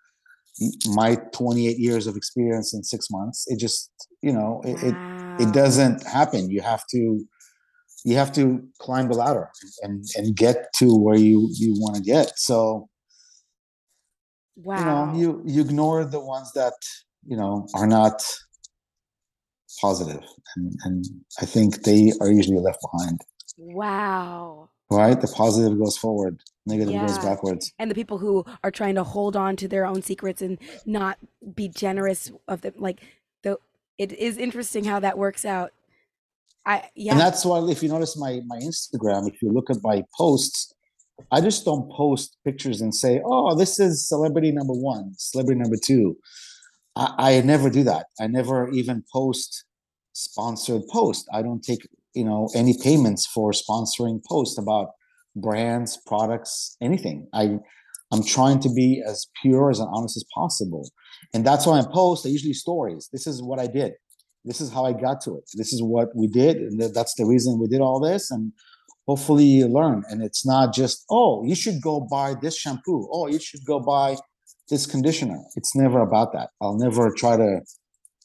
my 0.88 1.16
28 1.34 1.78
years 1.78 2.08
of 2.08 2.16
experience 2.16 2.74
in 2.74 2.84
six 2.84 3.10
months. 3.10 3.46
It 3.48 3.60
just 3.60 3.92
you 4.22 4.34
know 4.34 4.62
it, 4.66 4.82
wow. 4.84 5.38
it, 5.40 5.48
it 5.48 5.54
doesn't 5.54 6.06
happen. 6.06 6.50
You 6.50 6.62
have 6.62 6.86
to 6.92 7.26
you 8.06 8.16
have 8.16 8.32
to 8.34 8.64
climb 8.80 9.08
the 9.08 9.16
ladder 9.16 9.50
and 9.82 10.04
and 10.16 10.36
get 10.36 10.68
to 10.78 10.96
where 10.96 11.18
you 11.18 11.50
you 11.54 11.74
want 11.78 11.96
to 11.98 12.02
get. 12.02 12.38
So 12.38 12.90
wow 14.56 14.78
you 14.78 14.86
know 14.86 15.20
you 15.20 15.44
you 15.46 15.62
ignore 15.62 16.04
the 16.06 16.20
ones 16.20 16.52
that 16.54 16.74
you 17.26 17.38
know 17.38 17.68
are 17.76 17.88
not 17.88 18.24
positive. 19.80 20.24
And, 20.56 20.74
and 20.84 21.06
i 21.40 21.46
think 21.46 21.84
they 21.84 22.12
are 22.20 22.32
usually 22.32 22.60
left 22.60 22.80
behind. 22.82 23.22
Wow. 23.58 24.70
Right? 24.92 25.20
The 25.20 25.28
positive 25.28 25.78
goes 25.78 25.98
forward. 25.98 26.40
Negative 26.66 26.94
yeah. 26.94 27.06
goes 27.06 27.20
backwards. 27.20 27.72
And 27.78 27.92
the 27.92 27.96
people 27.96 28.18
who 28.18 28.46
are 28.64 28.72
trying 28.72 28.96
to 28.96 29.04
hold 29.04 29.36
on 29.36 29.56
to 29.58 29.68
their 29.68 29.86
own 29.86 30.02
secrets 30.02 30.42
and 30.42 30.58
not 30.86 31.20
be 31.56 31.68
generous 31.68 32.32
of 32.48 32.62
them 32.62 32.74
like 32.78 33.02
it 34.00 34.12
is 34.14 34.38
interesting 34.38 34.84
how 34.84 35.00
that 35.00 35.18
works 35.18 35.46
out 35.46 35.72
i 36.66 36.90
yeah 36.96 37.12
and 37.12 37.22
that's 37.22 37.46
why 37.46 37.60
if 37.70 37.84
you 37.84 37.90
notice 37.90 38.18
my 38.18 38.42
my 38.48 38.58
instagram 38.58 39.28
if 39.28 39.42
you 39.42 39.52
look 39.52 39.70
at 39.70 39.78
my 39.84 40.04
posts 40.18 40.74
i 41.32 41.40
just 41.40 41.64
don't 41.66 41.92
post 41.92 42.38
pictures 42.44 42.82
and 42.82 42.96
say 42.96 43.22
oh 43.24 43.54
this 43.56 43.80
is 43.80 44.08
celebrity 44.08 44.52
number 44.52 44.74
one 44.74 45.14
celebrity 45.18 45.60
number 45.60 45.78
two 45.78 46.18
I, 47.00 47.38
I 47.38 47.42
never 47.42 47.70
do 47.70 47.84
that. 47.84 48.08
I 48.20 48.28
never 48.28 48.70
even 48.70 49.04
post 49.12 49.66
sponsored 50.14 50.84
post. 50.92 51.28
I 51.34 51.42
don't 51.42 51.64
take 51.64 51.88
you 52.14 52.26
know 52.26 52.50
any 52.56 52.76
payments 52.82 53.26
for 53.26 53.52
sponsoring 53.52 54.24
posts 54.26 54.58
about 54.58 54.92
brands, 55.36 55.98
products, 56.06 56.76
anything. 56.82 57.28
I 57.34 57.58
I'm 58.12 58.24
trying 58.24 58.60
to 58.62 58.70
be 58.70 59.04
as 59.06 59.28
pure 59.42 59.70
as 59.70 59.80
and 59.80 59.90
honest 59.94 60.18
as 60.18 60.26
possible, 60.34 60.90
and 61.34 61.46
that's 61.46 61.66
why 61.66 61.80
I 61.80 61.84
post. 61.92 62.26
I 62.26 62.30
usually 62.30 62.54
stories. 62.54 63.10
This 63.12 63.28
is 63.28 63.42
what 63.42 63.60
I 63.60 63.68
did. 63.68 63.94
This 64.46 64.62
is 64.62 64.72
how 64.72 64.86
I 64.86 64.94
got 64.94 65.22
to 65.22 65.38
it. 65.38 65.44
This 65.54 65.74
is 65.74 65.84
what 65.84 66.10
we 66.16 66.28
did, 66.28 66.58
and 66.58 66.82
that's 66.94 67.16
the 67.16 67.26
reason 67.26 67.60
we 67.60 67.68
did 67.68 67.82
all 67.82 68.00
this. 68.00 68.32
And 68.32 68.54
hopefully 69.08 69.44
you 69.44 69.68
learn. 69.68 70.04
And 70.10 70.24
it's 70.24 70.46
not 70.46 70.74
just 70.74 71.06
oh, 71.10 71.44
you 71.44 71.56
should 71.56 71.82
go 71.82 72.00
buy 72.00 72.36
this 72.42 72.58
shampoo. 72.58 73.10
Oh, 73.12 73.28
you 73.28 73.40
should 73.40 73.66
go 73.66 73.80
buy 73.80 74.16
this 74.70 74.86
conditioner. 74.86 75.42
It's 75.56 75.76
never 75.76 76.00
about 76.02 76.34
that. 76.34 76.50
I'll 76.62 76.78
never 76.78 77.12
try 77.12 77.36
to 77.38 77.62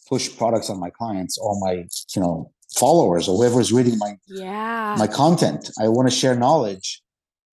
push 0.08 0.34
products 0.36 0.68
on 0.70 0.78
my 0.78 0.90
clients 0.90 1.38
or 1.38 1.58
my, 1.60 1.84
you 2.14 2.22
know, 2.22 2.52
followers 2.78 3.28
or 3.28 3.36
whoever 3.36 3.60
is 3.60 3.72
reading 3.72 3.98
my 3.98 4.14
yeah 4.26 4.96
my 4.98 5.06
content. 5.06 5.70
I 5.80 5.88
want 5.88 6.08
to 6.08 6.14
share 6.14 6.34
knowledge. 6.34 7.02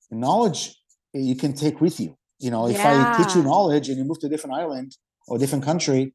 knowledge 0.09 0.75
you 1.13 1.35
can 1.35 1.53
take 1.53 1.81
with 1.81 1.99
you. 1.99 2.15
You 2.39 2.51
know, 2.51 2.67
if 2.67 2.77
yeah. 2.77 3.15
I 3.17 3.23
teach 3.23 3.35
you 3.35 3.43
knowledge 3.43 3.89
and 3.89 3.97
you 3.97 4.03
move 4.03 4.19
to 4.21 4.27
a 4.27 4.29
different 4.29 4.55
island 4.55 4.95
or 5.27 5.37
a 5.37 5.39
different 5.39 5.63
country, 5.63 6.13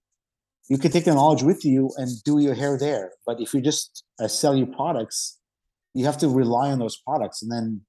you 0.69 0.79
can 0.79 0.91
take 0.91 1.05
the 1.05 1.15
knowledge 1.15 1.43
with 1.43 1.65
you 1.65 1.91
and 1.97 2.11
do 2.25 2.41
your 2.41 2.55
hair 2.55 2.77
there. 2.79 3.13
But 3.25 3.41
if 3.41 3.55
you 3.55 3.61
just 3.61 4.05
uh, 4.21 4.29
sell 4.29 4.57
your 4.57 4.67
products, 4.67 5.39
you 5.95 6.05
have 6.05 6.19
to 6.19 6.29
rely 6.29 6.71
on 6.71 6.79
those 6.79 6.97
products, 6.97 7.43
and 7.43 7.51
then 7.51 7.83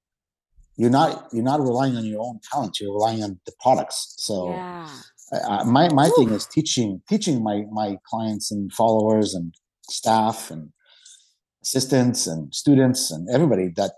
you're 0.78 0.90
not 0.90 1.28
you're 1.32 1.44
not 1.44 1.60
relying 1.60 1.96
on 1.96 2.06
your 2.06 2.22
own 2.22 2.40
talent 2.50 2.80
you're 2.80 2.94
relying 2.94 3.22
on 3.22 3.38
the 3.44 3.52
products 3.60 4.14
so 4.16 4.50
yeah. 4.50 4.88
uh, 5.32 5.64
my 5.64 5.92
my 5.92 6.06
Ooh. 6.06 6.14
thing 6.16 6.30
is 6.30 6.46
teaching 6.46 7.02
teaching 7.08 7.42
my 7.42 7.64
my 7.70 7.98
clients 8.08 8.50
and 8.50 8.72
followers 8.72 9.34
and 9.34 9.54
staff 9.90 10.50
and 10.50 10.72
assistants 11.62 12.26
and 12.26 12.54
students 12.54 13.10
and 13.10 13.28
everybody 13.28 13.68
that 13.76 13.92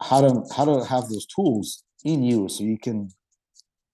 how 0.00 0.20
to 0.20 0.42
how 0.56 0.64
to 0.64 0.84
have 0.84 1.08
those 1.08 1.26
tools 1.26 1.84
in 2.04 2.22
you 2.22 2.48
so 2.48 2.64
you 2.64 2.78
can 2.78 3.10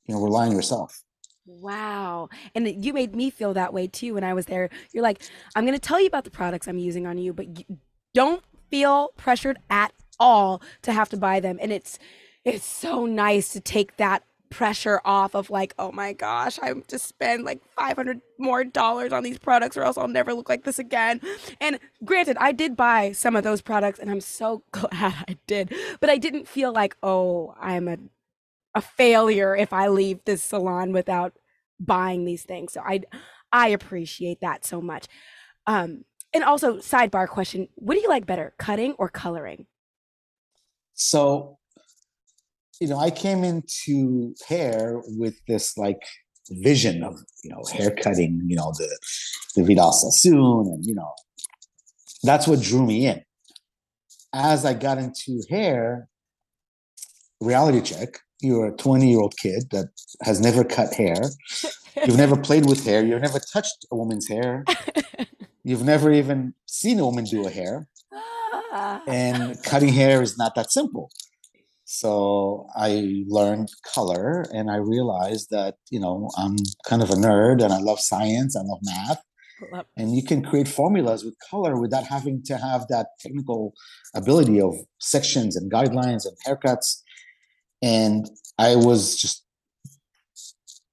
you 0.07 0.15
know 0.15 0.23
rely 0.23 0.47
on 0.47 0.53
yourself 0.53 1.02
Wow. 1.45 2.29
And 2.55 2.85
you 2.85 2.93
made 2.93 3.15
me 3.15 3.31
feel 3.31 3.55
that 3.55 3.73
way 3.73 3.87
too 3.87 4.15
when 4.15 4.25
I 4.25 4.35
was 4.35 4.47
there. 4.47 4.71
You're 4.93 5.03
like, 5.03 5.23
I'm 5.57 5.65
going 5.65 5.79
to 5.79 5.81
tell 5.81 6.01
you 6.01 6.07
about 6.07 6.25
the 6.25 6.31
products 6.31 6.69
I'm 6.69 6.79
using 6.79 7.07
on 7.07 7.19
you, 7.19 7.33
but 7.33 7.59
you 7.59 7.79
don't 8.15 8.43
feel 8.71 9.13
pressured 9.17 9.59
at 9.69 9.93
all 10.19 10.63
to 10.83 10.93
have 10.93 11.09
to 11.11 11.17
buy 11.17 11.41
them 11.41 11.59
and 11.61 11.73
it's 11.73 11.99
it's 12.45 12.65
so 12.65 13.07
nice 13.07 13.53
to 13.53 13.61
take 13.61 13.97
that 13.97 14.23
pressure 14.51 15.01
off 15.05 15.35
of 15.35 15.51
like 15.51 15.75
oh 15.79 15.91
my 15.93 16.13
gosh 16.13 16.59
i 16.61 16.69
have 16.69 16.87
to 16.87 16.99
spend 16.99 17.45
like 17.45 17.61
500 17.77 18.21
more 18.39 18.65
dollars 18.65 19.13
on 19.13 19.23
these 19.23 19.39
products 19.39 19.77
or 19.77 19.83
else 19.83 19.97
i'll 19.99 20.09
never 20.09 20.33
look 20.33 20.49
like 20.49 20.65
this 20.65 20.79
again 20.79 21.21
and 21.61 21.79
granted 22.05 22.37
i 22.39 22.53
did 22.53 22.77
buy 22.77 23.13
some 23.13 23.35
of 23.35 23.45
those 23.45 23.63
products 23.63 23.99
and 23.99 24.11
i'm 24.11 24.21
so 24.21 24.63
glad 24.73 25.15
i 25.29 25.37
did 25.47 25.75
but 26.01 26.09
i 26.11 26.19
didn't 26.19 26.47
feel 26.47 26.73
like 26.73 26.97
oh 27.03 27.55
i'm 27.61 27.89
a 27.89 27.97
a 28.75 28.81
failure 28.81 29.55
if 29.55 29.73
I 29.73 29.89
leave 29.89 30.21
this 30.25 30.43
salon 30.43 30.93
without 30.93 31.35
buying 31.79 32.25
these 32.25 32.45
things. 32.45 32.73
So 32.73 32.81
I 32.81 33.03
I 33.53 33.69
appreciate 33.69 34.41
that 34.41 34.65
so 34.65 34.81
much. 34.81 35.07
Um 35.67 36.05
and 36.35 36.45
also 36.45 36.79
sidebar 36.79 37.29
question, 37.29 37.69
what 37.75 37.95
do 37.95 38.01
you 38.01 38.09
like 38.09 38.27
better, 38.27 38.55
cutting 38.59 38.95
or 38.99 39.09
coloring? 39.09 39.67
So, 40.95 41.59
you 42.81 42.89
know, 42.89 42.99
I 42.99 43.11
came 43.11 43.45
into 43.45 44.35
hair 44.49 45.03
with 45.05 45.35
this 45.47 45.77
like 45.77 46.03
vision 46.51 47.03
of, 47.03 47.19
you 47.45 47.51
know, 47.51 47.63
hair 47.73 47.91
cutting, 47.91 48.41
you 48.47 48.57
know, 48.57 48.73
the 48.79 48.99
the 49.57 49.65
Vidal 49.65 49.93
Sassoon 49.93 50.67
and 50.73 50.85
you 50.87 50.95
know, 50.95 51.13
that's 52.23 52.47
what 52.47 52.61
drew 52.61 52.87
me 52.87 53.07
in. 53.07 53.23
As 54.35 54.65
I 54.65 54.73
got 54.73 54.97
into 54.97 55.43
hair, 55.51 56.09
reality 57.41 57.83
check, 57.83 58.21
you're 58.43 58.67
a 58.67 58.77
20 58.77 59.09
year 59.09 59.21
old 59.21 59.37
kid 59.37 59.71
that 59.71 59.89
has 60.23 60.41
never 60.41 60.65
cut 60.65 60.95
hair. 60.95 61.23
You've 62.07 62.17
never 62.17 62.37
played 62.37 62.67
with 62.67 62.85
hair. 62.85 63.05
You've 63.05 63.23
never 63.23 63.39
touched 63.39 63.87
a 63.91 63.97
woman's 63.97 64.29
hair. 64.29 64.65
You've 65.65 65.85
never 65.85 66.13
even 66.13 66.55
seen 66.67 66.99
a 66.99 67.05
woman 67.05 67.25
do 67.25 67.47
a 67.47 67.51
hair. 67.51 67.89
Ah. 68.73 69.03
And 69.07 69.63
cutting 69.63 69.93
hair 69.93 70.23
is 70.23 70.37
not 70.37 70.55
that 70.57 70.73
simple. 70.73 71.11
So 71.85 72.67
I 72.75 73.25
learned 73.27 73.69
color 73.95 74.47
and 74.53 74.71
I 74.71 74.77
realized 74.77 75.51
that, 75.51 75.77
you 75.91 76.01
know, 76.01 76.31
I'm 76.39 76.57
kind 76.87 77.03
of 77.03 77.11
a 77.11 77.15
nerd 77.15 77.63
and 77.63 77.73
I 77.73 77.79
love 77.79 78.01
science, 78.01 78.57
I 78.57 78.63
love 78.63 78.79
math. 78.83 79.23
And 79.97 80.17
you 80.17 80.25
can 80.25 80.43
create 80.43 80.69
formulas 80.69 81.25
with 81.25 81.35
color 81.51 81.79
without 81.79 82.05
having 82.05 82.43
to 82.45 82.57
have 82.57 82.89
that 82.89 83.09
technical 83.21 83.75
ability 84.15 84.61
of 84.61 84.75
sections 85.01 85.55
and 85.55 85.71
guidelines 85.71 86.25
and 86.27 86.37
haircuts. 86.47 87.03
And 87.83 88.31
I 88.59 88.77
was 88.77 89.17
just 89.17 89.45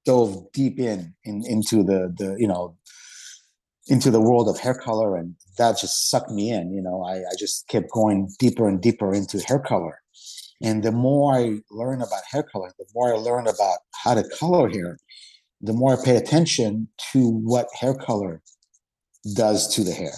dove 0.05 0.51
deep 0.53 0.79
in, 0.79 1.13
in 1.23 1.45
into 1.45 1.83
the 1.83 2.13
the 2.17 2.35
you 2.39 2.47
know 2.47 2.75
into 3.87 4.11
the 4.11 4.21
world 4.21 4.47
of 4.47 4.59
hair 4.59 4.73
color 4.75 5.15
and 5.15 5.35
that 5.57 5.77
just 5.79 6.09
sucked 6.09 6.31
me 6.31 6.51
in 6.51 6.71
you 6.71 6.81
know. 6.81 7.03
I, 7.03 7.17
I 7.17 7.33
just 7.37 7.67
kept 7.67 7.91
going 7.91 8.29
deeper 8.39 8.67
and 8.67 8.81
deeper 8.81 9.13
into 9.13 9.39
hair 9.39 9.59
color. 9.59 9.99
And 10.61 10.83
the 10.83 10.91
more 10.91 11.35
i 11.35 11.59
learn 11.69 12.01
about 12.01 12.23
hair 12.31 12.43
color 12.43 12.71
the 12.77 12.85
more 12.93 13.13
i 13.13 13.17
learn 13.17 13.47
about 13.47 13.79
how 14.03 14.13
to 14.15 14.23
color 14.39 14.69
hair 14.69 14.97
the 15.61 15.73
more 15.73 15.93
i 15.99 16.03
pay 16.03 16.15
attention 16.15 16.87
to 17.11 17.29
what 17.51 17.67
hair 17.79 17.93
color 17.93 18.41
does 19.35 19.73
to 19.75 19.83
the 19.83 19.93
hair. 19.93 20.17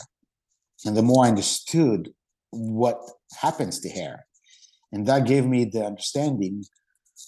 And 0.86 0.96
the 0.96 1.04
more 1.04 1.26
i 1.26 1.30
understood 1.30 2.14
what 2.52 2.98
happens 3.40 3.80
to 3.82 3.90
hair 3.90 4.26
and 4.92 5.08
that 5.08 5.26
gave 5.26 5.46
me 5.46 5.66
the 5.66 5.86
understanding 5.86 6.64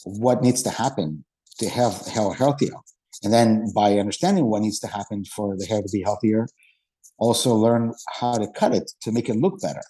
of 0.06 0.18
what 0.20 0.42
needs 0.42 0.62
to 0.64 0.70
happen 0.70 1.24
to 1.60 1.70
have 1.70 2.06
hair 2.08 2.34
healthier. 2.34 2.76
And 3.24 3.32
then 3.32 3.72
by 3.74 4.00
understanding 4.00 4.46
what 4.46 4.62
needs 4.62 4.80
to 4.80 4.88
happen 4.88 5.24
for 5.26 5.56
the 5.58 5.66
hair 5.66 5.82
to 5.82 5.90
be 5.92 6.02
healthier 6.04 6.48
also 7.20 7.54
learn 7.54 7.94
how 8.20 8.38
to 8.38 8.48
cut 8.48 8.74
it 8.74 8.92
to 9.02 9.12
make 9.12 9.30
it 9.30 9.36
look 9.36 9.62
better. 9.62 9.84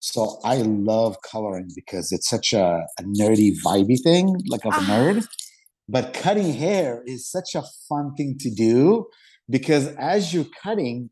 So 0.00 0.40
i 0.44 0.56
love 0.56 1.16
coloring 1.22 1.68
because 1.74 2.12
it's 2.12 2.28
such 2.28 2.52
a, 2.52 2.84
a 2.98 3.02
nerdy 3.02 3.52
vibey 3.64 3.98
thing 4.02 4.40
like 4.48 4.64
of 4.64 4.72
a 4.72 4.76
Ah. 4.76 4.86
nerd. 4.90 5.26
But 5.88 6.14
cutting 6.14 6.52
hair 6.52 7.02
is 7.06 7.30
such 7.30 7.54
a 7.54 7.62
fun 7.88 8.14
thing 8.16 8.36
to 8.40 8.50
do 8.50 9.06
because 9.48 9.86
as 10.14 10.34
you're 10.34 10.50
cutting 10.62 11.10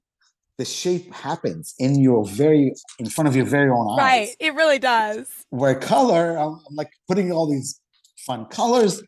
the 0.59 0.65
shape 0.65 1.13
happens 1.13 1.75
in 1.79 1.99
your 2.01 2.25
very 2.27 2.75
in 2.99 3.07
front 3.07 3.29
of 3.29 3.35
your 3.37 3.45
very 3.47 3.71
own 3.71 3.89
eyes 3.91 3.99
Right. 3.99 4.37
It 4.39 4.55
really 4.55 4.79
does. 4.79 5.29
where 5.51 5.75
color 5.75 6.37
I'm, 6.37 6.55
I'm 6.69 6.75
like 6.77 6.91
putting 7.09 7.33
all 7.33 7.51
these 7.51 7.81
fun 8.27 8.47
colors 8.47 9.03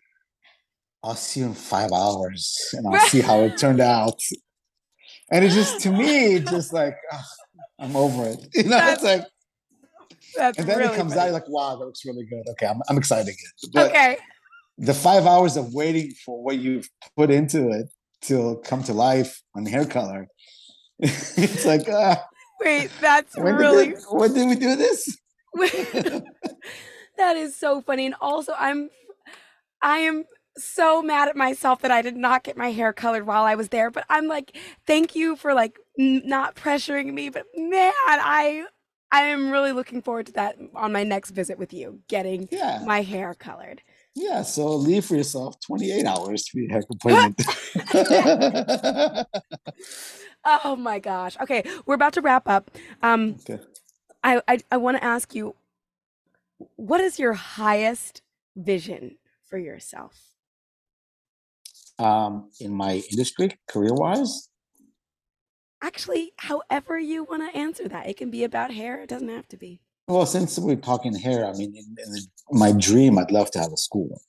i'll 1.04 1.14
see 1.14 1.40
you 1.40 1.46
in 1.46 1.54
five 1.54 1.90
hours 1.92 2.70
and 2.72 2.86
i'll 2.86 2.98
see 3.08 3.20
how 3.20 3.42
it 3.44 3.56
turned 3.56 3.80
out 3.80 4.18
and 5.30 5.44
it 5.44 5.50
just 5.50 5.80
to 5.80 5.90
me 5.90 6.40
just 6.40 6.72
like 6.72 6.96
ah, 7.12 7.24
i'm 7.78 7.94
over 7.96 8.26
it 8.26 8.38
you 8.54 8.64
know 8.64 8.70
That's 8.70 9.02
it's 9.02 9.04
like 9.04 9.24
That's 10.36 10.58
and 10.58 10.66
then 10.68 10.78
really 10.78 10.94
it 10.94 10.96
comes 10.96 11.12
funny. 11.12 11.20
out 11.20 11.24
you're 11.26 11.32
like 11.34 11.48
wow 11.48 11.76
that 11.76 11.84
looks 11.84 12.04
really 12.04 12.24
good 12.26 12.44
okay 12.50 12.66
i'm, 12.66 12.80
I'm 12.88 12.98
excited 12.98 13.28
again 13.28 13.52
but 13.72 13.90
Okay. 13.90 14.18
the 14.78 14.94
five 14.94 15.24
hours 15.26 15.56
of 15.56 15.72
waiting 15.72 16.10
for 16.24 16.42
what 16.42 16.56
you've 16.58 16.88
put 17.16 17.30
into 17.30 17.70
it 17.70 17.86
to 18.22 18.60
come 18.64 18.82
to 18.84 18.92
life 18.92 19.40
on 19.54 19.64
hair 19.66 19.84
color 19.86 20.26
it's 21.38 21.66
like 21.66 21.86
ah, 21.90 22.24
Wait, 22.60 22.90
that's 23.00 23.36
really 23.38 23.88
did, 23.88 23.98
when 24.10 24.32
did 24.32 24.48
we 24.48 24.54
do 24.54 24.76
this 24.76 25.16
that 27.16 27.36
is 27.36 27.56
so 27.56 27.80
funny. 27.80 28.06
And 28.06 28.14
also 28.20 28.52
I'm 28.58 28.90
I 29.82 29.98
am 29.98 30.24
so 30.56 31.02
mad 31.02 31.28
at 31.28 31.36
myself 31.36 31.82
that 31.82 31.90
I 31.90 32.02
did 32.02 32.16
not 32.16 32.44
get 32.44 32.56
my 32.56 32.72
hair 32.72 32.92
colored 32.92 33.26
while 33.26 33.44
I 33.44 33.54
was 33.54 33.68
there. 33.68 33.90
But 33.90 34.04
I'm 34.08 34.26
like, 34.26 34.56
thank 34.86 35.14
you 35.14 35.36
for 35.36 35.54
like 35.54 35.78
not 35.96 36.56
pressuring 36.56 37.12
me. 37.12 37.30
But 37.30 37.44
man, 37.56 37.92
I 38.06 38.66
I 39.12 39.22
am 39.22 39.50
really 39.50 39.72
looking 39.72 40.02
forward 40.02 40.26
to 40.26 40.32
that 40.32 40.56
on 40.74 40.92
my 40.92 41.04
next 41.04 41.30
visit 41.30 41.58
with 41.58 41.72
you, 41.72 42.00
getting 42.08 42.48
yeah 42.50 42.82
my 42.84 43.02
hair 43.02 43.34
colored. 43.34 43.82
Yeah, 44.14 44.42
so 44.42 44.74
leave 44.74 45.04
for 45.04 45.14
yourself 45.14 45.60
28 45.60 46.06
hours 46.06 46.44
to 46.44 46.56
be 46.56 46.66
a 46.66 46.72
hair 46.72 46.82
appointment. 46.90 47.42
Oh 50.48 50.76
my 50.76 50.98
gosh. 51.00 51.36
Okay, 51.40 51.64
we're 51.86 51.94
about 51.94 52.12
to 52.14 52.20
wrap 52.20 52.48
up. 52.48 52.70
Um, 53.02 53.36
okay. 53.40 53.62
I 54.22 54.40
I, 54.46 54.58
I 54.70 54.76
want 54.76 54.96
to 54.96 55.04
ask 55.04 55.34
you, 55.34 55.56
what 56.76 57.00
is 57.00 57.18
your 57.18 57.32
highest 57.32 58.22
vision 58.54 59.18
for 59.44 59.58
yourself? 59.58 60.14
Um, 61.98 62.50
in 62.60 62.72
my 62.72 63.02
industry, 63.10 63.58
career 63.68 63.94
wise, 63.94 64.48
Actually, 65.82 66.32
however 66.38 66.98
you 66.98 67.24
want 67.24 67.42
to 67.48 67.58
answer 67.58 67.86
that, 67.86 68.08
it 68.08 68.16
can 68.16 68.30
be 68.30 68.44
about 68.44 68.72
hair. 68.72 69.02
It 69.02 69.08
doesn't 69.08 69.28
have 69.28 69.46
to 69.48 69.56
be. 69.56 69.80
well, 70.08 70.24
since 70.26 70.58
we're 70.58 70.76
talking 70.76 71.14
hair, 71.14 71.46
I 71.46 71.52
mean, 71.52 71.74
in, 71.76 71.84
in 72.02 72.12
the, 72.12 72.26
my 72.50 72.72
dream, 72.72 73.18
I'd 73.18 73.30
love 73.30 73.50
to 73.52 73.58
have 73.58 73.72
a 73.72 73.76
school, 73.76 74.20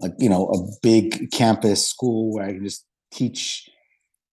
like, 0.00 0.12
you 0.18 0.28
know, 0.28 0.46
a 0.48 0.58
big 0.82 1.30
campus 1.32 1.86
school 1.86 2.32
where 2.34 2.44
I 2.44 2.52
can 2.52 2.64
just 2.64 2.84
teach 3.10 3.68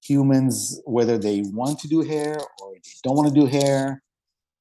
humans 0.02 0.80
whether 0.86 1.18
they 1.18 1.44
want 1.54 1.80
to 1.80 1.88
do 1.88 2.02
hair 2.02 2.38
or 2.62 2.74
they 2.74 2.92
don't 3.04 3.16
want 3.16 3.28
to 3.28 3.34
do 3.34 3.46
hair, 3.46 4.02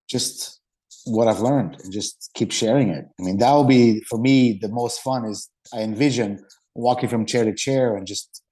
just 0.09 0.61
what 1.05 1.29
I've 1.29 1.41
learned 1.41 1.77
and 1.83 1.93
just 1.93 2.31
keep 2.35 2.53
sharing 2.53 2.91
it. 2.91 3.07
I 3.19 3.23
mean, 3.23 3.39
that 3.39 3.53
will 3.53 3.65
be 3.65 4.03
for 4.03 4.19
me 4.19 4.59
the 4.61 4.69
most 4.69 5.01
fun 5.01 5.25
is 5.25 5.49
I 5.73 5.81
envision 5.81 6.45
walking 6.75 7.09
from 7.09 7.27
chair 7.27 7.45
to 7.45 7.55
chair 7.55 7.97
and 7.97 8.07
just 8.07 8.43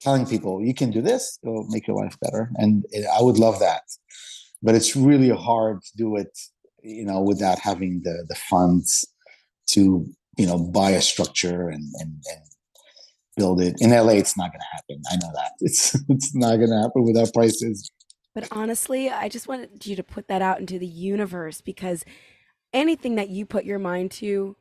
telling 0.00 0.26
people 0.26 0.62
you 0.62 0.74
can 0.74 0.90
do 0.90 1.00
this, 1.00 1.38
it'll 1.42 1.66
make 1.68 1.86
your 1.86 1.96
life 1.96 2.16
better. 2.20 2.50
And 2.56 2.84
I 3.16 3.22
would 3.22 3.38
love 3.38 3.60
that. 3.60 3.82
But 4.62 4.74
it's 4.74 4.96
really 4.96 5.30
hard 5.30 5.82
to 5.82 5.96
do 5.96 6.16
it, 6.16 6.36
you 6.82 7.04
know, 7.04 7.20
without 7.20 7.58
having 7.58 8.02
the 8.04 8.24
the 8.28 8.34
funds 8.34 9.04
to, 9.70 10.06
you 10.38 10.46
know, 10.46 10.58
buy 10.58 10.90
a 10.90 11.02
structure 11.02 11.68
and 11.68 11.84
and, 12.00 12.22
and 12.32 12.44
build 13.36 13.60
it. 13.60 13.76
In 13.80 13.90
LA, 13.90 14.12
it's 14.12 14.36
not 14.36 14.50
gonna 14.52 14.64
happen. 14.72 15.02
I 15.10 15.16
know 15.16 15.30
that. 15.34 15.52
It's 15.60 15.94
it's 16.08 16.34
not 16.34 16.56
gonna 16.56 16.82
happen 16.82 17.04
without 17.04 17.32
prices. 17.32 17.90
But 18.34 18.48
honestly, 18.50 19.10
I 19.10 19.28
just 19.28 19.46
wanted 19.48 19.84
you 19.86 19.94
to 19.96 20.02
put 20.02 20.28
that 20.28 20.40
out 20.42 20.58
into 20.58 20.78
the 20.78 20.86
universe 20.86 21.60
because 21.60 22.04
anything 22.72 23.16
that 23.16 23.28
you 23.28 23.44
put 23.44 23.64
your 23.66 23.78
mind 23.78 24.10
to, 24.12 24.56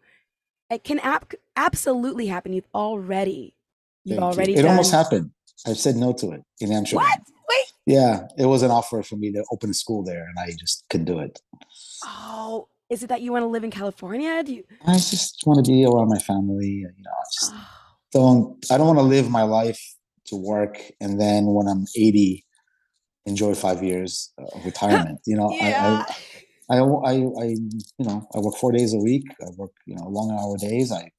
it 0.70 0.84
can 0.84 1.00
ab- 1.00 1.34
absolutely 1.56 2.28
happen. 2.28 2.52
You've 2.52 2.68
already, 2.76 3.56
you've 4.04 4.20
Thank 4.20 4.34
you. 4.36 4.38
already 4.40 4.54
It 4.56 4.64
done. 4.64 4.72
almost 4.72 4.92
happened. 4.92 5.32
I've 5.66 5.78
said 5.78 5.96
no 5.96 6.12
to 6.14 6.32
it 6.32 6.42
in 6.60 6.72
Amsterdam. 6.74 7.06
What? 7.08 7.20
Wait. 7.50 7.66
Yeah, 7.86 8.28
it 8.38 8.46
was 8.46 8.62
an 8.64 8.72
offer 8.72 9.04
for 9.04 9.16
me 9.16 9.32
to 9.32 9.44
open 9.54 9.70
a 9.70 9.74
school 9.74 10.04
there, 10.04 10.26
and 10.26 10.38
I 10.40 10.52
just 10.60 10.84
couldn't 10.90 11.06
do 11.06 11.20
it. 11.20 11.40
Oh, 12.06 12.68
is 12.90 13.04
it 13.04 13.08
that 13.08 13.22
you 13.22 13.32
want 13.32 13.44
to 13.44 13.48
live 13.48 13.64
in 13.64 13.72
California? 13.72 14.44
Do 14.44 14.54
you? 14.54 14.64
I 14.86 14.94
just 14.96 15.44
want 15.46 15.64
to 15.64 15.72
be 15.72 15.86
around 15.86 16.10
my 16.10 16.20
family. 16.20 16.68
You 16.68 16.88
know, 16.88 17.12
I 17.12 17.24
just 17.34 17.54
don't. 18.12 18.48
Um, 18.52 18.60
I 18.70 18.78
don't 18.78 18.88
want 18.88 19.00
to 19.00 19.04
live 19.04 19.30
my 19.30 19.44
life 19.44 19.82
to 20.26 20.36
work, 20.36 20.78
and 21.00 21.20
then 21.20 21.46
when 21.46 21.68
I'm 21.68 21.86
80, 21.96 22.46
enjoy 23.26 23.56
five 23.56 23.84
years 23.84 24.34
of 24.38 24.66
retirement. 24.66 25.20
You 25.26 25.38
know, 25.38 25.52
yeah. 25.52 26.06
I, 26.70 26.78
I, 26.78 26.78
I, 26.78 26.80
I, 26.80 27.12
I, 27.12 27.46
you 27.46 28.06
know, 28.06 28.28
I 28.34 28.40
work 28.40 28.56
four 28.56 28.72
days 28.72 28.94
a 28.94 28.98
week. 28.98 29.24
I 29.42 29.50
work, 29.58 29.72
you 29.86 29.96
know, 29.96 30.08
long 30.08 30.32
hour 30.32 30.58
days. 30.58 30.92
I, 30.92 31.12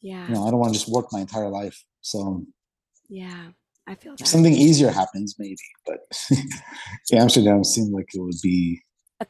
yeah. 0.00 0.26
you 0.28 0.34
know, 0.34 0.46
I 0.46 0.50
don't 0.50 0.58
want 0.58 0.72
to 0.72 0.78
just 0.78 0.90
work 0.90 1.06
my 1.12 1.20
entire 1.20 1.48
life. 1.48 1.84
So 2.00 2.20
um, 2.20 2.46
Yeah. 3.08 3.48
I 3.86 3.94
feel 3.94 4.16
that. 4.16 4.28
something 4.28 4.52
easier 4.52 4.90
happens, 4.90 5.36
maybe. 5.38 5.56
But 5.86 6.00
Amsterdam 7.12 7.64
seemed 7.64 7.92
like 7.92 8.14
it 8.14 8.20
would 8.20 8.40
be 8.42 8.82
a 9.20 9.26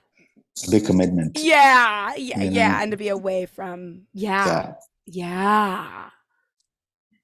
big 0.71 0.85
commitment. 0.85 1.39
Yeah. 1.41 2.14
Yeah. 2.16 2.43
you 2.43 2.51
Yeah. 2.51 2.83
And 2.83 2.91
to 2.91 2.97
be 2.97 3.09
away 3.09 3.47
from, 3.47 4.03
yeah. 4.12 4.47
Yeah. 4.47 4.73
Yeah. 5.09 6.11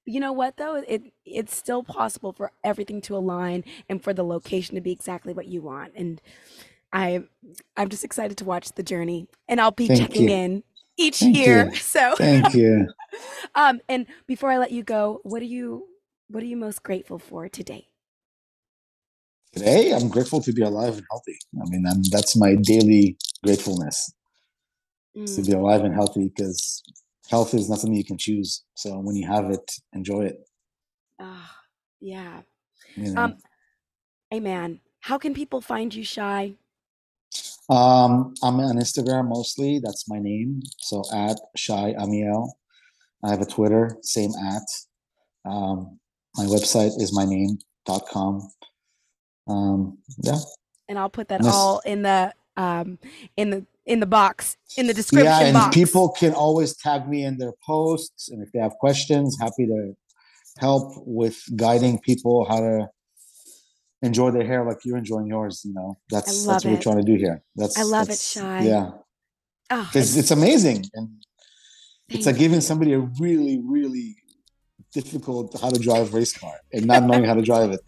You 0.05 0.19
know 0.21 0.33
what 0.33 0.57
though? 0.57 0.77
It 0.77 1.03
it's 1.25 1.55
still 1.55 1.83
possible 1.83 2.33
for 2.33 2.51
everything 2.63 3.01
to 3.03 3.17
align 3.17 3.65
and 3.89 4.03
for 4.03 4.13
the 4.13 4.23
location 4.25 4.75
to 4.75 4.81
be 4.81 4.91
exactly 4.93 5.33
what 5.33 5.47
you 5.47 5.61
want. 5.63 5.93
And 5.95 6.21
I 6.93 7.23
I'm 7.77 7.89
just 7.89 8.05
excited 8.05 8.37
to 8.39 8.45
watch 8.45 8.73
the 8.73 8.83
journey. 8.83 9.27
And 9.49 9.61
I'll 9.61 9.71
be 9.71 9.89
Thank 9.89 10.19
checking 10.19 10.29
you. 10.29 10.29
in. 10.29 10.63
each 10.97 11.21
Thank 11.21 11.45
year. 11.45 11.47
you. 11.47 11.71
So 11.81 12.17
Thank 12.17 12.53
you. 12.53 12.93
um 13.55 13.81
and 13.89 14.07
before 14.27 14.51
I 14.51 14.57
let 14.59 14.71
you 14.71 14.83
go, 14.83 15.21
what 15.23 15.41
are 15.41 15.45
you 15.47 15.87
what 16.29 16.43
are 16.43 16.47
you 16.47 16.57
most 16.57 16.83
grateful 16.83 17.19
for 17.19 17.49
today? 17.49 17.89
Today, 19.53 19.93
I'm 19.93 20.09
grateful 20.09 20.41
to 20.41 20.53
be 20.53 20.63
alive 20.63 20.97
and 20.97 21.05
healthy. 21.11 21.37
I 21.61 21.65
mean, 21.69 21.85
I'm, 21.87 22.03
that's 22.11 22.35
my 22.37 22.55
daily 22.55 23.17
gratefulness 23.43 24.13
is 25.27 25.35
to 25.35 25.41
Mm, 25.41 25.51
be 25.51 25.53
alive 25.53 25.83
and 25.83 25.93
healthy 25.95 26.29
because 26.35 26.83
health 27.29 27.53
is 27.53 27.69
not 27.69 27.79
something 27.79 27.97
you 27.97 28.05
can 28.05 28.17
choose. 28.17 28.63
So 28.75 28.99
when 28.99 29.15
you 29.15 29.27
have 29.27 29.49
it, 29.49 29.71
enjoy 29.93 30.25
it. 30.25 30.37
ah, 31.19 31.55
yeah. 32.01 32.41
You 32.95 33.13
know? 33.13 33.21
Um 33.21 33.37
amen. 34.33 34.81
How 34.99 35.17
can 35.17 35.33
people 35.33 35.61
find 35.61 35.93
you 35.93 36.03
Shai? 36.03 36.55
Um, 37.69 38.33
I'm 38.43 38.59
on 38.59 38.77
Instagram 38.77 39.27
mostly. 39.29 39.79
That's 39.83 40.07
my 40.07 40.19
name. 40.19 40.61
So 40.79 41.03
at 41.13 41.37
Shai 41.55 41.93
Amiel. 41.97 42.53
I 43.23 43.29
have 43.29 43.41
a 43.41 43.45
Twitter, 43.45 43.97
same 44.01 44.31
at. 44.35 44.61
Um, 45.51 45.99
my 46.35 46.45
website 46.45 46.99
is 47.01 47.13
my 47.13 47.25
name.com. 47.25 48.51
Um, 49.47 49.97
yeah. 50.21 50.37
And 50.87 50.99
I'll 50.99 51.09
put 51.09 51.29
that 51.29 51.43
all 51.43 51.79
in 51.85 52.03
the 52.03 52.33
um 52.57 52.99
in 53.35 53.49
the 53.49 53.65
in 53.85 53.99
the 53.99 54.05
box 54.05 54.57
in 54.77 54.87
the 54.87 54.93
description 54.93 55.25
Yeah, 55.27 55.41
and 55.41 55.53
box. 55.53 55.75
people 55.75 56.09
can 56.09 56.33
always 56.33 56.75
tag 56.75 57.07
me 57.07 57.23
in 57.23 57.37
their 57.37 57.53
posts. 57.65 58.29
And 58.29 58.41
if 58.41 58.51
they 58.51 58.59
have 58.59 58.73
questions, 58.79 59.37
happy 59.39 59.65
to 59.67 59.93
help 60.57 60.93
with 61.05 61.37
guiding 61.55 61.99
people 61.99 62.45
how 62.49 62.59
to 62.59 62.89
enjoy 64.01 64.31
their 64.31 64.45
hair 64.45 64.65
like 64.65 64.77
you're 64.85 64.97
enjoying 64.97 65.27
yours. 65.27 65.61
You 65.65 65.73
know, 65.73 65.97
that's 66.09 66.45
that's 66.45 66.65
what 66.65 66.71
we're 66.73 66.81
trying 66.81 66.97
to 66.97 67.03
do 67.03 67.15
here. 67.15 67.43
That's 67.55 67.77
I 67.77 67.83
love 67.83 68.09
it, 68.09 68.19
Shai. 68.19 68.61
Yeah. 68.63 68.91
Oh, 69.71 69.83
Because 69.91 70.15
it's 70.17 70.31
amazing. 70.31 70.85
And 70.93 71.09
it's 72.09 72.25
like 72.25 72.37
giving 72.37 72.61
somebody 72.61 72.93
a 72.93 72.99
really, 72.99 73.59
really 73.63 74.15
difficult 74.95 75.59
how 75.61 75.69
to 75.69 75.79
drive 75.79 76.13
race 76.13 76.35
car 76.37 76.55
and 76.73 76.85
not 76.87 77.03
knowing 77.03 77.25
how 77.25 77.35
to 77.35 77.41
drive 77.41 77.71
it. 77.71 77.81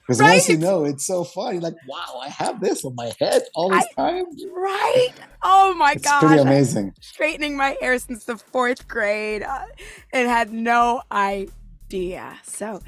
Because 0.00 0.20
once 0.20 0.48
you 0.48 0.54
Right? 0.56 0.62
know, 0.62 0.84
it's 0.84 1.06
so 1.06 1.22
fun. 1.24 1.54
You're 1.54 1.62
like, 1.62 1.76
wow, 1.88 2.20
I 2.20 2.28
have 2.28 2.60
this 2.60 2.84
on 2.84 2.94
my 2.96 3.12
head 3.20 3.42
all 3.54 3.70
this 3.70 3.86
time. 3.96 4.24
right. 4.52 5.10
Oh 5.42 5.74
my 5.74 5.94
god, 5.96 6.20
pretty 6.20 6.40
I'm 6.40 6.46
amazing. 6.48 6.94
straightening 7.00 7.56
my 7.56 7.76
hair 7.80 7.98
since 7.98 8.24
the 8.24 8.36
fourth 8.36 8.88
grade 8.88 9.42
uh, 9.42 9.66
and 10.12 10.28
had 10.28 10.52
no 10.52 11.02
idea. 11.12 12.38
So 12.44 12.80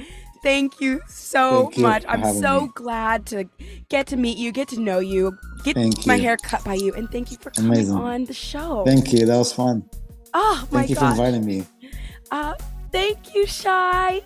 thank 0.42 0.80
you 0.80 1.00
so 1.08 1.64
Thank 1.64 1.76
you 1.76 1.82
much. 1.82 2.04
I'm 2.08 2.24
so 2.34 2.62
me. 2.62 2.70
glad 2.74 3.26
to 3.26 3.44
get 3.88 4.06
to 4.08 4.16
meet 4.16 4.38
you, 4.38 4.52
get 4.52 4.68
to 4.68 4.80
know 4.80 4.98
you, 5.00 5.36
get 5.64 5.74
Thank 5.76 6.06
my 6.06 6.14
you. 6.16 6.22
hair 6.22 6.36
cut 6.42 6.64
by 6.64 6.74
you, 6.74 6.94
and 6.94 7.10
thank 7.10 7.30
you 7.30 7.36
for 7.38 7.50
coming 7.50 7.72
Amazing. 7.72 7.94
on 7.96 8.24
the 8.24 8.34
show. 8.34 8.84
Thank 8.84 9.12
you. 9.12 9.26
That 9.26 9.36
was 9.38 9.52
fun. 9.52 9.84
oh 10.34 10.66
my 10.72 10.86
god. 10.86 10.86
Thank 10.86 10.90
you 10.90 10.96
for 10.96 11.04
inviting 11.10 11.44
me. 11.44 11.64
Uh, 12.30 12.54
thank 12.96 13.34
you, 13.34 13.46
Shai. 13.46 14.22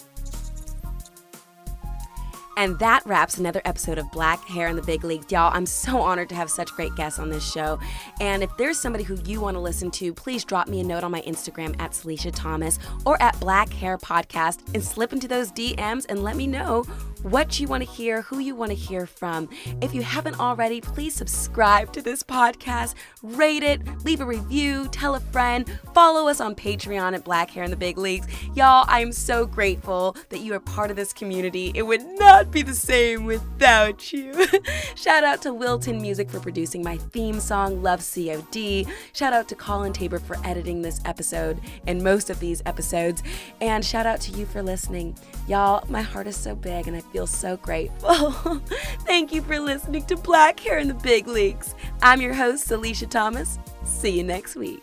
And 2.57 2.79
that 2.79 3.05
wraps 3.05 3.37
another 3.37 3.61
episode 3.65 3.99
of 3.99 4.09
Black 4.13 4.45
Hair 4.45 4.69
in 4.69 4.77
the 4.77 4.83
Big 4.83 5.03
Leagues. 5.03 5.33
Y'all, 5.33 5.51
I'm 5.53 5.67
so 5.67 6.01
honored 6.01 6.29
to 6.29 6.37
have 6.37 6.51
such 6.51 6.71
great 6.73 6.95
guests 6.95 7.19
on 7.19 7.31
this 7.31 7.51
show. 7.51 7.81
And 8.21 8.45
if 8.45 8.51
there's 8.59 8.79
somebody 8.79 9.03
who 9.03 9.17
you 9.25 9.41
want 9.41 9.57
to 9.57 9.61
listen 9.61 9.91
to, 9.93 10.15
please 10.15 10.45
drop 10.45 10.69
me 10.69 10.81
a 10.81 10.85
note 10.85 11.03
on 11.03 11.11
my 11.11 11.23
Instagram 11.23 11.75
at 11.81 11.93
Celicia 11.93 12.33
Thomas 12.33 12.79
or 13.05 13.21
at 13.21 13.41
Black 13.41 13.73
Hair 13.73 13.99
Podcast 13.99 14.61
and 14.73 14.85
slip 14.85 15.13
into 15.13 15.27
those 15.27 15.51
DMs 15.51 16.07
and 16.09 16.23
let 16.23 16.37
me 16.37 16.47
know 16.47 16.85
what 17.23 17.61
you 17.61 17.69
want 17.69 17.83
to 17.83 17.91
hear, 17.91 18.23
who 18.23 18.39
you 18.39 18.55
want 18.55 18.71
to 18.71 18.77
hear 18.77 19.07
from. 19.07 19.49
If 19.81 19.95
you 19.95 20.03
haven't 20.03 20.41
already, 20.41 20.81
please 20.81 21.15
subscribe 21.15 21.93
to 21.93 22.03
this 22.03 22.23
podcast, 22.23 22.95
rate 23.23 23.63
it, 23.63 23.81
leave 24.05 24.21
a 24.21 24.27
review, 24.27 24.89
tell 24.89 25.15
a 25.15 25.21
friend, 25.21 25.71
follow 25.95 26.29
us 26.29 26.41
on 26.41 26.55
Patreon 26.55 27.15
at 27.15 27.25
Black 27.25 27.51
Hair 27.51 27.65
in 27.65 27.71
the 27.71 27.77
Big 27.77 27.99
Leagues. 27.99 28.27
Y'all, 28.55 28.85
I 28.89 29.01
am 29.01 29.13
so 29.13 29.47
grateful 29.47 30.17
that 30.31 30.41
you 30.41 30.55
are 30.55 30.61
part 30.61 30.91
of 30.91 30.97
this 30.97 31.13
community. 31.13 31.73
It 31.75 31.83
would 31.83 32.03
not 32.19 32.51
be 32.51 32.63
the 32.63 32.75
same 32.75 33.25
without 33.27 34.13
you. 34.13 34.47
Shout 34.95 35.25
out 35.25 35.43
to 35.43 35.53
Wilton 35.53 36.01
Music 36.01 36.31
for 36.31 36.41
producing 36.41 36.83
my 36.83 36.97
theme 36.97 37.41
song, 37.41 37.83
Love 37.83 38.01
COD. 38.01 38.87
Shout 39.13 39.33
out 39.33 39.49
to 39.49 39.55
Colin 39.55 39.93
Tabor 39.93 40.19
for 40.19 40.37
editing 40.45 40.83
this 40.83 41.01
episode 41.05 41.61
and 41.87 42.03
most 42.03 42.31
of 42.31 42.41
these 42.41 42.63
episodes. 42.67 43.23
And 43.61 43.85
shout 43.85 44.07
out 44.07 44.21
to 44.23 44.33
you 44.33 44.47
for 44.47 44.63
listening. 44.63 45.17
Y'all, 45.49 45.85
my 45.89 46.03
heart 46.03 46.27
is 46.27 46.37
so 46.37 46.55
big 46.55 46.89
and 46.89 46.97
I 46.97 47.01
feel 47.13 47.27
so 47.27 47.57
grateful. 47.57 48.31
Thank 49.01 49.33
you 49.33 49.43
for 49.43 49.59
listening 49.59 50.05
to 50.07 50.17
Black 50.17 50.61
Hair 50.61 50.79
in 50.79 50.89
the 50.89 50.95
Big 50.95 51.27
Leagues. 51.27 51.75
I'm 52.03 52.21
your 52.21 52.35
host, 52.35 52.71
Alicia 52.71 53.07
Thomas. 53.07 53.59
See 53.85 54.11
you 54.11 54.25
next 54.25 54.57
week. 54.57 54.83